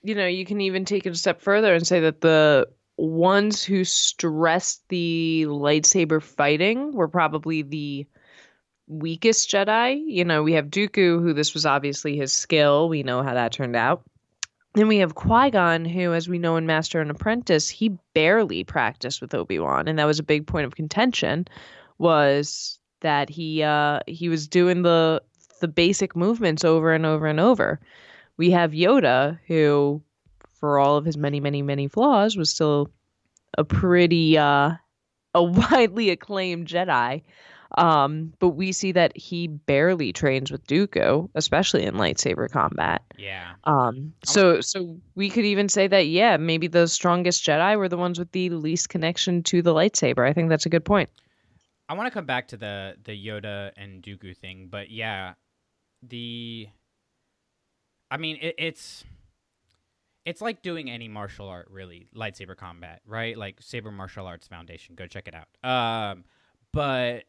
you 0.03 0.15
know, 0.15 0.27
you 0.27 0.45
can 0.45 0.61
even 0.61 0.85
take 0.85 1.07
it 1.07 1.13
a 1.13 1.17
step 1.17 1.41
further 1.41 1.75
and 1.75 1.87
say 1.87 2.01
that 2.01 2.21
the 2.21 2.69
ones 2.97 3.63
who 3.63 3.85
stressed 3.85 4.83
the 4.89 5.45
lightsaber 5.49 6.23
fighting 6.23 6.93
were 6.93 7.09
probably 7.09 7.63
the 7.63 8.07
weakest 8.87 9.51
Jedi. 9.51 10.03
You 10.07 10.25
know, 10.25 10.43
we 10.43 10.53
have 10.55 10.67
Dooku, 10.67 11.21
who 11.21 11.33
this 11.33 11.55
was 11.55 11.67
obviously 11.67 12.17
his 12.17 12.33
skill. 12.33 12.89
We 12.89 13.03
know 13.03 13.23
how 13.23 13.35
that 13.35 13.53
turned 13.53 13.77
out. 13.77 14.03
Then 14.75 14.89
we 14.89 14.99
have 14.99 15.15
Qui 15.15 15.51
Gon, 15.51 15.85
who, 15.85 16.13
as 16.13 16.29
we 16.29 16.39
know 16.39 16.57
in 16.57 16.67
Master 16.67 17.01
and 17.01 17.11
Apprentice, 17.11 17.69
he 17.69 17.99
barely 18.15 18.65
practiced 18.65 19.21
with 19.21 19.35
Obi 19.35 19.59
Wan, 19.59 19.89
and 19.89 19.99
that 19.99 20.05
was 20.05 20.19
a 20.19 20.25
big 20.25 20.47
point 20.47 20.67
of 20.67 20.77
contention. 20.77 21.47
Was 21.99 22.79
that 23.01 23.29
he 23.29 23.63
uh, 23.63 24.01
he 24.07 24.29
was 24.29 24.47
doing 24.47 24.83
the 24.83 25.23
the 25.61 25.69
basic 25.69 26.15
movements 26.15 26.65
over 26.65 26.93
and 26.93 27.05
over 27.05 27.27
and 27.27 27.41
over 27.41 27.81
we 28.39 28.53
have 28.53 28.71
Yoda, 28.71 29.39
who, 29.47 30.01
for 30.59 30.79
all 30.79 30.97
of 30.97 31.05
his 31.05 31.19
many, 31.19 31.41
many, 31.41 31.61
many 31.61 31.89
flaws, 31.89 32.37
was 32.37 32.49
still 32.49 32.89
a 33.59 33.65
pretty 33.65 34.39
uh, 34.39 34.71
a 35.35 35.43
widely 35.43 36.09
acclaimed 36.09 36.69
Jedi. 36.69 37.23
Um, 37.77 38.33
but 38.39 38.51
we 38.51 38.73
see 38.73 38.93
that 38.93 39.17
he 39.17 39.47
barely 39.47 40.13
trains 40.13 40.51
with 40.51 40.67
Dooku, 40.67 41.29
especially 41.35 41.85
in 41.85 41.95
lightsaber 41.95 42.51
combat. 42.51 43.03
Yeah. 43.19 43.53
Um, 43.65 44.15
so 44.25 44.61
so 44.61 44.97
we 45.15 45.29
could 45.29 45.45
even 45.45 45.69
say 45.69 45.87
that 45.87 46.07
yeah, 46.07 46.39
maybe 46.39 46.67
the 46.67 46.89
strongest 46.89 47.45
Jedi 47.45 47.77
were 47.77 47.89
the 47.89 47.99
ones 47.99 48.19
with 48.19 48.33
the 48.33 48.51
least 48.51 48.89
connection 48.89 49.43
to 49.45 49.61
the 49.61 49.75
lightsaber. 49.75 50.27
I 50.27 50.33
think 50.33 50.49
that's 50.49 50.67
a 50.67 50.71
good 50.71 50.85
point. 50.85 51.11
I 51.91 51.95
want 51.95 52.07
to 52.07 52.11
come 52.11 52.27
back 52.27 52.49
to 52.49 52.57
the 52.57 52.97
the 53.05 53.13
Yoda 53.13 53.73
and 53.77 54.03
Dooku 54.03 54.37
thing, 54.37 54.69
but 54.71 54.91
yeah, 54.91 55.35
the 56.03 56.69
I 58.11 58.17
mean, 58.17 58.39
it, 58.41 58.55
it's 58.59 59.05
it's 60.25 60.41
like 60.41 60.63
doing 60.63 60.91
any 60.91 61.09
martial 61.09 61.49
art, 61.49 61.69
really, 61.71 62.09
lightsaber 62.15 62.57
combat, 62.57 63.01
right? 63.07 63.37
Like 63.37 63.57
Saber 63.61 63.91
Martial 63.91 64.27
Arts 64.27 64.47
Foundation, 64.47 64.95
go 64.95 65.07
check 65.07 65.29
it 65.29 65.35
out. 65.35 65.49
Um, 65.69 66.25
but 66.73 67.25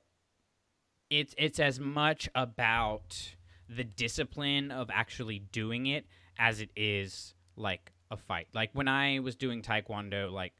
it's 1.10 1.34
it's 1.38 1.60
as 1.60 1.80
much 1.80 2.30
about 2.36 3.36
the 3.68 3.84
discipline 3.84 4.72
of 4.72 4.90
actually 4.92 5.40
doing 5.52 5.88
it 5.88 6.06
as 6.38 6.60
it 6.62 6.70
is 6.76 7.34
like 7.56 7.92
a 8.12 8.18
fight. 8.18 8.48
Like 8.54 8.72
when 8.74 8.88
I 8.88 9.20
was 9.20 9.36
doing 9.36 9.62
taekwondo, 9.62 10.32
like 10.32 10.54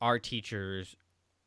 our 0.00 0.18
teachers 0.18 0.94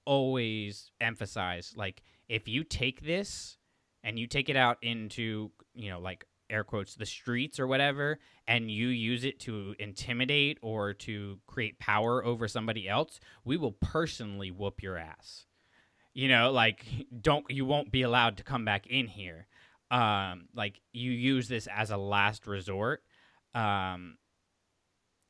always 0.06 0.92
emphasize 1.00 1.74
like 1.76 2.02
if 2.28 2.48
you 2.48 2.64
take 2.64 3.02
this 3.02 3.58
and 4.04 4.18
you 4.18 4.28
take 4.28 4.50
it 4.50 4.56
out 4.56 4.78
into, 4.82 5.52
you 5.76 5.90
know, 5.90 6.00
like 6.00 6.26
air 6.50 6.64
quotes 6.64 6.96
the 6.96 7.06
streets 7.06 7.60
or 7.60 7.68
whatever 7.68 8.20
and 8.48 8.72
you 8.72 8.88
use 8.88 9.24
it 9.24 9.40
to 9.40 9.76
intimidate 9.80 10.58
or 10.62 10.94
to 10.94 11.38
create 11.48 11.80
power 11.80 12.26
over 12.26 12.48
somebody 12.48 12.90
else 12.90 13.20
we 13.46 13.56
will 13.56 13.74
personally 13.74 14.50
whoop 14.50 14.82
your 14.82 14.98
ass 14.98 15.46
you 16.20 16.28
know 16.28 16.52
like 16.52 16.86
don't 17.22 17.46
you 17.50 17.66
won't 17.66 17.92
be 17.92 18.02
allowed 18.02 18.38
to 18.38 18.44
come 18.44 18.66
back 18.66 18.86
in 18.88 19.08
here 19.08 19.48
um 19.90 20.48
like 20.54 20.82
you 20.92 21.12
use 21.12 21.48
this 21.48 21.68
as 21.74 21.92
a 21.92 21.98
last 21.98 22.46
resort 22.46 23.02
um 23.56 24.18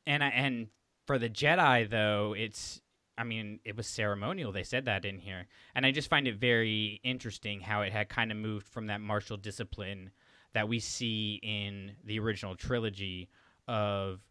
and 0.07 0.23
I, 0.23 0.29
and 0.29 0.67
for 1.05 1.19
the 1.19 1.29
jedi 1.29 1.89
though 1.89 2.35
it's 2.37 2.81
I 3.19 3.25
mean, 3.25 3.59
it 3.65 3.75
was 3.75 3.85
ceremonial. 3.85 4.53
They 4.53 4.63
said 4.63 4.85
that 4.85 5.03
in 5.03 5.19
here. 5.19 5.47
And 5.75 5.85
I 5.85 5.91
just 5.91 6.09
find 6.09 6.25
it 6.25 6.37
very 6.37 7.01
interesting 7.03 7.59
how 7.59 7.81
it 7.81 7.91
had 7.91 8.07
kind 8.07 8.31
of 8.31 8.37
moved 8.37 8.65
from 8.69 8.87
that 8.87 9.01
martial 9.01 9.35
discipline 9.35 10.11
that 10.53 10.69
we 10.69 10.79
see 10.79 11.37
in 11.43 11.97
the 12.05 12.17
original 12.17 12.55
trilogy 12.55 13.27
of 13.67 14.21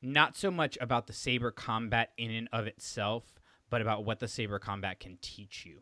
not 0.00 0.36
so 0.36 0.52
much 0.52 0.78
about 0.80 1.08
the 1.08 1.12
saber 1.12 1.50
combat 1.50 2.12
in 2.16 2.30
and 2.30 2.48
of 2.52 2.68
itself, 2.68 3.41
but 3.72 3.80
about 3.80 4.04
what 4.04 4.20
the 4.20 4.28
saber 4.28 4.58
combat 4.58 5.00
can 5.00 5.16
teach 5.22 5.64
you, 5.64 5.80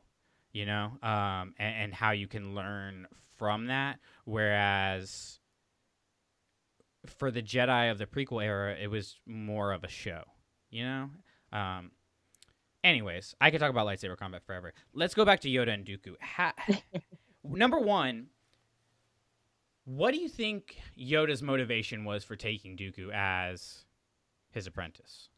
you 0.53 0.65
know, 0.65 0.93
um, 1.03 1.55
and, 1.59 1.75
and 1.77 1.95
how 1.95 2.13
you 2.13 2.29
can 2.29 2.55
learn 2.55 3.05
from 3.37 3.67
that. 3.67 3.99
Whereas 4.25 5.41
for 7.05 7.33
the 7.33 7.43
Jedi 7.43 7.91
of 7.91 7.99
the 7.99 8.07
prequel 8.07 8.45
era, 8.45 8.77
it 8.81 8.87
was 8.87 9.17
more 9.27 9.73
of 9.73 9.83
a 9.83 9.89
show, 9.89 10.23
you 10.71 10.85
know. 10.85 11.11
Um, 11.53 11.91
anyways, 12.85 13.35
I 13.41 13.51
could 13.51 13.59
talk 13.59 13.71
about 13.71 13.89
lightsaber 13.89 14.17
combat 14.17 14.45
forever. 14.47 14.73
Let's 14.95 15.15
go 15.15 15.25
back 15.25 15.41
to 15.41 15.49
Yoda 15.49 15.75
and 15.75 15.85
Dooku. 15.85 16.15
Ha- 16.23 16.55
number 17.45 17.81
one, 17.81 18.27
what 19.85 20.15
do 20.15 20.21
you 20.21 20.29
think 20.29 20.79
Yoda's 20.97 21.43
motivation 21.43 22.05
was 22.05 22.23
for 22.23 22.37
taking 22.37 22.77
Dooku 22.77 23.13
as 23.13 23.85
his 24.53 24.69
apprentice? 24.69 25.30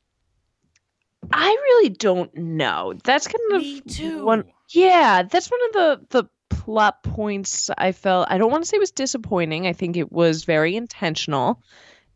I 1.30 1.46
really 1.48 1.90
don't 1.90 2.34
know. 2.36 2.94
That's 3.04 3.28
kind 3.28 3.52
of 3.52 3.62
Me 3.62 3.80
too. 3.82 4.24
one. 4.24 4.44
Yeah, 4.70 5.22
that's 5.22 5.50
one 5.50 5.60
of 5.66 5.72
the 5.72 6.06
the 6.10 6.28
plot 6.48 7.02
points 7.02 7.70
I 7.78 7.92
felt. 7.92 8.28
I 8.30 8.38
don't 8.38 8.50
want 8.50 8.64
to 8.64 8.68
say 8.68 8.76
it 8.76 8.80
was 8.80 8.90
disappointing. 8.90 9.66
I 9.66 9.72
think 9.72 9.96
it 9.96 10.12
was 10.12 10.44
very 10.44 10.76
intentional 10.76 11.62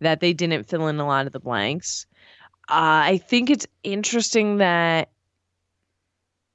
that 0.00 0.20
they 0.20 0.32
didn't 0.32 0.64
fill 0.68 0.88
in 0.88 0.98
a 1.00 1.06
lot 1.06 1.26
of 1.26 1.32
the 1.32 1.40
blanks. 1.40 2.06
Uh, 2.68 3.14
I 3.14 3.18
think 3.28 3.50
it's 3.50 3.66
interesting 3.82 4.58
that 4.58 5.10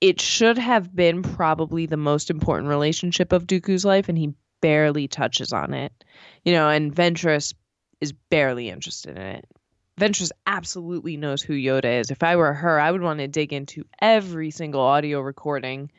it 0.02 0.20
should 0.20 0.58
have 0.58 0.96
been 0.96 1.22
probably 1.22 1.86
the 1.86 1.98
most 1.98 2.30
important 2.30 2.70
relationship 2.70 3.32
of 3.32 3.48
Dooku's 3.48 3.86
life, 3.86 4.10
and 4.10 4.18
he 4.18 4.34
barely 4.62 5.08
touches 5.08 5.54
on 5.54 5.74
it. 5.74 5.92
You 6.44 6.54
know, 6.54 6.70
and 6.70 6.94
Ventress 6.94 7.54
is 8.00 8.12
barely 8.12 8.70
interested 8.70 9.16
in 9.16 9.22
it. 9.24 9.46
Ventress 10.00 10.32
absolutely 10.48 11.18
knows 11.18 11.42
who 11.42 11.54
Yoda 11.54 12.00
is. 12.00 12.12
If 12.12 12.24
I 12.24 12.36
were 12.36 12.54
her, 12.54 12.80
I 12.80 12.92
would 12.92 13.02
want 13.02 13.20
to 13.20 13.28
dig 13.28 13.54
into 13.54 13.86
every 14.02 14.52
single 14.52 14.82
audio 14.82 15.20
recording 15.22 15.92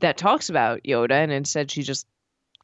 that 0.00 0.16
talks 0.16 0.50
about 0.50 0.82
Yoda, 0.84 1.12
and 1.12 1.32
instead 1.32 1.70
she 1.70 1.82
just 1.82 2.06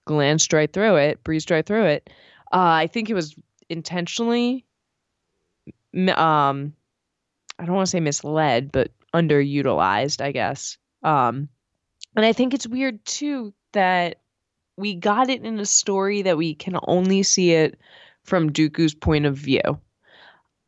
glanced 0.05 0.53
right 0.53 0.73
through 0.73 0.97
it, 0.97 1.25
breezed 1.25 1.51
right 1.51 1.65
through 1.65 1.87
it. 1.87 2.11
Uh, 2.53 2.83
I 2.83 2.87
think 2.87 3.11
it 3.11 3.15
was 3.15 3.35
intentionally, 3.69 4.65
um, 5.95 6.73
I 7.59 7.65
don't 7.65 7.75
want 7.75 7.87
to 7.87 7.91
say 7.91 8.01
misled, 8.01 8.71
but 8.71 8.91
underutilized, 9.13 10.21
I 10.21 10.33
guess. 10.33 10.79
Um, 11.03 11.49
and 12.15 12.25
I 12.25 12.33
think 12.33 12.55
it's 12.55 12.67
weird 12.67 13.05
too 13.05 13.53
that 13.73 14.21
we 14.77 14.95
got 14.95 15.31
it 15.31 15.43
in 15.43 15.59
a 15.59 15.67
story 15.67 16.23
that 16.23 16.37
we 16.37 16.55
can 16.55 16.79
only 16.85 17.23
see 17.23 17.53
it 17.53 17.79
from 18.23 18.53
Dooku's 18.53 18.95
point 18.95 19.27
of 19.27 19.37
view. 19.37 19.81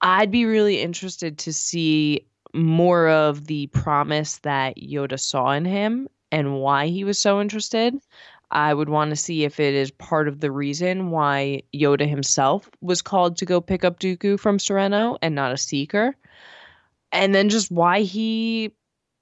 I'd 0.00 0.30
be 0.30 0.44
really 0.44 0.80
interested 0.80 1.38
to 1.38 1.52
see 1.52 2.26
more 2.54 3.08
of 3.08 3.46
the 3.46 3.66
promise 3.68 4.38
that 4.38 4.76
Yoda 4.76 5.18
saw 5.18 5.50
in 5.52 5.64
him 5.64 6.08
and 6.30 6.60
why 6.60 6.86
he 6.86 7.04
was 7.04 7.18
so 7.18 7.40
interested. 7.40 7.98
I 8.50 8.72
would 8.72 8.88
want 8.88 9.10
to 9.10 9.16
see 9.16 9.44
if 9.44 9.60
it 9.60 9.74
is 9.74 9.90
part 9.90 10.28
of 10.28 10.40
the 10.40 10.50
reason 10.50 11.10
why 11.10 11.62
Yoda 11.74 12.08
himself 12.08 12.70
was 12.80 13.02
called 13.02 13.36
to 13.38 13.46
go 13.46 13.60
pick 13.60 13.84
up 13.84 14.00
Dooku 14.00 14.40
from 14.40 14.58
Serenno 14.58 15.18
and 15.20 15.34
not 15.34 15.52
a 15.52 15.58
seeker. 15.58 16.16
And 17.12 17.34
then 17.34 17.48
just 17.48 17.70
why 17.70 18.02
he 18.02 18.72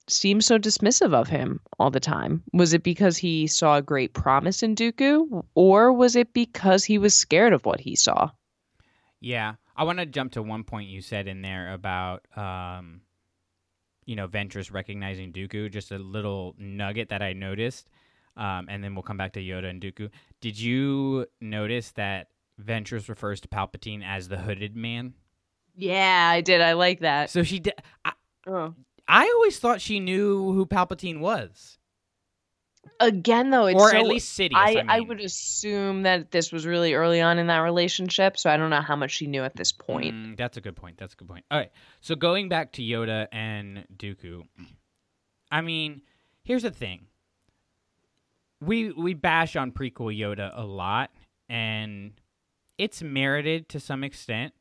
seems 0.08 0.46
so 0.46 0.58
dismissive 0.58 1.12
of 1.12 1.28
him 1.28 1.60
all 1.78 1.90
the 1.90 2.00
time. 2.00 2.42
Was 2.52 2.72
it 2.72 2.84
because 2.84 3.16
he 3.16 3.48
saw 3.48 3.76
a 3.76 3.82
great 3.82 4.12
promise 4.12 4.62
in 4.62 4.76
Dooku, 4.76 5.44
or 5.54 5.92
was 5.92 6.14
it 6.14 6.32
because 6.32 6.84
he 6.84 6.98
was 6.98 7.14
scared 7.14 7.52
of 7.52 7.64
what 7.64 7.80
he 7.80 7.96
saw? 7.96 8.30
Yeah, 9.20 9.54
I 9.76 9.84
want 9.84 9.98
to 9.98 10.06
jump 10.06 10.32
to 10.32 10.42
one 10.42 10.64
point 10.64 10.88
you 10.88 11.02
said 11.02 11.28
in 11.28 11.42
there 11.42 11.72
about, 11.72 12.26
um, 12.36 13.02
you 14.04 14.16
know, 14.16 14.26
Ventress 14.26 14.72
recognizing 14.72 15.32
Dooku. 15.32 15.70
Just 15.70 15.92
a 15.92 15.98
little 15.98 16.54
nugget 16.58 17.10
that 17.10 17.22
I 17.22 17.32
noticed, 17.34 17.90
um, 18.36 18.66
and 18.68 18.82
then 18.82 18.94
we'll 18.94 19.02
come 19.02 19.16
back 19.18 19.32
to 19.34 19.40
Yoda 19.40 19.68
and 19.70 19.80
Dooku. 19.82 20.10
Did 20.40 20.58
you 20.58 21.26
notice 21.40 21.92
that 21.92 22.28
Ventress 22.62 23.08
refers 23.08 23.40
to 23.42 23.48
Palpatine 23.48 24.02
as 24.04 24.28
the 24.28 24.38
Hooded 24.38 24.74
Man? 24.76 25.14
Yeah, 25.74 26.30
I 26.32 26.40
did. 26.40 26.62
I 26.62 26.72
like 26.72 27.00
that. 27.00 27.28
So 27.30 27.42
she 27.42 27.58
did. 27.58 27.74
I, 28.04 28.12
Oh. 28.46 28.74
I 29.08 29.24
always 29.36 29.58
thought 29.58 29.80
she 29.80 29.98
knew 30.00 30.52
who 30.52 30.66
Palpatine 30.66 31.18
was, 31.20 31.75
Again, 33.00 33.50
though, 33.50 33.66
it's 33.66 33.80
or 33.80 33.90
so, 33.90 33.96
at 33.96 34.06
least 34.06 34.38
Sidious. 34.38 34.54
I, 34.54 34.84
I, 34.88 34.96
I 34.96 35.00
would 35.00 35.20
assume 35.20 36.02
that 36.02 36.30
this 36.30 36.52
was 36.52 36.66
really 36.66 36.94
early 36.94 37.20
on 37.20 37.38
in 37.38 37.46
that 37.48 37.58
relationship, 37.58 38.38
so 38.38 38.50
I 38.50 38.56
don't 38.56 38.70
know 38.70 38.80
how 38.80 38.96
much 38.96 39.12
she 39.12 39.26
knew 39.26 39.42
at 39.42 39.56
this 39.56 39.72
point. 39.72 40.14
Mm, 40.14 40.36
that's 40.36 40.56
a 40.56 40.60
good 40.60 40.76
point. 40.76 40.98
That's 40.98 41.14
a 41.14 41.16
good 41.16 41.28
point. 41.28 41.44
All 41.50 41.58
right. 41.58 41.70
So 42.00 42.14
going 42.14 42.48
back 42.48 42.72
to 42.72 42.82
Yoda 42.82 43.26
and 43.32 43.84
Dooku, 43.96 44.42
I 45.50 45.60
mean, 45.60 46.02
here's 46.42 46.62
the 46.62 46.70
thing. 46.70 47.06
We 48.60 48.92
we 48.92 49.14
bash 49.14 49.56
on 49.56 49.72
prequel 49.72 50.16
Yoda 50.18 50.52
a 50.54 50.64
lot, 50.64 51.10
and 51.48 52.12
it's 52.78 53.02
merited 53.02 53.68
to 53.70 53.80
some 53.80 54.02
extent 54.04 54.54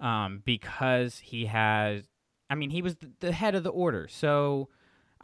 um, 0.00 0.42
because 0.44 1.18
he 1.18 1.46
has. 1.46 2.04
I 2.48 2.54
mean, 2.54 2.70
he 2.70 2.82
was 2.82 2.94
th- 2.96 3.12
the 3.20 3.32
head 3.32 3.54
of 3.54 3.62
the 3.62 3.70
order, 3.70 4.08
so. 4.08 4.68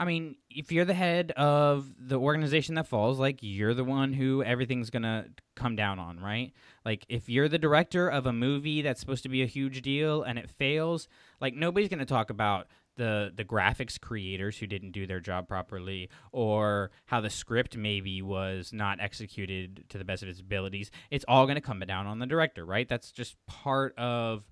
I 0.00 0.06
mean, 0.06 0.36
if 0.48 0.72
you're 0.72 0.86
the 0.86 0.94
head 0.94 1.30
of 1.32 1.92
the 1.98 2.18
organization 2.18 2.74
that 2.76 2.86
falls, 2.86 3.18
like 3.18 3.40
you're 3.42 3.74
the 3.74 3.84
one 3.84 4.14
who 4.14 4.42
everything's 4.42 4.88
gonna 4.88 5.26
come 5.56 5.76
down 5.76 5.98
on, 5.98 6.18
right? 6.18 6.54
Like 6.86 7.04
if 7.10 7.28
you're 7.28 7.50
the 7.50 7.58
director 7.58 8.08
of 8.08 8.24
a 8.24 8.32
movie 8.32 8.80
that's 8.80 8.98
supposed 8.98 9.24
to 9.24 9.28
be 9.28 9.42
a 9.42 9.46
huge 9.46 9.82
deal 9.82 10.22
and 10.22 10.38
it 10.38 10.48
fails, 10.48 11.06
like 11.38 11.54
nobody's 11.54 11.90
gonna 11.90 12.06
talk 12.06 12.30
about 12.30 12.68
the 12.96 13.30
the 13.36 13.44
graphics 13.44 14.00
creators 14.00 14.56
who 14.56 14.66
didn't 14.66 14.92
do 14.92 15.06
their 15.06 15.20
job 15.20 15.46
properly 15.46 16.08
or 16.32 16.90
how 17.04 17.20
the 17.20 17.28
script 17.28 17.76
maybe 17.76 18.22
was 18.22 18.72
not 18.72 19.02
executed 19.02 19.84
to 19.90 19.98
the 19.98 20.04
best 20.06 20.22
of 20.22 20.30
its 20.30 20.40
abilities. 20.40 20.90
It's 21.10 21.26
all 21.28 21.46
gonna 21.46 21.60
come 21.60 21.80
down 21.80 22.06
on 22.06 22.20
the 22.20 22.26
director, 22.26 22.64
right? 22.64 22.88
That's 22.88 23.12
just 23.12 23.36
part 23.46 23.94
of 23.98 24.44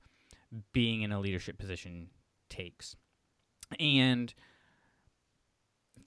being 0.75 1.01
in 1.01 1.11
a 1.11 1.19
leadership 1.19 1.57
position 1.57 2.09
takes. 2.51 2.97
And 3.81 4.35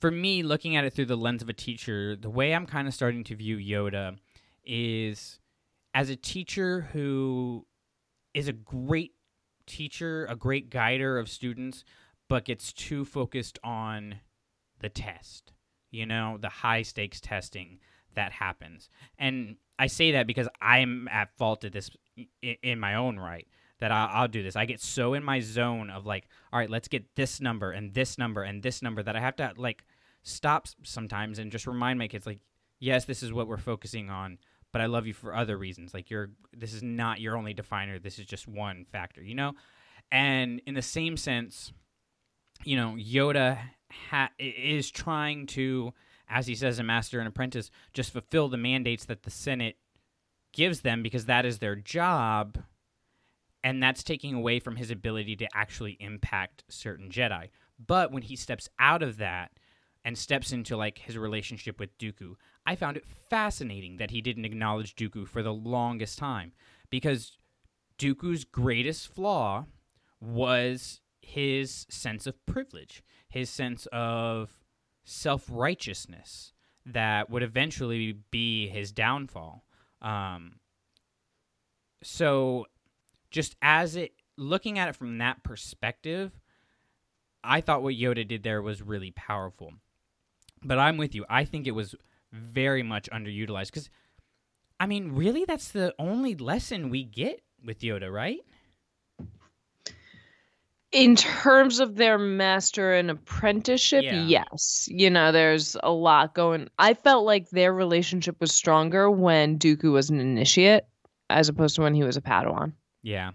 for 0.01 0.11
me, 0.11 0.41
looking 0.41 0.75
at 0.75 0.83
it 0.83 0.93
through 0.93 1.05
the 1.05 1.15
lens 1.15 1.43
of 1.43 1.49
a 1.49 1.53
teacher, 1.53 2.15
the 2.15 2.29
way 2.29 2.53
I'm 2.53 2.65
kind 2.65 2.87
of 2.87 2.93
starting 2.93 3.23
to 3.25 3.35
view 3.35 3.57
Yoda 3.57 4.17
is 4.65 5.39
as 5.93 6.09
a 6.09 6.15
teacher 6.15 6.89
who 6.91 7.67
is 8.33 8.47
a 8.47 8.53
great 8.53 9.13
teacher, 9.67 10.25
a 10.25 10.35
great 10.35 10.71
guider 10.71 11.19
of 11.19 11.29
students, 11.29 11.85
but 12.27 12.45
gets 12.45 12.73
too 12.73 13.05
focused 13.05 13.59
on 13.63 14.15
the 14.79 14.89
test, 14.89 15.53
you 15.91 16.07
know, 16.07 16.37
the 16.41 16.49
high 16.49 16.81
stakes 16.81 17.21
testing 17.21 17.79
that 18.15 18.31
happens. 18.31 18.89
And 19.19 19.57
I 19.77 19.85
say 19.85 20.13
that 20.13 20.25
because 20.25 20.47
I'm 20.59 21.07
at 21.09 21.37
fault 21.37 21.63
at 21.63 21.73
this 21.73 21.91
in 22.41 22.79
my 22.79 22.95
own 22.95 23.19
right 23.19 23.47
that 23.79 23.91
I'll, 23.91 24.09
I'll 24.11 24.27
do 24.27 24.41
this. 24.41 24.55
I 24.55 24.65
get 24.65 24.79
so 24.79 25.13
in 25.13 25.23
my 25.23 25.41
zone 25.41 25.89
of 25.89 26.05
like, 26.05 26.27
all 26.51 26.59
right, 26.59 26.69
let's 26.69 26.87
get 26.87 27.15
this 27.15 27.41
number 27.41 27.71
and 27.71 27.93
this 27.93 28.17
number 28.17 28.43
and 28.43 28.63
this 28.63 28.81
number 28.81 29.03
that 29.03 29.15
I 29.15 29.19
have 29.19 29.35
to 29.37 29.53
like 29.57 29.83
stop 30.23 30.67
sometimes 30.83 31.39
and 31.39 31.51
just 31.51 31.67
remind 31.67 31.99
my 31.99 32.07
kids 32.07 32.25
like, 32.25 32.39
yes, 32.79 33.05
this 33.05 33.23
is 33.23 33.33
what 33.33 33.47
we're 33.47 33.57
focusing 33.57 34.09
on, 34.09 34.37
but 34.71 34.81
I 34.81 34.85
love 34.85 35.07
you 35.07 35.13
for 35.13 35.35
other 35.35 35.57
reasons. 35.57 35.93
Like 35.93 36.09
you're 36.09 36.31
this 36.53 36.73
is 36.73 36.83
not 36.83 37.19
your 37.19 37.37
only 37.37 37.53
definer. 37.53 37.99
This 37.99 38.19
is 38.19 38.25
just 38.25 38.47
one 38.47 38.85
factor, 38.91 39.21
you 39.21 39.35
know? 39.35 39.53
And 40.11 40.61
in 40.65 40.73
the 40.73 40.81
same 40.81 41.17
sense, 41.17 41.71
you 42.63 42.75
know, 42.75 42.95
Yoda 42.99 43.57
ha- 44.09 44.31
is 44.39 44.91
trying 44.91 45.47
to 45.47 45.93
as 46.31 46.47
he 46.47 46.55
says 46.55 46.79
in 46.79 46.85
Master 46.85 47.19
and 47.19 47.27
Apprentice, 47.27 47.69
just 47.93 48.13
fulfill 48.13 48.47
the 48.47 48.57
mandates 48.57 49.05
that 49.05 49.23
the 49.23 49.29
Senate 49.29 49.75
gives 50.53 50.81
them 50.81 51.03
because 51.03 51.25
that 51.25 51.45
is 51.45 51.59
their 51.59 51.75
job 51.75 52.57
and 53.63 53.83
that's 53.83 54.03
taking 54.03 54.33
away 54.33 54.59
from 54.59 54.77
his 54.77 54.89
ability 54.91 55.35
to 55.35 55.47
actually 55.53 55.97
impact 55.99 56.63
certain 56.69 57.09
Jedi. 57.09 57.49
But 57.85 58.11
when 58.11 58.23
he 58.23 58.35
steps 58.35 58.69
out 58.79 59.03
of 59.03 59.17
that 59.17 59.51
and 60.03 60.17
steps 60.17 60.51
into 60.51 60.75
like 60.75 60.97
his 60.97 61.17
relationship 61.17 61.79
with 61.79 61.97
Dooku, 61.97 62.35
I 62.65 62.75
found 62.75 62.97
it 62.97 63.05
fascinating 63.29 63.97
that 63.97 64.11
he 64.11 64.21
didn't 64.21 64.45
acknowledge 64.45 64.95
Dooku 64.95 65.27
for 65.27 65.43
the 65.43 65.53
longest 65.53 66.17
time 66.17 66.53
because 66.89 67.37
Dooku's 67.99 68.43
greatest 68.43 69.13
flaw 69.13 69.65
was 70.19 71.01
his 71.21 71.85
sense 71.89 72.25
of 72.25 72.45
privilege, 72.45 73.03
his 73.29 73.49
sense 73.49 73.87
of 73.91 74.49
self-righteousness 75.03 76.53
that 76.85 77.29
would 77.29 77.43
eventually 77.43 78.17
be 78.31 78.67
his 78.67 78.91
downfall. 78.91 79.63
Um, 80.01 80.53
so 82.03 82.65
just 83.29 83.55
as 83.61 83.95
it 83.95 84.13
looking 84.37 84.79
at 84.79 84.89
it 84.89 84.95
from 84.95 85.19
that 85.19 85.43
perspective, 85.43 86.31
I 87.43 87.61
thought 87.61 87.83
what 87.83 87.95
Yoda 87.95 88.27
did 88.27 88.43
there 88.43 88.61
was 88.61 88.81
really 88.81 89.11
powerful. 89.11 89.73
But 90.63 90.77
I'm 90.79 90.97
with 90.97 91.15
you. 91.15 91.25
I 91.29 91.45
think 91.45 91.67
it 91.67 91.71
was 91.71 91.95
very 92.31 92.83
much 92.83 93.09
underutilized 93.11 93.67
because, 93.67 93.89
I 94.79 94.85
mean, 94.85 95.13
really, 95.13 95.45
that's 95.45 95.71
the 95.71 95.93
only 95.99 96.35
lesson 96.35 96.89
we 96.89 97.03
get 97.03 97.41
with 97.65 97.79
Yoda, 97.81 98.11
right? 98.11 98.39
In 100.91 101.15
terms 101.15 101.79
of 101.79 101.95
their 101.95 102.17
master 102.17 102.93
and 102.93 103.09
apprenticeship, 103.09 104.03
Yeah. 104.03 104.25
yes. 104.25 104.89
You 104.91 105.09
know, 105.09 105.31
there's 105.31 105.77
a 105.81 105.91
lot 105.91 106.35
going. 106.35 106.67
I 106.77 106.95
felt 106.95 107.25
like 107.25 107.49
their 107.49 107.73
relationship 107.73 108.41
was 108.41 108.51
stronger 108.51 109.09
when 109.09 109.57
Dooku 109.57 109.93
was 109.93 110.09
an 110.09 110.19
initiate 110.19 110.83
as 111.29 111.47
opposed 111.47 111.75
to 111.77 111.81
when 111.81 111.93
he 111.95 112.03
was 112.03 112.17
a 112.17 112.21
Padawan. 112.21 112.73
Yeah. 113.03 113.31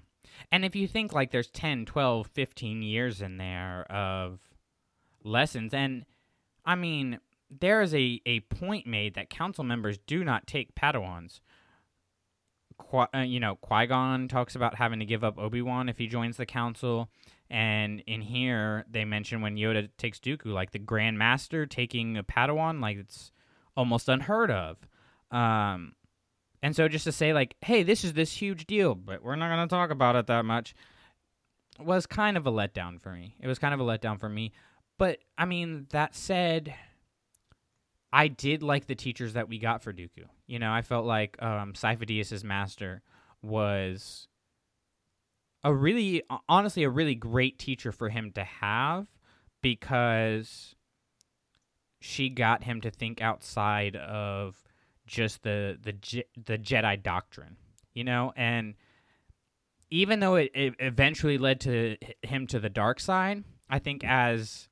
And 0.52 0.66
if 0.66 0.76
you 0.76 0.86
think 0.86 1.14
like 1.14 1.30
there's 1.30 1.48
10, 1.48 1.86
12, 1.86 2.26
15 2.26 2.82
years 2.82 3.22
in 3.22 3.38
there 3.38 3.90
of 3.90 4.38
lessons, 5.24 5.72
and 5.72 6.04
I 6.66 6.74
mean, 6.74 7.20
there 7.48 7.80
is 7.80 7.94
a, 7.94 8.20
a 8.26 8.40
point 8.40 8.86
made 8.86 9.14
that 9.14 9.30
council 9.30 9.64
members 9.64 9.98
do 10.06 10.24
not 10.24 10.46
take 10.46 10.74
Padawans. 10.74 11.40
Qui- 12.76 13.06
uh, 13.14 13.20
you 13.20 13.40
know, 13.40 13.56
Qui 13.56 13.86
Gon 13.86 14.28
talks 14.28 14.54
about 14.54 14.74
having 14.74 14.98
to 14.98 15.06
give 15.06 15.24
up 15.24 15.38
Obi 15.38 15.62
Wan 15.62 15.88
if 15.88 15.96
he 15.96 16.08
joins 16.08 16.36
the 16.36 16.44
council. 16.44 17.08
And 17.48 18.00
in 18.06 18.20
here, 18.20 18.84
they 18.90 19.04
mention 19.04 19.40
when 19.40 19.56
Yoda 19.56 19.88
takes 19.96 20.18
Dooku, 20.18 20.46
like 20.46 20.72
the 20.72 20.78
Grand 20.80 21.16
Master 21.16 21.64
taking 21.64 22.16
a 22.16 22.24
Padawan, 22.24 22.82
like 22.82 22.98
it's 22.98 23.30
almost 23.76 24.08
unheard 24.08 24.50
of. 24.50 24.76
Um, 25.30 25.92
and 26.62 26.74
so 26.74 26.88
just 26.88 27.04
to 27.04 27.12
say, 27.12 27.32
like, 27.32 27.54
hey, 27.60 27.82
this 27.84 28.04
is 28.04 28.14
this 28.14 28.32
huge 28.32 28.66
deal, 28.66 28.94
but 28.94 29.22
we're 29.22 29.36
not 29.36 29.54
going 29.54 29.66
to 29.68 29.72
talk 29.72 29.90
about 29.90 30.16
it 30.16 30.26
that 30.26 30.44
much. 30.44 30.74
was 31.78 32.06
kind 32.06 32.36
of 32.36 32.46
a 32.46 32.52
letdown 32.52 33.00
for 33.00 33.12
me. 33.12 33.36
It 33.40 33.46
was 33.46 33.58
kind 33.58 33.72
of 33.72 33.80
a 33.80 33.84
letdown 33.84 34.18
for 34.18 34.28
me. 34.28 34.52
But 34.98 35.18
I 35.36 35.44
mean, 35.44 35.86
that 35.90 36.14
said, 36.14 36.74
I 38.12 38.28
did 38.28 38.62
like 38.62 38.86
the 38.86 38.94
teachers 38.94 39.34
that 39.34 39.48
we 39.48 39.58
got 39.58 39.82
for 39.82 39.92
Dooku. 39.92 40.24
You 40.46 40.58
know, 40.58 40.72
I 40.72 40.82
felt 40.82 41.04
like 41.04 41.40
um, 41.42 41.74
Sifo-Dyas's 41.74 42.44
master 42.44 43.02
was 43.42 44.28
a 45.62 45.74
really, 45.74 46.22
honestly, 46.48 46.84
a 46.84 46.90
really 46.90 47.14
great 47.14 47.58
teacher 47.58 47.92
for 47.92 48.08
him 48.08 48.32
to 48.32 48.44
have 48.44 49.06
because 49.62 50.74
she 52.00 52.28
got 52.28 52.64
him 52.64 52.80
to 52.82 52.90
think 52.90 53.20
outside 53.20 53.96
of 53.96 54.62
just 55.06 55.42
the 55.42 55.78
the 55.82 56.24
the 56.44 56.58
Jedi 56.58 57.02
doctrine, 57.02 57.56
you 57.94 58.04
know, 58.04 58.32
and 58.36 58.74
even 59.90 60.20
though 60.20 60.36
it, 60.36 60.50
it 60.54 60.74
eventually 60.78 61.38
led 61.38 61.60
to 61.60 61.96
him 62.22 62.46
to 62.48 62.60
the 62.60 62.68
dark 62.68 63.00
side, 63.00 63.44
I 63.68 63.78
think 63.78 64.04
as 64.04 64.68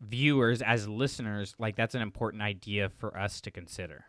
viewers, 0.00 0.62
as 0.62 0.88
listeners, 0.88 1.54
like 1.58 1.76
that's 1.76 1.94
an 1.94 2.02
important 2.02 2.42
idea 2.42 2.88
for 2.88 3.16
us 3.16 3.40
to 3.42 3.50
consider. 3.50 4.04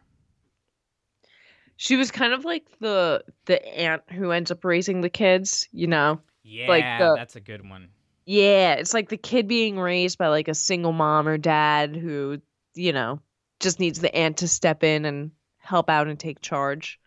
She 1.78 1.96
was 1.96 2.12
kind 2.12 2.34
of 2.34 2.44
like 2.44 2.66
the 2.80 3.24
the 3.46 3.66
aunt 3.66 4.04
who 4.12 4.32
ends 4.32 4.52
up 4.52 4.66
raising 4.66 5.02
the 5.02 5.10
kids, 5.10 5.68
you 5.72 5.88
know. 5.88 6.20
Yeah, 6.44 7.00
the- 7.00 7.16
that's 7.16 7.36
a 7.36 7.40
good 7.42 7.68
one. 7.68 7.90
Yeah, 8.26 8.74
it's 8.74 8.94
like 8.94 9.10
the 9.10 9.18
kid 9.18 9.48
being 9.48 9.80
raised 9.80 10.18
by 10.18 10.28
like 10.28 10.48
a 10.48 10.54
single 10.54 10.92
mom 10.92 11.28
or 11.28 11.38
dad 11.38 11.96
who, 11.96 12.42
you 12.76 12.94
know, 12.94 13.22
just 13.60 13.80
needs 13.80 14.00
the 14.00 14.14
aunt 14.14 14.38
to 14.38 14.48
step 14.48 14.84
in 14.84 15.06
and 15.06 15.32
help 15.58 15.90
out 15.90 16.08
and 16.08 16.20
take 16.20 16.42
charge 16.42 17.00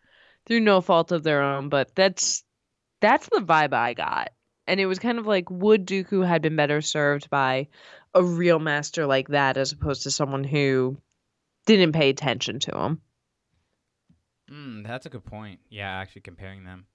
through 0.46 0.60
no 0.60 0.80
fault 0.80 1.12
of 1.12 1.22
their 1.22 1.42
own, 1.42 1.68
but 1.68 1.94
that's 1.94 2.42
that's 3.00 3.28
the 3.28 3.40
vibe 3.40 3.72
I 3.72 3.94
got. 3.94 4.30
And 4.66 4.78
it 4.80 4.86
was 4.86 4.98
kind 4.98 5.18
of 5.18 5.26
like 5.26 5.50
would 5.50 5.86
Dooku 5.86 6.26
had 6.26 6.42
been 6.42 6.56
better 6.56 6.80
served 6.80 7.28
by 7.30 7.68
a 8.14 8.22
real 8.22 8.58
master 8.58 9.06
like 9.06 9.28
that 9.28 9.56
as 9.56 9.72
opposed 9.72 10.04
to 10.04 10.10
someone 10.10 10.44
who 10.44 10.96
didn't 11.66 11.92
pay 11.92 12.10
attention 12.10 12.58
to 12.60 12.78
him. 12.78 13.00
Mm, 14.50 14.86
that's 14.86 15.06
a 15.06 15.10
good 15.10 15.24
point. 15.24 15.60
Yeah, 15.70 15.88
actually 15.88 16.22
comparing 16.22 16.64
them. 16.64 16.86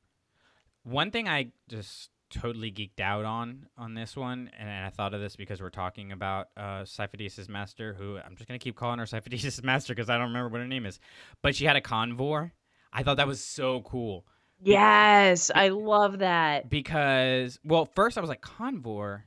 One 0.83 1.11
thing 1.11 1.27
I 1.27 1.51
just 1.67 2.09
totally 2.29 2.71
geeked 2.71 2.99
out 2.99 3.25
on 3.25 3.67
on 3.77 3.93
this 3.93 4.15
one, 4.15 4.49
and 4.57 4.69
I 4.69 4.89
thought 4.89 5.13
of 5.13 5.21
this 5.21 5.35
because 5.35 5.61
we're 5.61 5.69
talking 5.69 6.11
about 6.11 6.47
uh, 6.55 6.83
Sifo-Dyas's 6.83 7.49
master, 7.49 7.93
who 7.93 8.17
I'm 8.17 8.35
just 8.35 8.47
gonna 8.47 8.59
keep 8.59 8.75
calling 8.75 8.99
her 8.99 9.05
Sifo-Dyas's 9.05 9.63
master 9.63 9.93
because 9.95 10.09
I 10.09 10.17
don't 10.17 10.27
remember 10.27 10.49
what 10.49 10.61
her 10.61 10.67
name 10.67 10.85
is, 10.85 10.99
but 11.41 11.55
she 11.55 11.65
had 11.65 11.75
a 11.75 11.81
convor. 11.81 12.51
I 12.93 13.03
thought 13.03 13.17
that 13.17 13.27
was 13.27 13.43
so 13.43 13.81
cool 13.81 14.25
Yes, 14.61 15.51
I 15.53 15.69
love 15.69 16.19
that. 16.19 16.69
because, 16.69 17.59
well, 17.63 17.85
first 17.85 18.17
I 18.17 18.21
was 18.21 18.29
like 18.29 18.41
convor. 18.41 19.21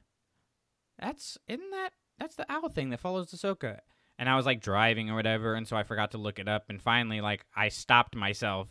That's 0.99 1.39
isn't 1.49 1.71
that 1.71 1.91
that's 2.19 2.37
the 2.37 2.47
owl 2.51 2.69
thing 2.69 2.91
that 2.91 3.01
follows 3.01 3.33
Ahsoka. 3.33 3.79
And 4.19 4.29
I 4.29 4.37
was 4.37 4.45
like 4.45 4.61
driving 4.61 5.09
or 5.09 5.15
whatever, 5.15 5.55
and 5.55 5.67
so 5.67 5.77
I 5.77 5.83
forgot 5.83 6.11
to 6.11 6.19
look 6.19 6.39
it 6.39 6.49
up. 6.49 6.65
And 6.69 6.81
finally, 6.83 7.21
like 7.23 7.47
I 7.57 7.69
stopped 7.69 8.15
myself, 8.15 8.69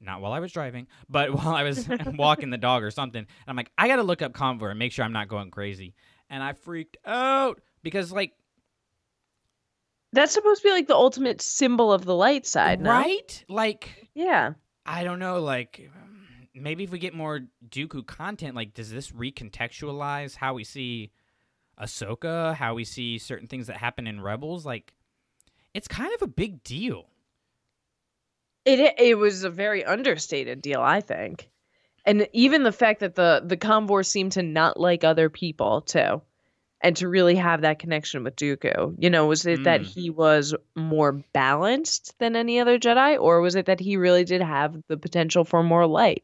not 0.00 0.22
while 0.22 0.32
I 0.32 0.40
was 0.40 0.52
driving, 0.52 0.86
but 1.10 1.34
while 1.34 1.54
I 1.54 1.62
was 1.64 1.86
walking 2.14 2.50
the 2.50 2.56
dog 2.58 2.82
or 2.82 2.90
something. 2.90 3.20
And 3.20 3.28
I'm 3.46 3.56
like, 3.56 3.70
I 3.76 3.88
gotta 3.88 4.02
look 4.02 4.22
up 4.22 4.32
convor 4.32 4.70
and 4.70 4.78
make 4.78 4.92
sure 4.92 5.04
I'm 5.04 5.12
not 5.12 5.28
going 5.28 5.50
crazy. 5.50 5.94
And 6.30 6.42
I 6.42 6.52
freaked 6.54 6.96
out 7.04 7.60
because, 7.82 8.12
like, 8.12 8.32
That's 10.12 10.32
supposed 10.32 10.62
to 10.62 10.68
be 10.68 10.72
like 10.72 10.86
the 10.86 10.94
ultimate 10.94 11.42
symbol 11.42 11.92
of 11.92 12.04
the 12.04 12.14
light 12.14 12.46
side, 12.46 12.80
no? 12.80 12.90
right? 12.90 13.44
Like, 13.48 14.08
Yeah. 14.14 14.54
I 14.88 15.04
don't 15.04 15.18
know, 15.18 15.40
like 15.40 15.90
maybe 16.54 16.84
if 16.84 16.90
we 16.90 16.98
get 16.98 17.12
more 17.12 17.40
Dooku 17.68 18.06
content, 18.06 18.56
like 18.56 18.72
does 18.72 18.90
this 18.90 19.10
recontextualize 19.10 20.34
how 20.34 20.54
we 20.54 20.64
see 20.64 21.10
Ahsoka, 21.78 22.54
how 22.54 22.74
we 22.74 22.84
see 22.84 23.18
certain 23.18 23.48
things 23.48 23.66
that 23.66 23.76
happen 23.76 24.06
in 24.06 24.20
Rebels? 24.22 24.64
Like 24.64 24.94
it's 25.74 25.88
kind 25.88 26.12
of 26.14 26.22
a 26.22 26.26
big 26.26 26.62
deal. 26.64 27.04
It 28.64 28.94
it 28.98 29.18
was 29.18 29.44
a 29.44 29.50
very 29.50 29.84
understated 29.84 30.62
deal, 30.62 30.80
I 30.80 31.02
think. 31.02 31.50
And 32.06 32.26
even 32.32 32.62
the 32.62 32.72
fact 32.72 33.00
that 33.00 33.14
the 33.14 33.42
the 33.44 33.58
Convor 33.58 34.04
seemed 34.04 34.32
to 34.32 34.42
not 34.42 34.80
like 34.80 35.04
other 35.04 35.28
people 35.28 35.82
too. 35.82 36.22
And 36.80 36.96
to 36.98 37.08
really 37.08 37.34
have 37.34 37.62
that 37.62 37.80
connection 37.80 38.22
with 38.22 38.36
Dooku. 38.36 38.94
You 38.98 39.10
know, 39.10 39.26
was 39.26 39.44
it 39.46 39.64
that 39.64 39.80
Mm. 39.80 39.84
he 39.86 40.10
was 40.10 40.54
more 40.76 41.12
balanced 41.32 42.16
than 42.20 42.36
any 42.36 42.60
other 42.60 42.78
Jedi? 42.78 43.20
Or 43.20 43.40
was 43.40 43.56
it 43.56 43.66
that 43.66 43.80
he 43.80 43.96
really 43.96 44.24
did 44.24 44.40
have 44.40 44.76
the 44.86 44.96
potential 44.96 45.44
for 45.44 45.62
more 45.64 45.86
light? 45.86 46.22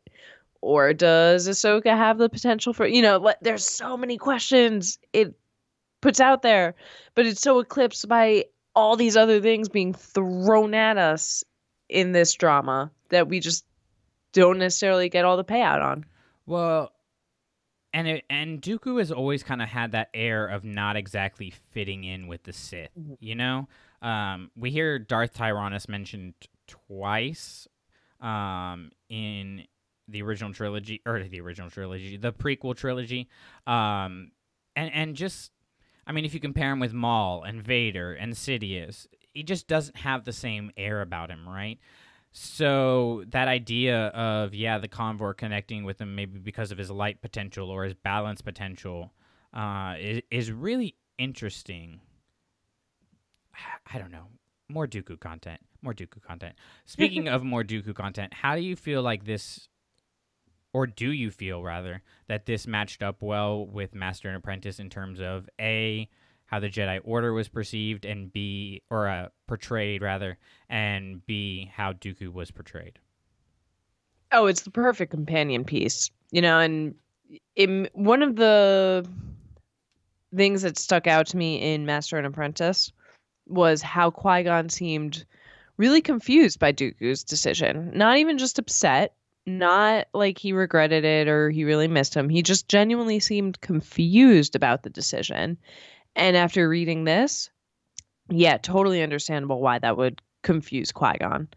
Or 0.61 0.95
does 0.95 1.49
Ahsoka 1.49 1.97
have 1.97 2.19
the 2.19 2.29
potential 2.29 2.73
for 2.73 2.87
you 2.87 3.03
know, 3.03 3.19
like, 3.19 3.37
there's 3.43 3.67
so 3.67 3.97
many 3.97 4.17
questions 4.17 4.99
it 5.13 5.35
puts 6.01 6.21
out 6.21 6.43
there, 6.43 6.75
but 7.15 7.27
it's 7.27 7.41
so 7.41 7.59
eclipsed 7.59 8.07
by 8.09 8.45
all 8.77 8.95
these 8.97 9.17
other 9.17 9.41
things 9.41 9.69
being 9.69 9.93
thrown 9.93 10.73
at 10.75 10.99
us 10.99 11.43
in 11.89 12.13
this 12.13 12.33
drama 12.35 12.91
that 13.11 13.29
we 13.29 13.41
just 13.41 13.65
don't 14.33 14.59
necessarily 14.59 15.09
get 15.09 15.25
all 15.25 15.37
the 15.37 15.45
payout 15.45 15.83
on. 15.83 16.05
Well, 16.47 16.93
and 17.95 18.09
it, 18.09 18.25
and 18.29 18.61
Dooku 18.61 18.99
has 18.99 19.13
always 19.13 19.45
kind 19.45 19.63
of 19.63 19.69
had 19.69 19.93
that 19.93 20.11
air 20.13 20.47
of 20.49 20.65
not 20.65 20.97
exactly 20.97 21.55
fitting 21.71 22.03
in 22.03 22.27
with 22.27 22.43
the 22.43 22.53
Sith. 22.53 22.91
You 23.21 23.37
know, 23.37 23.69
um, 24.03 24.51
we 24.57 24.73
hear 24.73 24.99
Darth 24.99 25.33
Tyrannus 25.33 25.89
mentioned 25.89 26.35
twice 26.67 27.69
um, 28.21 28.91
in 29.09 29.65
the 30.09 30.23
original 30.23 30.53
trilogy, 30.53 31.01
or 31.07 31.23
the 31.23 31.41
original 31.41 31.71
trilogy, 31.71 32.17
the 32.17 32.33
prequel 32.33 32.77
trilogy, 32.77 33.29
um, 33.67 34.33
and 34.75 34.93
and 34.93 35.15
just, 35.15 35.53
I 36.05 36.13
mean, 36.13 36.25
if 36.25 36.35
you 36.35 36.41
compare 36.41 36.73
him 36.73 36.81
with 36.81 36.93
Maul 36.93 37.45
and 37.45 37.63
Vader 37.63 38.13
and 38.13 38.33
Sidious, 38.35 39.07
he 39.33 39.45
just 39.45 39.69
doesn't 39.69 39.99
have 39.99 40.25
the 40.25 40.33
same 40.33 40.73
air 40.77 41.01
about 41.01 41.31
him, 41.31 41.49
right? 41.49 41.79
So 42.37 43.23
that 43.29 43.47
idea 43.47 44.09
of 44.09 44.55
yeah, 44.55 44.79
the 44.79 44.89
convor 44.89 45.37
connecting 45.37 45.85
with 45.85 46.01
him 46.01 46.17
maybe 46.17 46.41
because 46.41 46.73
of 46.73 46.79
his 46.79 46.91
light 46.91 47.23
potential 47.23 47.71
or 47.71 47.85
his 47.85 47.95
balance 47.95 48.43
potential 48.43 49.13
uh, 49.55 49.95
is 50.01 50.21
is 50.33 50.51
really 50.51 50.97
interesting. 51.17 52.01
I 53.87 53.99
don't 53.99 54.11
know. 54.11 54.27
More 54.69 54.89
Dooku 54.89 55.21
content. 55.21 55.61
More 55.81 55.95
Dooku 55.95 56.21
content. 56.23 56.57
Speaking 56.87 57.29
of 57.29 57.45
more 57.45 57.63
Dooku 57.63 57.95
content, 57.95 58.35
how 58.35 58.57
do 58.57 58.63
you 58.63 58.75
feel 58.75 59.01
like 59.01 59.25
this, 59.25 59.69
or 60.73 60.89
do 60.89 61.13
you 61.13 61.31
feel 61.31 61.63
rather 61.63 62.03
that 62.27 62.47
this 62.47 62.67
matched 62.67 63.01
up 63.01 63.23
well 63.23 63.65
with 63.65 63.95
Master 63.95 64.27
and 64.27 64.37
Apprentice 64.37 64.81
in 64.81 64.91
terms 64.91 65.21
of 65.21 65.49
a 65.61 66.09
how 66.47 66.61
the 66.61 66.69
Jedi 66.69 67.01
Order 67.05 67.33
was 67.33 67.49
perceived, 67.49 68.05
and 68.05 68.33
B 68.33 68.83
or 68.91 69.09
uh, 69.09 69.29
portrayed 69.47 70.03
rather, 70.03 70.39
and 70.69 71.25
B 71.27 71.71
how 71.75 71.93
Dooku 71.93 72.33
was 72.33 72.51
portrayed. 72.51 72.99
Oh, 74.33 74.47
it's 74.47 74.63
the 74.63 74.71
perfect 74.71 75.11
companion 75.11 75.65
piece, 75.65 76.11
you 76.31 76.43
know. 76.43 76.59
And 76.59 76.95
in, 77.57 77.89
one 77.93 78.23
of 78.23 78.37
the 78.37 79.07
things 80.35 80.63
that 80.63 80.79
stuck 80.79 81.07
out 81.07 81.29
to 81.29 81.37
me 81.37 81.75
in 81.75 81.87
Master 81.87 82.17
and 82.17 82.27
Apprentice 82.27 82.93
was 83.47 83.83
how 83.83 84.11
Qui 84.11 84.43
Gon 84.43 84.69
seemed 84.69 85.25
really 85.77 86.01
confused 86.01 86.59
by 86.59 86.73
Dooku's 86.73 87.25
decision. 87.25 87.93
Not 87.95 88.19
even 88.19 88.39
just 88.39 88.59
upset, 88.59 89.15
not 89.47 90.07
like 90.15 90.39
he 90.39 90.53
regretted 90.53 91.05
it 91.05 91.29
or 91.29 91.51
he 91.51 91.65
really 91.65 91.89
missed 91.89 92.15
him. 92.15 92.29
He 92.29 92.43
just 92.43 92.69
genuinely 92.69 93.21
seemed 93.21 93.61
confused 93.61 94.57
about 94.57 94.83
the 94.83 94.91
decision. 94.91 95.59
And 96.17 96.37
after 96.37 96.69
reading 96.69 97.05
this, 97.05 97.51
yeah, 98.29 98.57
totally 98.57 99.03
understandable 99.03 99.61
why 99.61 99.79
that 99.79 99.97
would 99.97 100.23
confuse 100.43 100.93
Qui 100.93 101.19
Gon. 101.19 101.49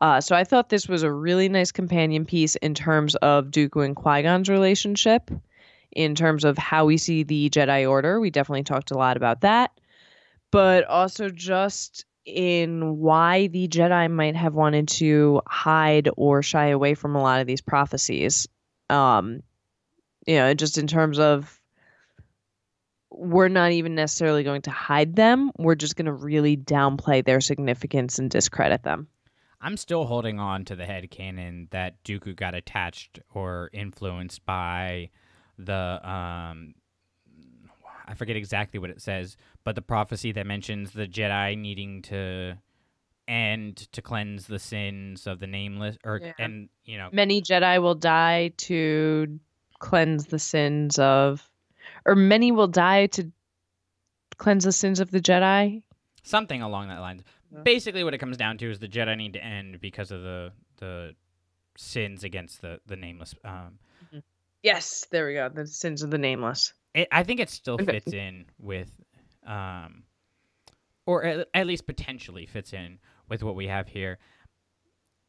Uh, 0.00 0.20
so 0.20 0.36
I 0.36 0.44
thought 0.44 0.68
this 0.68 0.88
was 0.88 1.02
a 1.02 1.12
really 1.12 1.48
nice 1.48 1.72
companion 1.72 2.24
piece 2.24 2.54
in 2.56 2.74
terms 2.74 3.14
of 3.16 3.46
Dooku 3.46 3.84
and 3.84 3.96
Qui 3.96 4.22
Gon's 4.22 4.48
relationship, 4.48 5.30
in 5.92 6.14
terms 6.14 6.44
of 6.44 6.58
how 6.58 6.84
we 6.84 6.98
see 6.98 7.22
the 7.22 7.48
Jedi 7.48 7.88
Order. 7.88 8.20
We 8.20 8.30
definitely 8.30 8.64
talked 8.64 8.90
a 8.90 8.98
lot 8.98 9.16
about 9.16 9.40
that, 9.40 9.72
but 10.50 10.84
also 10.84 11.30
just 11.30 12.04
in 12.26 12.98
why 12.98 13.46
the 13.46 13.68
Jedi 13.68 14.10
might 14.10 14.36
have 14.36 14.54
wanted 14.54 14.88
to 14.88 15.40
hide 15.46 16.08
or 16.16 16.42
shy 16.42 16.66
away 16.66 16.94
from 16.94 17.14
a 17.14 17.22
lot 17.22 17.40
of 17.40 17.46
these 17.46 17.60
prophecies. 17.60 18.48
Um, 18.90 19.42
you 20.26 20.36
know, 20.36 20.52
just 20.52 20.76
in 20.76 20.86
terms 20.88 21.18
of 21.18 21.60
we're 23.16 23.48
not 23.48 23.72
even 23.72 23.94
necessarily 23.94 24.42
going 24.44 24.62
to 24.62 24.70
hide 24.70 25.16
them. 25.16 25.50
We're 25.58 25.74
just 25.74 25.96
going 25.96 26.06
to 26.06 26.12
really 26.12 26.56
downplay 26.56 27.24
their 27.24 27.40
significance 27.40 28.18
and 28.18 28.30
discredit 28.30 28.82
them. 28.82 29.08
I'm 29.60 29.76
still 29.78 30.04
holding 30.04 30.38
on 30.38 30.64
to 30.66 30.76
the 30.76 30.84
head 30.84 31.10
canon 31.10 31.68
that 31.70 32.04
Dooku 32.04 32.36
got 32.36 32.54
attached 32.54 33.18
or 33.32 33.70
influenced 33.72 34.44
by 34.44 35.10
the 35.58 36.00
um 36.08 36.74
I 38.08 38.14
forget 38.14 38.36
exactly 38.36 38.78
what 38.78 38.90
it 38.90 39.00
says, 39.02 39.36
but 39.64 39.74
the 39.74 39.82
prophecy 39.82 40.30
that 40.32 40.46
mentions 40.46 40.92
the 40.92 41.08
Jedi 41.08 41.58
needing 41.58 42.02
to 42.02 42.56
end 43.26 43.76
to 43.92 44.00
cleanse 44.02 44.46
the 44.46 44.60
sins 44.60 45.26
of 45.26 45.40
the 45.40 45.46
nameless 45.48 45.96
or 46.04 46.20
Yeah. 46.22 46.32
and 46.38 46.68
you 46.84 46.98
know 46.98 47.08
Many 47.12 47.42
Jedi 47.42 47.80
will 47.82 47.96
die 47.96 48.52
to 48.58 49.40
cleanse 49.80 50.26
the 50.26 50.38
sins 50.38 50.98
of, 50.98 51.48
or 52.06 52.14
many 52.14 52.52
will 52.52 52.68
die 52.68 53.06
to 53.08 53.30
cleanse 54.38 54.64
the 54.64 54.72
sins 54.72 55.00
of 55.00 55.10
the 55.10 55.20
Jedi. 55.20 55.82
Something 56.22 56.62
along 56.62 56.88
that 56.88 57.00
lines. 57.00 57.22
Basically, 57.62 58.04
what 58.04 58.14
it 58.14 58.18
comes 58.18 58.36
down 58.36 58.58
to 58.58 58.70
is 58.70 58.78
the 58.78 58.88
Jedi 58.88 59.16
need 59.16 59.34
to 59.34 59.44
end 59.44 59.80
because 59.80 60.10
of 60.10 60.22
the 60.22 60.52
the 60.78 61.14
sins 61.76 62.24
against 62.24 62.62
the 62.62 62.80
the 62.86 62.96
nameless. 62.96 63.34
Um, 63.44 63.78
Yes, 64.62 65.06
there 65.12 65.28
we 65.28 65.34
go. 65.34 65.48
The 65.48 65.64
sins 65.64 66.02
of 66.02 66.10
the 66.10 66.18
nameless. 66.18 66.72
it, 66.92 67.06
I 67.12 67.22
think 67.22 67.38
it 67.38 67.50
still 67.50 67.78
fits 67.78 68.12
in 68.12 68.46
with, 68.58 68.90
um, 69.46 70.02
or 71.06 71.22
at, 71.22 71.46
at 71.54 71.68
least 71.68 71.86
potentially 71.86 72.46
fits 72.46 72.72
in 72.72 72.98
with 73.28 73.44
what 73.44 73.54
we 73.54 73.68
have 73.68 73.86
here. 73.86 74.18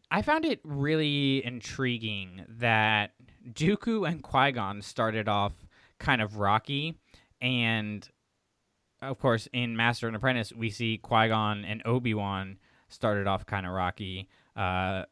I 0.10 0.24
found 0.24 0.44
it 0.44 0.60
really 0.64 1.46
intriguing 1.46 2.46
that 2.48 3.12
Dooku 3.48 4.10
and 4.10 4.24
Qui 4.24 4.54
Gon 4.54 4.82
started 4.82 5.30
off 5.30 5.54
kind 6.00 6.22
of 6.22 6.38
rocky, 6.38 6.98
and 7.42 8.08
of 9.02 9.20
course, 9.20 9.48
in 9.54 9.76
Master 9.78 10.08
and 10.08 10.16
Apprentice, 10.16 10.52
we 10.54 10.70
see 10.70 10.98
Qui 10.98 11.28
Gon 11.28 11.66
and 11.66 11.82
Obi 11.86 12.14
Wan 12.14 12.58
started 12.90 13.28
off 13.28 13.46
kind 13.46 13.66
of 13.66 13.72
rocky. 13.72 14.28
Uh, 14.56 15.04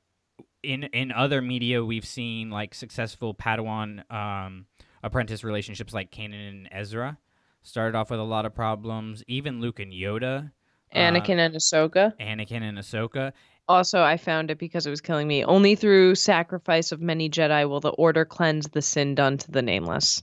in 0.63 0.83
in 0.83 1.11
other 1.11 1.41
media, 1.41 1.83
we've 1.83 2.05
seen 2.05 2.49
like 2.49 2.73
successful 2.73 3.33
Padawan 3.33 4.09
um, 4.11 4.65
apprentice 5.03 5.43
relationships, 5.43 5.93
like 5.93 6.11
Kanan 6.11 6.49
and 6.49 6.69
Ezra, 6.71 7.17
started 7.61 7.95
off 7.95 8.09
with 8.09 8.19
a 8.19 8.23
lot 8.23 8.45
of 8.45 8.55
problems. 8.55 9.23
Even 9.27 9.61
Luke 9.61 9.79
and 9.79 9.93
Yoda, 9.93 10.51
uh, 10.93 10.97
Anakin 10.97 11.37
and 11.37 11.55
Ahsoka. 11.55 12.13
Anakin 12.19 12.63
and 12.63 12.77
Ahsoka. 12.77 13.33
Also, 13.67 14.01
I 14.01 14.17
found 14.17 14.51
it 14.51 14.59
because 14.59 14.85
it 14.85 14.91
was 14.91 15.01
killing 15.01 15.27
me. 15.27 15.43
Only 15.43 15.75
through 15.75 16.15
sacrifice 16.15 16.91
of 16.91 17.01
many 17.01 17.29
Jedi 17.29 17.67
will 17.67 17.79
the 17.79 17.89
Order 17.89 18.23
cleanse 18.23 18.67
the 18.67 18.81
sin 18.81 19.15
done 19.15 19.37
to 19.39 19.51
the 19.51 19.63
nameless. 19.63 20.21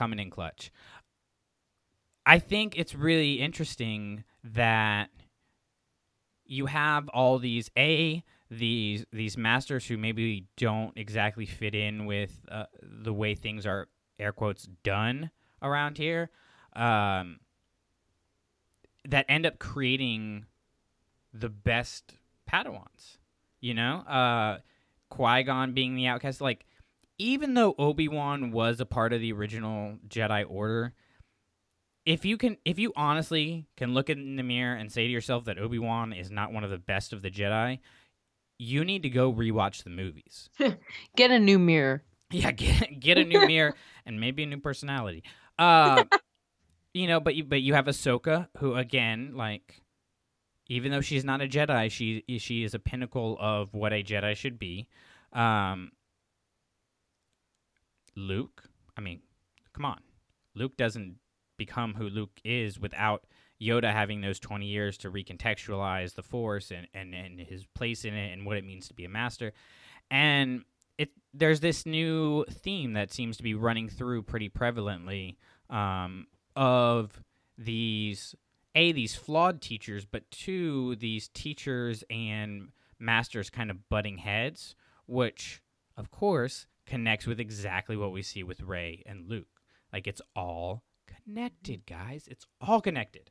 Coming 0.00 0.18
in 0.18 0.30
clutch. 0.30 0.72
I 2.24 2.38
think 2.38 2.78
it's 2.78 2.94
really 2.94 3.34
interesting 3.34 4.24
that 4.42 5.10
you 6.46 6.64
have 6.66 7.08
all 7.10 7.38
these 7.38 7.70
a 7.76 8.24
these 8.50 9.04
these 9.12 9.36
masters 9.36 9.86
who 9.86 9.98
maybe 9.98 10.46
don't 10.56 10.96
exactly 10.96 11.44
fit 11.44 11.74
in 11.74 12.06
with 12.06 12.40
uh, 12.50 12.64
the 12.82 13.12
way 13.12 13.34
things 13.34 13.66
are 13.66 13.88
air 14.18 14.32
quotes 14.32 14.66
done 14.82 15.30
around 15.62 15.98
here 15.98 16.30
um, 16.74 17.40
that 19.06 19.26
end 19.28 19.44
up 19.44 19.58
creating 19.58 20.46
the 21.34 21.50
best 21.50 22.14
padawans 22.50 23.18
you 23.60 23.74
know 23.74 23.98
uh 24.08 24.58
qui-gon 25.10 25.72
being 25.72 25.94
the 25.94 26.06
outcast 26.06 26.40
like 26.40 26.64
even 27.20 27.52
though 27.52 27.74
Obi-Wan 27.78 28.50
was 28.50 28.80
a 28.80 28.86
part 28.86 29.12
of 29.12 29.20
the 29.20 29.30
original 29.32 29.98
Jedi 30.08 30.42
Order, 30.48 30.94
if 32.06 32.24
you 32.24 32.38
can 32.38 32.56
if 32.64 32.78
you 32.78 32.94
honestly 32.96 33.68
can 33.76 33.92
look 33.92 34.08
in 34.08 34.36
the 34.36 34.42
mirror 34.42 34.74
and 34.74 34.90
say 34.90 35.06
to 35.06 35.12
yourself 35.12 35.44
that 35.44 35.58
Obi-Wan 35.58 36.14
is 36.14 36.30
not 36.30 36.50
one 36.50 36.64
of 36.64 36.70
the 36.70 36.78
best 36.78 37.12
of 37.12 37.20
the 37.20 37.30
Jedi, 37.30 37.80
you 38.58 38.86
need 38.86 39.02
to 39.02 39.10
go 39.10 39.30
rewatch 39.30 39.84
the 39.84 39.90
movies. 39.90 40.48
Get 41.16 41.30
a 41.30 41.38
new 41.38 41.58
mirror. 41.58 42.02
Yeah, 42.30 42.50
get 42.52 43.00
get 43.00 43.18
a 43.18 43.24
new 43.24 43.46
mirror 43.46 43.74
and 44.06 44.18
maybe 44.18 44.44
a 44.44 44.46
new 44.46 44.60
personality. 44.60 45.22
Uh 45.58 46.04
you 46.94 47.06
know, 47.06 47.20
but 47.20 47.34
you 47.34 47.44
but 47.44 47.60
you 47.60 47.74
have 47.74 47.84
Ahsoka 47.84 48.48
who 48.58 48.74
again 48.76 49.32
like 49.34 49.82
even 50.68 50.90
though 50.90 51.02
she's 51.02 51.24
not 51.24 51.42
a 51.42 51.48
Jedi, 51.48 51.90
she 51.90 52.24
she 52.38 52.64
is 52.64 52.72
a 52.72 52.78
pinnacle 52.78 53.36
of 53.38 53.74
what 53.74 53.92
a 53.92 54.02
Jedi 54.02 54.34
should 54.36 54.58
be. 54.58 54.88
Um 55.34 55.90
Luke, 58.16 58.64
I 58.96 59.00
mean, 59.00 59.20
come 59.72 59.84
on. 59.84 60.00
Luke 60.54 60.76
doesn't 60.76 61.16
become 61.56 61.94
who 61.94 62.08
Luke 62.08 62.40
is 62.44 62.78
without 62.78 63.24
Yoda 63.60 63.92
having 63.92 64.20
those 64.20 64.40
20 64.40 64.66
years 64.66 64.96
to 64.98 65.10
recontextualize 65.10 66.14
the 66.14 66.22
Force 66.22 66.70
and, 66.70 66.86
and, 66.94 67.14
and 67.14 67.38
his 67.38 67.66
place 67.74 68.04
in 68.04 68.14
it 68.14 68.32
and 68.32 68.46
what 68.46 68.56
it 68.56 68.64
means 68.64 68.88
to 68.88 68.94
be 68.94 69.04
a 69.04 69.08
master. 69.08 69.52
And 70.10 70.64
it 70.98 71.10
there's 71.32 71.60
this 71.60 71.86
new 71.86 72.44
theme 72.50 72.94
that 72.94 73.12
seems 73.12 73.36
to 73.36 73.42
be 73.42 73.54
running 73.54 73.88
through 73.88 74.22
pretty 74.22 74.48
prevalently 74.48 75.36
um, 75.68 76.26
of 76.56 77.22
these 77.56 78.34
a 78.74 78.92
these 78.92 79.14
flawed 79.14 79.60
teachers, 79.60 80.04
but 80.04 80.30
two 80.30 80.96
these 80.96 81.28
teachers 81.28 82.02
and 82.10 82.68
masters 82.98 83.50
kind 83.50 83.70
of 83.70 83.88
butting 83.88 84.18
heads, 84.18 84.74
which 85.06 85.62
of 85.96 86.10
course 86.10 86.66
connects 86.90 87.26
with 87.26 87.40
exactly 87.40 87.96
what 87.96 88.12
we 88.12 88.20
see 88.20 88.42
with 88.42 88.60
Rey 88.60 89.02
and 89.06 89.28
Luke. 89.28 89.46
Like 89.92 90.06
it's 90.06 90.20
all 90.34 90.82
connected, 91.06 91.86
guys. 91.86 92.28
It's 92.28 92.46
all 92.60 92.80
connected. 92.80 93.30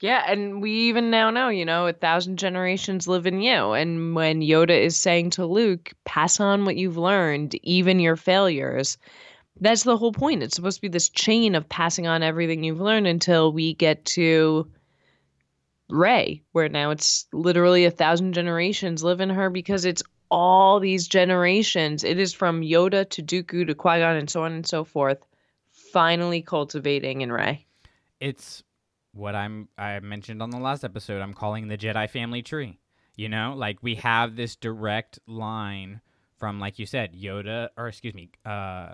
Yeah, 0.00 0.24
and 0.26 0.60
we 0.60 0.72
even 0.72 1.10
now 1.10 1.30
know, 1.30 1.50
you 1.50 1.64
know, 1.64 1.86
a 1.86 1.92
thousand 1.92 2.38
generations 2.38 3.06
live 3.06 3.26
in 3.26 3.40
you. 3.40 3.72
And 3.72 4.14
when 4.14 4.40
Yoda 4.40 4.70
is 4.70 4.96
saying 4.96 5.30
to 5.30 5.46
Luke, 5.46 5.92
pass 6.04 6.40
on 6.40 6.64
what 6.64 6.76
you've 6.76 6.96
learned, 6.96 7.54
even 7.62 8.00
your 8.00 8.16
failures, 8.16 8.98
that's 9.60 9.82
the 9.82 9.96
whole 9.96 10.12
point. 10.12 10.42
It's 10.42 10.56
supposed 10.56 10.78
to 10.78 10.82
be 10.82 10.88
this 10.88 11.10
chain 11.10 11.54
of 11.54 11.68
passing 11.68 12.06
on 12.06 12.22
everything 12.22 12.64
you've 12.64 12.80
learned 12.80 13.06
until 13.06 13.52
we 13.52 13.74
get 13.74 14.04
to 14.06 14.70
Rey, 15.90 16.42
where 16.52 16.68
now 16.68 16.90
it's 16.90 17.26
literally 17.32 17.84
a 17.84 17.90
thousand 17.90 18.32
generations 18.32 19.04
live 19.04 19.20
in 19.20 19.30
her 19.30 19.50
because 19.50 19.84
it's 19.84 20.02
all 20.30 20.80
these 20.80 21.08
generations. 21.08 22.04
It 22.04 22.18
is 22.18 22.32
from 22.32 22.62
Yoda 22.62 23.08
to 23.10 23.22
Dooku 23.22 23.66
to 23.66 23.74
Qui 23.74 23.98
Gon 23.98 24.16
and 24.16 24.30
so 24.30 24.44
on 24.44 24.52
and 24.52 24.66
so 24.66 24.84
forth, 24.84 25.18
finally 25.70 26.42
cultivating 26.42 27.20
in 27.20 27.32
Rey. 27.32 27.66
It's 28.20 28.62
what 29.12 29.34
I'm 29.34 29.68
I 29.76 29.98
mentioned 30.00 30.42
on 30.42 30.50
the 30.50 30.58
last 30.58 30.84
episode. 30.84 31.20
I'm 31.20 31.34
calling 31.34 31.68
the 31.68 31.78
Jedi 31.78 32.08
family 32.08 32.42
tree. 32.42 32.78
You 33.16 33.28
know, 33.28 33.54
like 33.56 33.82
we 33.82 33.96
have 33.96 34.36
this 34.36 34.56
direct 34.56 35.18
line 35.26 36.00
from 36.38 36.60
like 36.60 36.78
you 36.78 36.86
said, 36.86 37.14
Yoda 37.14 37.68
or 37.76 37.88
excuse 37.88 38.14
me, 38.14 38.30
uh 38.44 38.92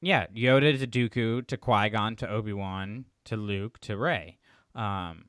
yeah, 0.00 0.26
Yoda 0.34 0.78
to 0.78 0.86
Dooku 0.86 1.46
to 1.46 1.56
Qui-Gon 1.56 2.16
to 2.16 2.28
Obi-Wan 2.28 3.04
to 3.26 3.36
Luke 3.36 3.78
to 3.80 3.96
Rey. 3.96 4.38
Um 4.74 5.26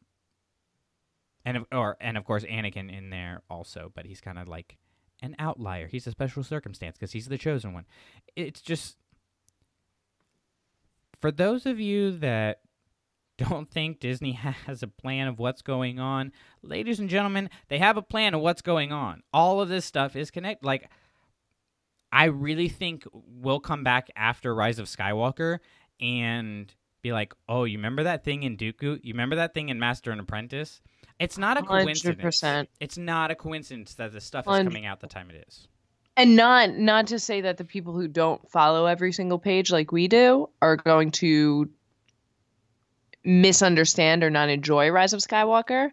and 1.46 1.58
of, 1.58 1.66
or 1.72 1.98
and 2.00 2.18
of 2.18 2.26
course 2.26 2.44
Anakin 2.44 2.96
in 2.96 3.10
there 3.10 3.42
also, 3.50 3.92
but 3.96 4.06
he's 4.06 4.22
kind 4.22 4.38
of 4.38 4.48
like 4.48 4.78
an 5.22 5.36
outlier. 5.40 5.88
He's 5.88 6.08
a 6.08 6.12
special 6.12 6.44
circumstance 6.44 6.98
because 6.98 7.12
he's 7.12 7.28
the 7.28 7.38
chosen 7.38 7.74
one. 7.74 7.86
It's 8.36 8.62
just 8.62 8.98
for 11.22 11.32
those 11.32 11.66
of 11.66 11.80
you 11.80 12.12
that 12.18 12.60
don't 13.38 13.72
think 13.72 14.00
Disney 14.00 14.32
has 14.66 14.84
a 14.84 14.88
plan 14.88 15.28
of 15.28 15.40
what's 15.40 15.62
going 15.62 16.00
on, 16.00 16.32
ladies 16.62 17.00
and 17.00 17.10
gentlemen, 17.10 17.50
they 17.70 17.80
have 17.80 17.98
a 17.98 18.02
plan 18.02 18.34
of 18.34 18.42
what's 18.42 18.62
going 18.62 18.92
on. 18.92 19.24
All 19.34 19.62
of 19.62 19.70
this 19.70 19.86
stuff 19.86 20.16
is 20.16 20.32
connected. 20.32 20.66
Like, 20.66 20.90
I 22.12 22.26
really 22.26 22.70
think 22.70 23.06
we'll 23.12 23.60
come 23.60 23.84
back 23.84 24.10
after 24.16 24.54
Rise 24.54 24.80
of 24.80 24.86
Skywalker 24.86 25.60
and 26.00 26.74
be 27.04 27.14
like, 27.14 27.34
"Oh, 27.48 27.66
you 27.66 27.78
remember 27.78 28.04
that 28.04 28.24
thing 28.24 28.42
in 28.42 28.58
Dooku? 28.58 29.00
You 29.04 29.14
remember 29.14 29.36
that 29.36 29.54
thing 29.54 29.70
in 29.70 29.78
Master 29.78 30.10
and 30.12 30.20
Apprentice?" 30.20 30.82
It's 31.20 31.38
not 31.38 31.58
a 31.58 31.62
coincidence. 31.62 32.42
100%. 32.42 32.68
It's 32.80 32.98
not 32.98 33.30
a 33.30 33.36
coincidence 33.36 33.94
that 33.96 34.12
the 34.14 34.20
stuff 34.20 34.46
is 34.48 34.52
Hundred- 34.52 34.72
coming 34.72 34.86
out 34.88 35.00
the 35.00 35.08
time 35.08 35.30
it 35.30 35.46
is. 35.48 35.68
and 36.18 36.36
not 36.36 36.72
not 36.72 37.08
to 37.08 37.20
say 37.20 37.42
that 37.42 37.58
the 37.58 37.64
people 37.66 37.94
who 37.94 38.08
don't 38.08 38.50
follow 38.50 38.86
every 38.88 39.12
single 39.12 39.38
page 39.40 39.72
like 39.72 39.92
we 39.92 40.08
do 40.08 40.50
are 40.62 40.76
going 40.76 41.12
to 41.12 41.70
misunderstand 43.24 44.24
or 44.24 44.30
not 44.30 44.50
enjoy 44.50 44.90
Rise 44.90 45.14
of 45.14 45.20
Skywalker, 45.22 45.92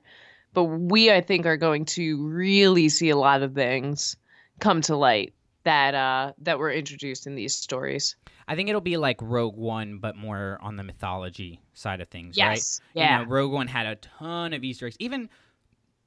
but 0.52 0.64
we 0.64 1.10
I 1.12 1.20
think 1.20 1.46
are 1.46 1.56
going 1.56 1.84
to 1.86 2.26
really 2.26 2.88
see 2.88 3.10
a 3.10 3.16
lot 3.16 3.42
of 3.42 3.54
things 3.54 4.16
come 4.58 4.80
to 4.82 4.96
light 4.96 5.34
that 5.64 5.94
uh 5.94 6.32
that 6.38 6.58
were 6.58 6.70
introduced 6.72 7.26
in 7.26 7.34
these 7.34 7.54
stories. 7.56 8.16
I 8.50 8.56
think 8.56 8.68
it'll 8.68 8.80
be 8.80 8.96
like 8.96 9.18
Rogue 9.22 9.56
One, 9.56 9.98
but 9.98 10.16
more 10.16 10.58
on 10.60 10.74
the 10.74 10.82
mythology 10.82 11.60
side 11.72 12.00
of 12.00 12.08
things, 12.08 12.36
right? 12.36 12.54
Yes. 12.56 12.80
You 12.94 13.02
Yeah. 13.02 13.18
know, 13.18 13.24
Rogue 13.28 13.52
One 13.52 13.68
had 13.68 13.86
a 13.86 13.94
ton 13.94 14.52
of 14.52 14.64
Easter 14.64 14.86
eggs. 14.86 14.96
Even 14.98 15.30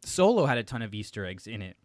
Solo 0.03 0.45
had 0.45 0.57
a 0.57 0.63
ton 0.63 0.81
of 0.81 0.93
Easter 0.93 1.25
eggs 1.25 1.47
in 1.47 1.61
it. 1.61 1.77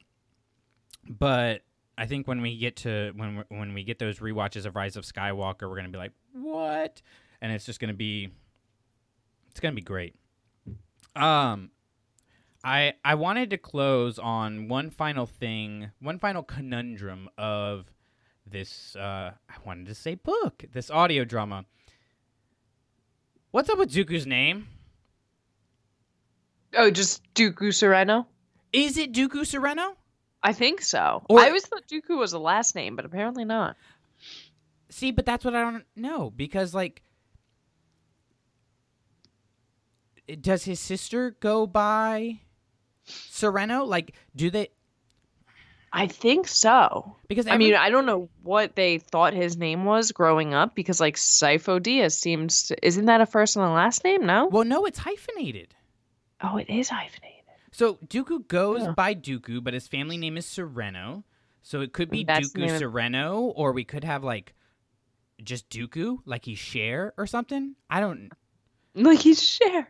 But 1.09 1.63
I 1.97 2.07
think 2.07 2.27
when 2.27 2.41
we 2.43 2.59
get 2.59 2.77
to 2.79 3.13
when 3.15 3.45
when 3.49 3.73
we 3.73 3.85
get 3.85 3.99
those 4.01 4.19
rewatches 4.19 4.67
of 4.67 4.75
Rise 4.75 4.97
of 4.97 5.05
Skywalker, 5.05 5.69
we're 5.71 5.77
gonna 5.77 5.89
be 5.91 5.99
like, 5.99 6.13
what? 6.33 7.03
And 7.41 7.53
it's 7.53 7.65
just 7.65 7.79
gonna 7.79 7.95
be, 7.95 8.29
it's 9.51 9.61
gonna 9.61 9.75
be 9.77 9.81
great. 9.81 10.17
Um, 11.15 11.71
I 12.65 12.95
I 13.05 13.15
wanted 13.15 13.51
to 13.51 13.59
close 13.59 14.19
on 14.19 14.67
one 14.69 14.91
final 14.91 15.25
thing, 15.27 15.91
one 16.01 16.19
final 16.19 16.43
conundrum 16.43 17.29
of 17.39 17.93
this. 18.51 18.97
Uh, 18.97 19.33
I 19.49 19.55
wanted 19.65 19.87
to 19.87 19.95
say 19.95 20.15
book, 20.15 20.65
this 20.73 20.91
audio 20.91 21.25
drama. 21.25 21.65
What's 23.51 23.71
up 23.71 23.79
with 23.79 23.93
Dooku's 23.93 24.27
name? 24.27 24.69
Oh, 26.77 26.91
just 26.91 27.23
Dooku 27.35 27.73
Sereno? 27.73 28.27
Is 28.73 28.99
it 28.99 29.13
Dooku 29.13 29.47
Sereno? 29.47 29.97
I 30.43 30.53
think 30.53 30.83
so. 30.83 31.23
Or- 31.29 31.41
I 31.41 31.47
always 31.47 31.67
thought 31.67 31.87
Dooku 31.89 32.19
was 32.19 32.33
a 32.33 32.39
last 32.39 32.75
name, 32.75 32.95
but 32.97 33.05
apparently 33.05 33.45
not. 33.45 33.77
See, 34.91 35.11
but 35.11 35.27
that's 35.27 35.45
what 35.45 35.55
I 35.55 35.63
don't 35.63 35.85
know 35.97 36.31
because 36.31 36.75
like 36.75 37.03
does 40.41 40.65
his 40.65 40.81
sister 40.81 41.37
go 41.41 41.67
by 41.67 42.41
Sereno? 43.05 43.85
Like 43.85 44.15
do 44.37 44.51
they 44.51 44.69
I 45.93 46.07
think 46.07 46.49
so. 46.49 47.17
because 47.29 47.47
I 47.47 47.57
mean, 47.57 47.75
I 47.75 47.89
don't 47.91 48.05
know 48.07 48.29
what 48.43 48.77
they 48.77 48.99
thought 48.99 49.33
his 49.33 49.57
name 49.57 49.85
was 49.85 50.13
growing 50.13 50.53
up 50.55 50.75
because, 50.75 51.01
like, 51.01 51.17
Sifo 51.17 51.81
Dyas 51.81 52.13
seems 52.13 52.65
to, 52.65 52.87
isn't 52.87 53.07
that 53.07 53.21
a 53.23 53.27
first 53.27 53.57
and 53.57 53.65
a 53.65 53.71
last 53.71 54.05
name? 54.05 54.27
No. 54.27 54.47
well 54.49 54.65
no, 54.65 54.85
it's 54.85 54.99
hyphenated. 54.99 55.75
Oh, 56.43 56.57
it 56.59 56.69
is 56.69 56.89
hyphenated. 56.89 57.35
So 57.73 57.95
Dooku 58.07 58.47
goes 58.49 58.83
Yeah. 58.83 58.93
by 58.93 59.15
Dooku, 59.15 59.63
but 59.65 59.73
his 59.75 59.89
family 59.89 60.17
name 60.19 60.37
is 60.37 60.47
Sereno. 60.47 61.25
So 61.63 61.81
it 61.81 61.93
could 61.93 62.11
be 62.11 62.25
That's 62.25 62.53
Dooku 62.53 62.79
Sereno, 62.79 63.41
or 63.41 63.73
we 63.73 63.85
could 63.85 64.05
have 64.05 64.25
like 64.25 64.55
just 65.43 65.69
Dooku, 65.71 66.19
like 66.25 66.45
he's 66.45 66.59
Cher 66.59 67.13
or 67.17 67.27
something. 67.27 67.77
I 67.91 68.01
don't. 68.01 68.31
Like 68.95 69.21
he's 69.21 69.41
Cher. 69.43 69.89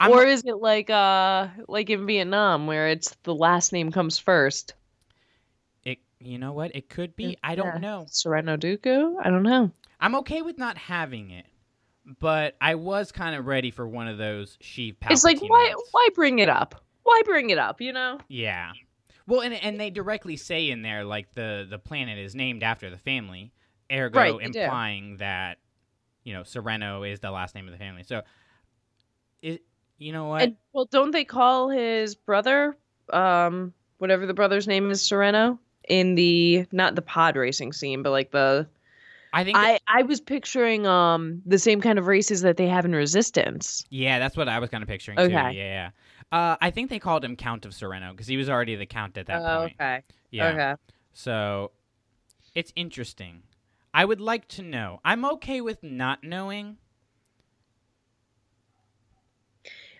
Or 0.00 0.24
is 0.24 0.42
it 0.44 0.56
like 0.56 0.90
uh 0.90 1.48
like 1.68 1.88
in 1.88 2.04
Vietnam 2.06 2.66
where 2.66 2.88
it's 2.88 3.14
the 3.22 3.34
last 3.34 3.72
name 3.72 3.92
comes 3.92 4.18
first? 4.18 4.74
You 6.24 6.38
know 6.38 6.52
what? 6.52 6.74
It 6.74 6.88
could 6.88 7.14
be. 7.16 7.36
I 7.42 7.54
don't 7.54 7.74
Yeah. 7.74 7.78
know. 7.78 8.06
Sereno 8.08 8.56
Dooku? 8.56 9.16
I 9.22 9.30
don't 9.30 9.42
know. 9.42 9.70
I'm 10.00 10.14
okay 10.16 10.42
with 10.42 10.58
not 10.58 10.76
having 10.76 11.30
it, 11.30 11.46
but 12.20 12.56
I 12.60 12.74
was 12.74 13.12
kind 13.12 13.36
of 13.36 13.46
ready 13.46 13.70
for 13.70 13.86
one 13.86 14.08
of 14.08 14.18
those 14.18 14.56
Sheev 14.62 14.98
Palpatine. 14.98 15.10
It's 15.12 15.24
like 15.24 15.40
why 15.40 15.72
ones. 15.74 15.88
why 15.92 16.08
bring 16.14 16.38
it 16.38 16.48
up? 16.48 16.82
Why 17.02 17.20
bring 17.24 17.50
it 17.50 17.58
up, 17.58 17.80
you 17.80 17.92
know? 17.92 18.18
Yeah. 18.28 18.72
Well, 19.26 19.40
and 19.40 19.54
and 19.54 19.78
they 19.78 19.90
directly 19.90 20.36
say 20.36 20.70
in 20.70 20.82
there 20.82 21.04
like 21.04 21.32
the 21.34 21.66
the 21.68 21.78
planet 21.78 22.18
is 22.18 22.34
named 22.34 22.62
after 22.62 22.90
the 22.90 22.98
family, 22.98 23.52
ergo 23.92 24.18
Right, 24.18 24.38
they 24.38 24.48
do. 24.48 24.60
implying 24.60 25.16
that 25.18 25.58
you 26.24 26.32
know 26.34 26.42
Sereno 26.42 27.02
is 27.02 27.20
the 27.20 27.30
last 27.30 27.54
name 27.54 27.66
of 27.66 27.72
the 27.72 27.78
family. 27.78 28.02
So, 28.02 28.22
it 29.42 29.62
you 29.98 30.12
know 30.12 30.26
what? 30.26 30.42
And 30.42 30.56
well, 30.72 30.86
don't 30.86 31.10
they 31.10 31.24
call 31.24 31.68
his 31.70 32.14
brother 32.14 32.76
um 33.12 33.72
whatever 33.98 34.26
the 34.26 34.34
brother's 34.34 34.66
name 34.66 34.90
is 34.90 35.00
Sereno 35.02 35.58
in 35.88 36.14
the 36.14 36.66
not 36.72 36.94
the 36.94 37.02
pod 37.02 37.36
racing 37.36 37.72
scene, 37.72 38.02
but 38.02 38.10
like 38.10 38.30
the 38.30 38.66
I 39.32 39.44
think 39.44 39.56
I 39.58 39.78
I 39.88 40.02
was 40.02 40.20
picturing 40.20 40.86
um 40.86 41.42
the 41.44 41.58
same 41.58 41.80
kind 41.80 41.98
of 41.98 42.06
races 42.06 42.42
that 42.42 42.56
they 42.56 42.66
have 42.68 42.84
in 42.84 42.94
Resistance. 42.94 43.84
yeah, 43.90 44.18
that's 44.18 44.36
what 44.36 44.48
I 44.48 44.58
was 44.58 44.70
kind 44.70 44.82
of 44.82 44.88
picturing 44.88 45.18
too. 45.18 45.28
Yeah, 45.28 45.50
yeah. 45.50 45.90
Uh, 46.32 46.56
I 46.60 46.70
think 46.70 46.90
they 46.90 46.98
called 46.98 47.24
him 47.24 47.36
Count 47.36 47.64
of 47.66 47.74
Sereno 47.74 48.10
because 48.12 48.26
he 48.26 48.36
was 48.36 48.48
already 48.48 48.74
the 48.76 48.86
count 48.86 49.16
at 49.18 49.26
that 49.26 49.42
Oh, 49.42 49.60
point. 49.62 49.74
okay. 49.80 50.02
Yeah. 50.30 50.48
Okay. 50.48 50.74
So 51.12 51.70
it's 52.54 52.72
interesting. 52.74 53.42
I 53.92 54.04
would 54.04 54.20
like 54.20 54.48
to 54.48 54.62
know. 54.62 55.00
I'm 55.04 55.24
okay 55.24 55.60
with 55.60 55.82
not 55.82 56.24
knowing. 56.24 56.78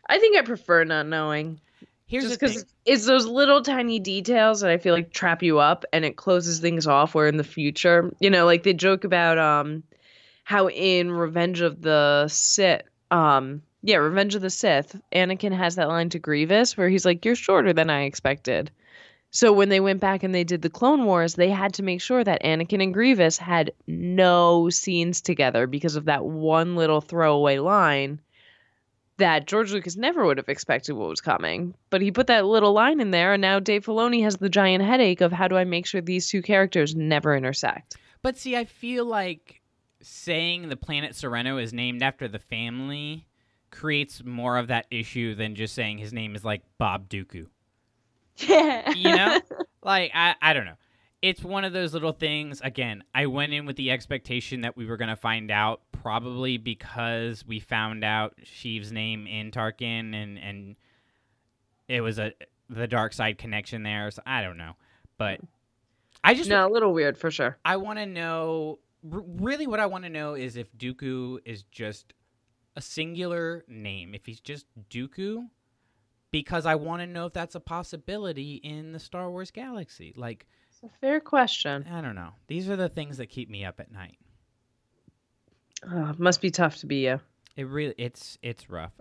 I 0.09 0.19
think 0.19 0.37
I 0.37 0.43
prefer 0.43 0.85
not 0.85 1.07
knowing. 1.07 1.61
Here's 2.07 2.25
just 2.25 2.41
because 2.41 2.67
it's 2.85 3.07
those 3.07 3.27
little 3.27 3.63
tiny 3.63 3.99
details 3.99 4.61
that 4.61 4.71
I 4.71 4.77
feel 4.77 4.95
like 4.95 5.13
trap 5.13 5.43
you 5.43 5.59
up 5.59 5.85
and 5.93 6.05
it 6.05 6.17
closes 6.17 6.61
things 6.61 6.87
off. 6.87 7.15
Where 7.15 7.27
in 7.27 7.39
the 7.39 7.45
future, 7.45 8.13
you 8.21 8.31
know, 8.31 8.45
like 8.45 8.63
they 8.63 8.75
joke 8.75 9.05
about 9.05 9.39
um 9.39 9.83
how 10.45 10.69
in 10.69 11.11
Revenge 11.11 11.63
of 11.63 11.81
the 11.81 12.29
Sith, 12.29 12.83
um, 13.11 13.63
yeah, 13.83 13.97
Revenge 13.97 14.35
of 14.35 14.43
the 14.43 14.51
Sith, 14.51 15.01
Anakin 15.13 15.57
has 15.57 15.77
that 15.77 15.89
line 15.89 16.11
to 16.11 16.19
Grievous 16.19 16.77
where 16.77 16.89
he's 16.89 17.07
like, 17.07 17.25
"You're 17.25 17.35
shorter 17.35 17.73
than 17.73 17.89
I 17.89 18.03
expected." 18.03 18.71
So 19.31 19.53
when 19.53 19.69
they 19.69 19.81
went 19.81 20.01
back 20.01 20.23
and 20.23 20.33
they 20.33 20.45
did 20.45 20.63
the 20.63 20.71
Clone 20.71 21.07
Wars, 21.07 21.35
they 21.35 21.51
had 21.51 21.75
to 21.75 21.83
make 21.83 22.01
sure 22.01 22.23
that 22.23 22.45
Anakin 22.45 22.83
and 22.83 22.95
Grievous 22.95 23.37
had 23.39 23.73
no 23.89 24.71
scenes 24.71 25.21
together 25.23 25.67
because 25.67 25.97
of 25.97 26.05
that 26.05 26.25
one 26.25 26.77
little 26.77 27.01
throwaway 27.01 27.59
line 27.59 28.21
that 29.19 29.47
George 29.47 29.73
Lucas 29.73 29.97
never 29.97 30.25
would 30.25 30.39
have 30.39 30.49
expected 30.49 30.95
what 30.95 31.09
was 31.09 31.21
coming. 31.21 31.75
But 31.91 32.03
he 32.03 32.11
put 32.11 32.27
that 32.27 32.47
little 32.47 32.73
line 32.73 33.01
in 33.01 33.11
there, 33.11 33.35
and 33.35 33.41
now 33.41 33.61
Dave 33.61 33.85
Filoni 33.85 34.23
has 34.23 34.37
the 34.37 34.49
giant 34.49 34.85
headache 34.85 35.21
of 35.21 35.33
how 35.33 35.49
do 35.49 35.57
I 35.57 35.65
make 35.65 35.87
sure 35.87 36.01
these 36.01 36.29
two 36.29 36.43
characters 36.43 36.95
never 36.95 37.35
intersect? 37.35 37.97
But 38.23 38.37
see, 38.37 38.57
I 38.57 38.65
feel 38.65 39.05
like 39.05 39.61
saying 40.01 40.69
the 40.69 40.77
planet 40.77 41.15
Sereno 41.15 41.59
is 41.59 41.73
named 41.73 42.03
after 42.03 42.29
the 42.29 42.39
family 42.39 43.27
creates 43.71 44.25
more 44.25 44.57
of 44.57 44.69
that 44.69 44.87
issue 44.91 45.35
than 45.35 45.55
just 45.55 45.75
saying 45.75 45.99
his 45.99 46.13
name 46.13 46.35
is 46.35 46.45
like 46.45 46.63
Bob 46.79 47.09
Dooku. 47.09 47.47
Yeah. 48.37 48.91
You 48.93 49.17
know? 49.17 49.41
like 49.83 50.11
I 50.15 50.35
I 50.41 50.53
don't 50.53 50.65
know. 50.65 50.77
It's 51.23 51.43
one 51.43 51.65
of 51.65 51.73
those 51.73 51.95
little 51.95 52.13
things. 52.13 52.61
Again, 52.63 53.03
I 53.15 53.27
went 53.27 53.53
in 53.53 53.67
with 53.67 53.77
the 53.77 53.91
expectation 53.91 54.61
that 54.61 54.77
we 54.77 54.87
were 54.87 54.97
going 54.97 55.09
to 55.09 55.17
find 55.17 55.51
out 55.51 55.81
probably 56.05 56.59
because 56.59 57.45
we 57.47 57.59
found 57.59 58.05
out 58.05 58.35
Sheev's 58.45 58.93
name 58.93 59.27
in 59.27 59.51
Tarkin 59.51 60.15
and 60.15 60.39
and 60.39 60.77
it 61.89 62.03
was 62.03 62.19
a 62.19 62.33
the 62.69 62.87
dark 62.87 63.15
side 63.15 63.39
connection 63.39 63.83
there. 63.83 64.11
So 64.11 64.23
I 64.27 64.43
don't 64.43 64.59
know. 64.59 64.75
But 65.17 65.41
I 66.23 66.35
just 66.35 66.51
no, 66.51 66.69
a 66.69 66.71
little 66.71 66.93
weird 66.93 67.17
for 67.17 67.31
sure. 67.31 67.57
I 67.65 67.79
want 67.79 67.99
to 67.99 68.07
know. 68.07 68.79
R- 69.11 69.23
really, 69.27 69.67
what 69.67 69.81
I 69.81 69.87
want 69.87 70.05
to 70.05 70.11
know 70.11 70.35
is 70.35 70.57
if 70.57 70.71
Dooku 70.77 71.39
is 71.47 71.63
just 71.65 72.13
a 72.77 72.83
singular 72.83 73.65
name. 73.67 74.15
If 74.15 74.27
he's 74.27 74.41
just 74.41 74.67
Dooku, 74.91 75.47
because 76.31 76.67
I 76.67 76.75
want 76.75 77.01
to 77.01 77.07
know 77.07 77.27
if 77.27 77.33
that's 77.33 77.55
a 77.55 77.61
possibility 77.61 78.57
in 78.57 78.93
the 78.93 78.99
Star 78.99 79.31
Wars 79.31 79.51
galaxy. 79.51 80.13
Like, 80.17 80.47
It's 80.71 80.83
a 80.83 80.99
fair 81.01 81.21
question. 81.21 81.87
I 81.91 82.01
don't 82.01 82.15
know. 82.15 82.31
These 82.47 82.69
are 82.69 82.77
the 82.77 82.89
things 82.89 83.17
that 83.19 83.29
keep 83.29 83.49
me 83.49 83.65
up 83.65 83.81
at 83.81 83.93
night. 83.93 84.19
Oh, 85.91 86.15
must 86.19 86.41
be 86.41 86.51
tough 86.51 86.77
to 86.79 86.87
be 86.87 87.05
you. 87.05 87.21
It 87.57 87.65
really, 87.69 87.95
it's 87.99 88.39
it's 88.43 88.69
rough. 88.71 88.93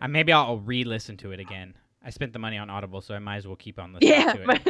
uh, 0.00 0.08
maybe 0.08 0.32
I'll 0.32 0.58
re-listen 0.58 1.16
to 1.18 1.32
it 1.32 1.40
again. 1.40 1.74
I 2.04 2.10
spent 2.10 2.32
the 2.32 2.38
money 2.38 2.58
on 2.58 2.68
Audible, 2.70 3.00
so 3.00 3.14
I 3.14 3.18
might 3.18 3.36
as 3.36 3.46
well 3.46 3.56
keep 3.56 3.78
on 3.78 3.92
listening 3.94 4.12
Yeah, 4.12 4.32
to 4.32 4.60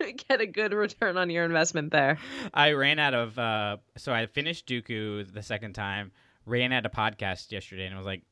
it. 0.00 0.26
get 0.28 0.40
a 0.40 0.46
good 0.46 0.72
return 0.72 1.16
on 1.16 1.30
your 1.30 1.44
investment 1.44 1.90
there. 1.90 2.18
I 2.52 2.72
ran 2.72 2.98
out 2.98 3.14
of 3.14 3.38
uh 3.38 3.78
so 3.96 4.12
I 4.12 4.26
finished 4.26 4.66
Dooku 4.66 5.32
the 5.32 5.42
second 5.42 5.72
time, 5.74 6.12
ran 6.44 6.72
out 6.72 6.84
of 6.86 6.92
podcast 6.92 7.50
yesterday 7.52 7.86
and 7.86 7.94
I 7.94 7.98
was 7.98 8.06
like 8.06 8.22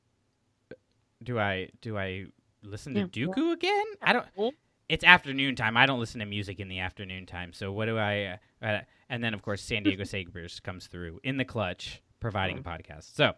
do 1.22 1.39
I 1.39 1.68
do 1.81 1.97
I 1.99 2.26
listen 2.62 2.95
to 2.95 3.01
Yeah. 3.01 3.07
Dooku 3.07 3.53
again? 3.53 3.85
I 4.03 4.12
don't 4.12 4.26
It's 4.89 5.05
afternoon 5.05 5.55
time. 5.57 5.76
I 5.76 5.87
don't 5.87 6.01
listen 6.01 6.20
to 6.20 6.26
music 6.26 6.61
in 6.61 6.68
the 6.68 6.81
afternoon 6.81 7.26
time. 7.26 7.53
So 7.53 7.72
what 7.72 7.87
do 7.87 7.99
I 7.99 8.39
uh, 8.62 8.66
uh, 8.66 8.81
and 9.09 9.22
then 9.24 9.33
of 9.35 9.43
course 9.43 9.62
San 9.62 9.83
Diego 9.85 10.05
Sabers 10.05 10.61
comes 10.61 10.87
through 10.87 11.20
in 11.24 11.37
the 11.37 11.45
clutch 11.45 12.03
providing 12.21 12.59
a 12.59 12.62
podcast. 12.62 13.14
So 13.14 13.35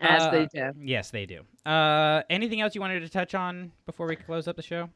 As 0.00 0.22
uh, 0.22 0.30
they 0.30 0.46
do. 0.46 0.72
Yes, 0.80 1.10
they 1.10 1.26
do. 1.26 1.42
Uh 1.64 2.22
anything 2.28 2.60
else 2.60 2.74
you 2.74 2.80
wanted 2.80 3.00
to 3.00 3.08
touch 3.08 3.34
on 3.34 3.72
before 3.86 4.06
we 4.06 4.16
close 4.16 4.48
up 4.48 4.56
the 4.56 4.62
show? 4.62 4.90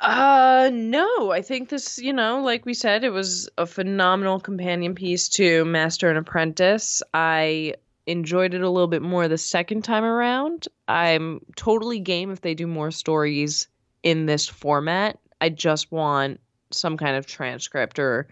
Uh, 0.00 0.70
no, 0.72 1.30
I 1.30 1.40
think 1.40 1.68
this, 1.68 1.98
you 1.98 2.12
know, 2.12 2.42
like 2.42 2.66
we 2.66 2.74
said, 2.74 3.04
it 3.04 3.10
was 3.10 3.48
a 3.56 3.64
phenomenal 3.64 4.38
companion 4.40 4.94
piece 4.94 5.28
to 5.30 5.64
Master 5.64 6.10
and 6.10 6.18
Apprentice. 6.18 7.02
I 7.14 7.74
enjoyed 8.06 8.54
it 8.54 8.60
a 8.60 8.68
little 8.68 8.88
bit 8.88 9.02
more 9.02 9.28
the 9.28 9.38
second 9.38 9.82
time 9.82 10.04
around. 10.04 10.68
I'm 10.88 11.40
totally 11.56 12.00
game 12.00 12.30
if 12.30 12.42
they 12.42 12.54
do 12.54 12.66
more 12.66 12.90
stories 12.90 13.68
in 14.02 14.26
this 14.26 14.46
format. 14.46 15.18
I 15.40 15.48
just 15.48 15.90
want 15.90 16.40
some 16.70 16.96
kind 16.96 17.16
of 17.16 17.24
transcript 17.26 17.98
or 17.98 18.28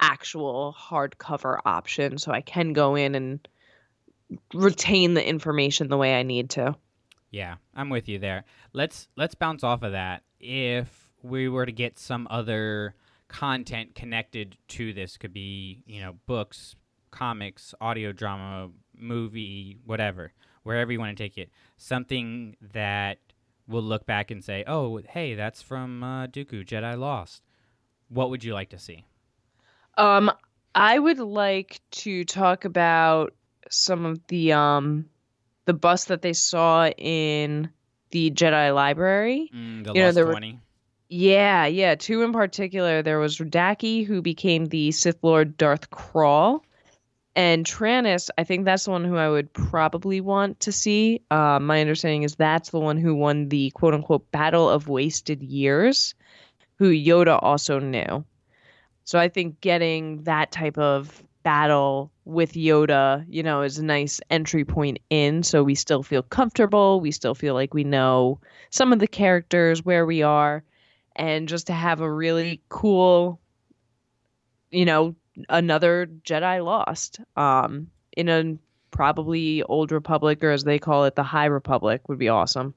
actual 0.00 0.76
hardcover 0.78 1.58
option 1.64 2.18
so 2.18 2.32
I 2.32 2.40
can 2.40 2.72
go 2.72 2.96
in 2.96 3.14
and 3.14 3.48
retain 4.52 5.14
the 5.14 5.26
information 5.26 5.88
the 5.88 5.96
way 5.96 6.18
I 6.18 6.22
need 6.22 6.50
to. 6.50 6.76
Yeah, 7.30 7.56
I'm 7.74 7.90
with 7.90 8.08
you 8.08 8.18
there. 8.18 8.44
Let's 8.72 9.08
let's 9.16 9.34
bounce 9.34 9.64
off 9.64 9.82
of 9.82 9.92
that. 9.92 10.22
If 10.38 11.10
we 11.22 11.48
were 11.48 11.66
to 11.66 11.72
get 11.72 11.98
some 11.98 12.28
other 12.30 12.94
content 13.28 13.94
connected 13.94 14.56
to 14.68 14.92
this, 14.92 15.16
could 15.16 15.32
be 15.32 15.82
you 15.86 16.00
know 16.00 16.14
books, 16.26 16.76
comics, 17.10 17.74
audio 17.80 18.12
drama, 18.12 18.70
movie, 18.96 19.78
whatever, 19.84 20.32
wherever 20.62 20.92
you 20.92 21.00
want 21.00 21.16
to 21.16 21.22
take 21.22 21.36
it, 21.36 21.50
something 21.76 22.56
that 22.72 23.18
will 23.66 23.82
look 23.82 24.06
back 24.06 24.30
and 24.30 24.44
say, 24.44 24.62
"Oh, 24.66 25.00
hey, 25.08 25.34
that's 25.34 25.60
from 25.60 26.02
uh, 26.02 26.26
Dooku 26.28 26.64
Jedi 26.64 26.96
Lost." 26.98 27.42
What 28.08 28.30
would 28.30 28.44
you 28.44 28.54
like 28.54 28.68
to 28.70 28.78
see? 28.78 29.04
Um, 29.96 30.30
I 30.74 30.98
would 30.98 31.18
like 31.18 31.80
to 31.92 32.24
talk 32.24 32.64
about 32.64 33.34
some 33.70 34.04
of 34.04 34.26
the 34.28 34.52
um 34.52 35.06
the 35.66 35.74
bus 35.74 36.06
that 36.06 36.22
they 36.22 36.32
saw 36.34 36.88
in 36.88 37.70
the 38.10 38.30
Jedi 38.30 38.74
Library. 38.74 39.50
Mm, 39.54 39.84
the 39.84 39.92
You 39.94 40.02
know, 40.02 40.12
there 40.12 40.26
were- 40.26 40.32
Twenty. 40.32 40.60
Yeah, 41.08 41.66
yeah, 41.66 41.94
two 41.94 42.22
in 42.22 42.32
particular. 42.32 43.02
There 43.02 43.18
was 43.18 43.38
Radaki, 43.38 44.04
who 44.04 44.22
became 44.22 44.66
the 44.66 44.90
Sith 44.90 45.18
Lord 45.22 45.56
Darth 45.56 45.90
Krall, 45.90 46.60
and 47.36 47.64
Trannis. 47.64 48.30
I 48.38 48.44
think 48.44 48.64
that's 48.64 48.86
the 48.86 48.90
one 48.90 49.04
who 49.04 49.16
I 49.16 49.28
would 49.28 49.52
probably 49.52 50.20
want 50.20 50.60
to 50.60 50.72
see. 50.72 51.20
Uh, 51.30 51.58
my 51.60 51.80
understanding 51.80 52.22
is 52.22 52.34
that's 52.36 52.70
the 52.70 52.80
one 52.80 52.96
who 52.96 53.14
won 53.14 53.48
the 53.48 53.70
quote 53.70 53.94
unquote 53.94 54.30
Battle 54.32 54.68
of 54.68 54.88
Wasted 54.88 55.42
Years, 55.42 56.14
who 56.78 56.90
Yoda 56.90 57.38
also 57.40 57.78
knew. 57.78 58.24
So 59.04 59.18
I 59.18 59.28
think 59.28 59.60
getting 59.60 60.22
that 60.24 60.50
type 60.50 60.78
of 60.78 61.22
battle 61.44 62.10
with 62.24 62.54
Yoda, 62.54 63.24
you 63.28 63.42
know, 63.42 63.62
is 63.62 63.78
a 63.78 63.84
nice 63.84 64.20
entry 64.30 64.64
point 64.64 64.98
in 65.10 65.44
so 65.44 65.62
we 65.62 65.76
still 65.76 66.02
feel 66.02 66.22
comfortable, 66.22 67.00
we 67.00 67.12
still 67.12 67.34
feel 67.34 67.54
like 67.54 67.72
we 67.72 67.84
know 67.84 68.40
some 68.70 68.92
of 68.92 68.98
the 68.98 69.06
characters 69.06 69.84
where 69.84 70.04
we 70.04 70.22
are 70.22 70.64
and 71.14 71.48
just 71.48 71.68
to 71.68 71.72
have 71.72 72.00
a 72.00 72.10
really 72.10 72.60
cool 72.68 73.40
you 74.70 74.84
know, 74.84 75.14
another 75.48 76.08
Jedi 76.24 76.64
Lost 76.64 77.20
um 77.36 77.88
in 78.16 78.28
a 78.28 78.56
probably 78.90 79.62
old 79.64 79.92
republic 79.92 80.42
or 80.42 80.50
as 80.50 80.64
they 80.64 80.78
call 80.78 81.04
it 81.04 81.16
the 81.16 81.22
high 81.22 81.46
republic 81.46 82.08
would 82.08 82.18
be 82.18 82.28
awesome. 82.28 82.74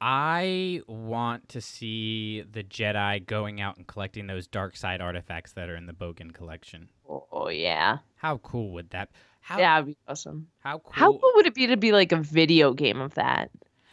I 0.00 0.82
want 0.86 1.48
to 1.50 1.60
see 1.60 2.42
the 2.42 2.62
Jedi 2.62 3.24
going 3.24 3.60
out 3.60 3.76
and 3.76 3.86
collecting 3.86 4.26
those 4.26 4.46
dark 4.46 4.76
side 4.76 5.00
artifacts 5.00 5.52
that 5.52 5.70
are 5.70 5.76
in 5.76 5.86
the 5.86 5.94
Bogan 5.94 6.34
collection. 6.34 6.88
Oh, 7.08 7.48
yeah. 7.48 7.98
How 8.16 8.38
cool 8.38 8.72
would 8.72 8.90
that? 8.90 9.10
How 9.40 9.58
Yeah, 9.58 9.74
that'd 9.80 9.86
be 9.86 9.96
awesome. 10.08 10.48
how 10.58 10.78
cool? 10.78 10.92
How 10.92 11.12
cool 11.12 11.32
would 11.36 11.46
it 11.46 11.54
be 11.54 11.66
to 11.68 11.76
be 11.76 11.92
like 11.92 12.12
a 12.12 12.16
video 12.16 12.72
game 12.72 13.00
of 13.00 13.14
that? 13.14 13.50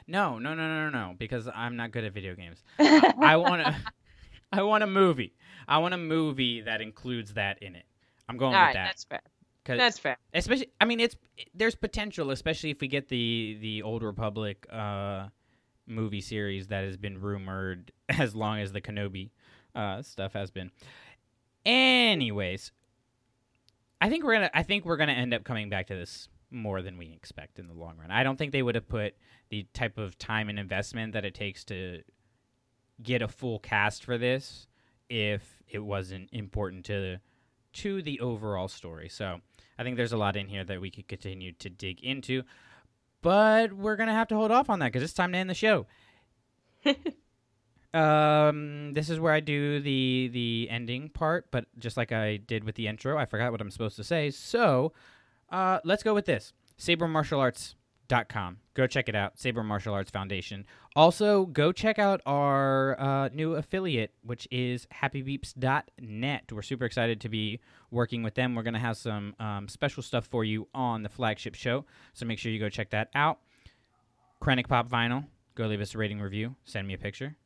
No, 0.08 0.40
no, 0.40 0.54
no, 0.54 0.68
no, 0.68 0.90
no, 0.90 1.08
no. 1.10 1.16
Because 1.18 1.48
I'm 1.54 1.76
not 1.76 1.92
good 1.92 2.04
at 2.04 2.14
video 2.14 2.36
games. 2.36 2.64
I, 2.80 3.14
I 3.22 3.36
want 3.38 3.64
to. 3.66 3.76
I 4.52 4.62
want 4.64 4.84
a 4.84 4.88
movie. 4.88 5.34
I 5.68 5.78
want 5.80 5.94
a 5.94 5.98
movie 5.98 6.62
that 6.62 6.82
includes 6.82 7.34
that 7.36 7.62
in 7.64 7.76
it. 7.76 7.86
I'm 8.30 8.38
going 8.38 8.54
All 8.54 8.60
with 8.62 8.68
right, 8.68 8.74
that. 8.74 8.86
that's 8.88 9.04
fair. 9.04 9.22
That's 9.66 9.98
fair. 9.98 10.18
especially 10.34 10.68
i 10.82 10.84
mean 10.84 11.00
it's 11.00 11.16
there's 11.56 11.74
potential 11.74 12.32
especially 12.32 12.70
if 12.70 12.82
we 12.82 12.90
get 12.90 13.08
the 13.08 13.58
the 13.62 13.82
old 13.82 14.04
republic 14.04 14.68
uh 14.70 15.28
movie 15.88 16.20
series 16.20 16.68
that 16.68 16.84
has 16.84 16.98
been 16.98 17.18
rumored 17.22 17.94
as 18.10 18.36
long 18.36 18.60
as 18.60 18.74
the 18.74 18.82
kenobi 18.82 19.30
uh 19.74 20.02
stuff 20.02 20.34
has 20.34 20.52
been 20.52 20.70
anyways 21.66 22.74
i 24.04 24.10
think 24.10 24.24
we're 24.24 24.34
gonna 24.34 24.52
i 24.54 24.64
think 24.64 24.86
we're 24.86 24.98
gonna 24.98 25.12
end 25.14 25.34
up 25.34 25.44
coming 25.44 25.70
back 25.70 25.88
to 25.88 25.96
this 25.96 26.30
more 26.52 26.82
than 26.82 26.98
we 26.98 27.12
expect 27.12 27.58
in 27.58 27.68
the 27.68 27.74
long 27.74 27.98
run 27.98 28.12
i 28.12 28.24
don't 28.24 28.38
think 28.38 28.52
they 28.52 28.62
would 28.62 28.76
have 28.76 28.88
put 28.88 29.16
the 29.50 29.66
type 29.74 29.98
of 29.98 30.18
time 30.18 30.50
and 30.50 30.60
investment 30.60 31.14
that 31.14 31.26
it 31.26 31.34
takes 31.34 31.64
to 31.64 32.02
get 33.02 33.22
a 33.22 33.28
full 33.28 33.60
cast 33.60 34.04
for 34.04 34.18
this 34.18 34.68
if 35.10 35.62
it 35.68 35.80
wasn't 35.80 36.30
important 36.32 36.86
to 36.86 37.18
to 37.72 38.02
the 38.04 38.20
overall 38.20 38.68
story 38.68 39.10
so 39.10 39.40
I 39.78 39.84
think 39.84 39.98
there's 39.98 40.14
a 40.14 40.18
lot 40.18 40.36
in 40.36 40.48
here 40.48 40.64
that 40.64 40.82
we 40.82 40.92
could 40.92 41.08
continue 41.08 41.52
to 41.54 41.70
dig 41.70 42.00
into, 42.04 42.44
but 43.22 43.74
we're 43.74 43.96
gonna 43.96 44.14
have 44.14 44.28
to 44.30 44.36
hold 44.36 44.52
off 44.52 44.70
on 44.70 44.80
that 44.80 44.92
because 44.92 45.04
it's 45.04 45.14
time 45.14 45.32
to 45.32 45.38
end 45.38 45.50
the 45.50 45.56
show. 45.56 45.88
um, 47.94 48.94
this 48.94 49.10
is 49.10 49.20
where 49.20 49.34
I 49.34 49.40
do 49.40 49.80
the 49.80 50.30
the 50.32 50.68
ending 50.70 51.10
part, 51.10 51.48
but 51.52 51.66
just 51.78 51.96
like 51.98 52.12
I 52.12 52.38
did 52.38 52.64
with 52.64 52.76
the 52.76 52.88
intro, 52.88 53.18
I 53.18 53.26
forgot 53.26 53.52
what 53.52 53.62
I'm 53.62 53.72
supposed 53.72 53.96
to 53.98 54.04
say. 54.04 54.32
So, 54.32 54.94
uh, 55.50 55.80
let's 55.84 56.02
go 56.04 56.14
with 56.14 56.26
this: 56.26 56.54
sabermartialarts.com. 56.80 58.58
Go 58.74 58.88
check 58.88 59.08
it 59.08 59.16
out, 59.16 59.38
Saber 59.38 59.64
Martial 59.64 59.94
Arts 59.94 60.10
Foundation. 60.10 60.66
Also, 60.96 61.46
go 61.46 61.72
check 61.72 62.00
out 62.00 62.22
our 62.26 63.00
uh, 63.00 63.30
new 63.30 63.54
affiliate, 63.54 64.12
which 64.24 64.48
is 64.50 64.88
happybeeps.net. 64.92 66.52
We're 66.52 66.62
super 66.64 66.86
excited 66.86 67.22
to 67.22 67.30
be 67.30 67.60
working 67.92 68.24
with 68.24 68.34
them. 68.34 68.56
We're 68.56 68.64
going 68.64 68.74
to 68.74 68.80
have 68.80 68.98
some 68.98 69.36
um, 69.40 69.68
special 69.68 70.02
stuff 70.02 70.26
for 70.26 70.44
you 70.44 70.68
on 70.74 71.04
the 71.04 71.10
flagship 71.10 71.54
show, 71.54 71.86
so 72.14 72.26
make 72.26 72.40
sure 72.40 72.52
you 72.52 72.60
go 72.60 72.70
check 72.70 72.90
that 72.90 73.10
out. 73.14 73.40
Krennic 74.42 74.68
Pop 74.68 74.90
Vinyl, 74.90 75.26
go 75.54 75.68
leave 75.68 75.80
us 75.80 75.94
a 75.94 75.98
rating 76.00 76.20
review, 76.20 76.56
send 76.66 76.88
me 76.88 76.96
a 76.96 76.98
picture. 76.98 77.38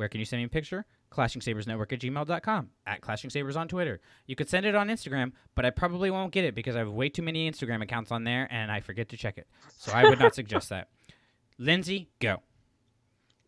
Where 0.00 0.08
can 0.08 0.18
you 0.18 0.24
send 0.24 0.40
me 0.40 0.46
a 0.46 0.48
picture? 0.48 0.86
ClashingSabersNetwork 1.12 1.92
at 1.92 2.00
gmail.com, 2.00 2.70
at 2.86 3.02
Clashing 3.02 3.28
Sabers 3.28 3.54
on 3.54 3.68
Twitter. 3.68 4.00
You 4.26 4.34
could 4.34 4.48
send 4.48 4.64
it 4.64 4.74
on 4.74 4.88
Instagram, 4.88 5.32
but 5.54 5.66
I 5.66 5.70
probably 5.70 6.10
won't 6.10 6.32
get 6.32 6.46
it 6.46 6.54
because 6.54 6.74
I 6.74 6.78
have 6.78 6.88
way 6.88 7.10
too 7.10 7.20
many 7.20 7.50
Instagram 7.50 7.82
accounts 7.82 8.10
on 8.10 8.24
there 8.24 8.48
and 8.50 8.72
I 8.72 8.80
forget 8.80 9.10
to 9.10 9.18
check 9.18 9.36
it. 9.36 9.46
So 9.76 9.92
I 9.92 10.08
would 10.08 10.18
not 10.18 10.34
suggest 10.40 10.70
that. 10.70 10.88
Lindsay, 11.58 12.08
go. 12.18 12.38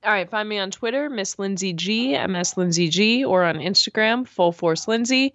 All 0.05 0.13
right, 0.13 0.29
find 0.29 0.47
me 0.47 0.59
on 0.59 0.71
Twitter, 0.71 1.09
Miss 1.09 1.39
Lindsay 1.39 1.73
G, 1.73 2.19
MS 2.19 2.59
Lindsay 2.59 2.89
G, 2.89 3.25
or 3.25 3.45
on 3.45 3.55
Instagram, 3.55 4.29
Full 4.29 4.53
Force 4.53 4.87
Lindsay. 4.87 5.33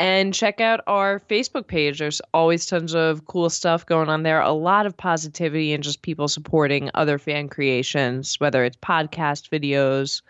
And 0.00 0.32
check 0.32 0.62
out 0.62 0.80
our 0.86 1.20
Facebook 1.20 1.66
page. 1.66 1.98
There's 1.98 2.22
always 2.32 2.64
tons 2.64 2.94
of 2.94 3.26
cool 3.26 3.50
stuff 3.50 3.84
going 3.84 4.08
on 4.08 4.22
there. 4.22 4.40
A 4.40 4.52
lot 4.52 4.86
of 4.86 4.96
positivity 4.96 5.74
and 5.74 5.84
just 5.84 6.00
people 6.00 6.26
supporting 6.26 6.90
other 6.94 7.18
fan 7.18 7.50
creations, 7.50 8.40
whether 8.40 8.64
it's 8.64 8.78
podcast 8.78 9.50
videos, 9.50 10.22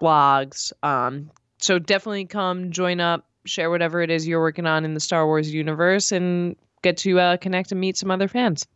blogs. 0.00 0.72
Um, 0.82 1.30
so 1.58 1.78
definitely 1.78 2.26
come 2.26 2.70
join 2.70 3.00
up, 3.00 3.26
share 3.44 3.70
whatever 3.70 4.00
it 4.02 4.10
is 4.10 4.26
you're 4.26 4.40
working 4.40 4.66
on 4.66 4.84
in 4.84 4.94
the 4.94 5.00
Star 5.00 5.26
Wars 5.26 5.52
universe, 5.52 6.12
and 6.12 6.56
get 6.82 6.96
to 6.98 7.18
uh, 7.18 7.36
connect 7.36 7.72
and 7.72 7.80
meet 7.80 7.96
some 7.96 8.10
other 8.10 8.28
fans. 8.28 8.66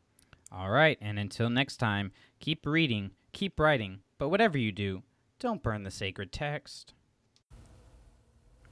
All 0.50 0.70
right, 0.70 0.98
and 1.00 1.18
until 1.18 1.48
next 1.48 1.78
time, 1.78 2.12
keep 2.40 2.66
reading, 2.66 3.12
keep 3.32 3.58
writing, 3.58 4.00
but 4.18 4.28
whatever 4.28 4.58
you 4.58 4.72
do, 4.72 5.02
don't 5.38 5.62
burn 5.62 5.82
the 5.82 5.90
sacred 5.90 6.32
text. 6.32 6.94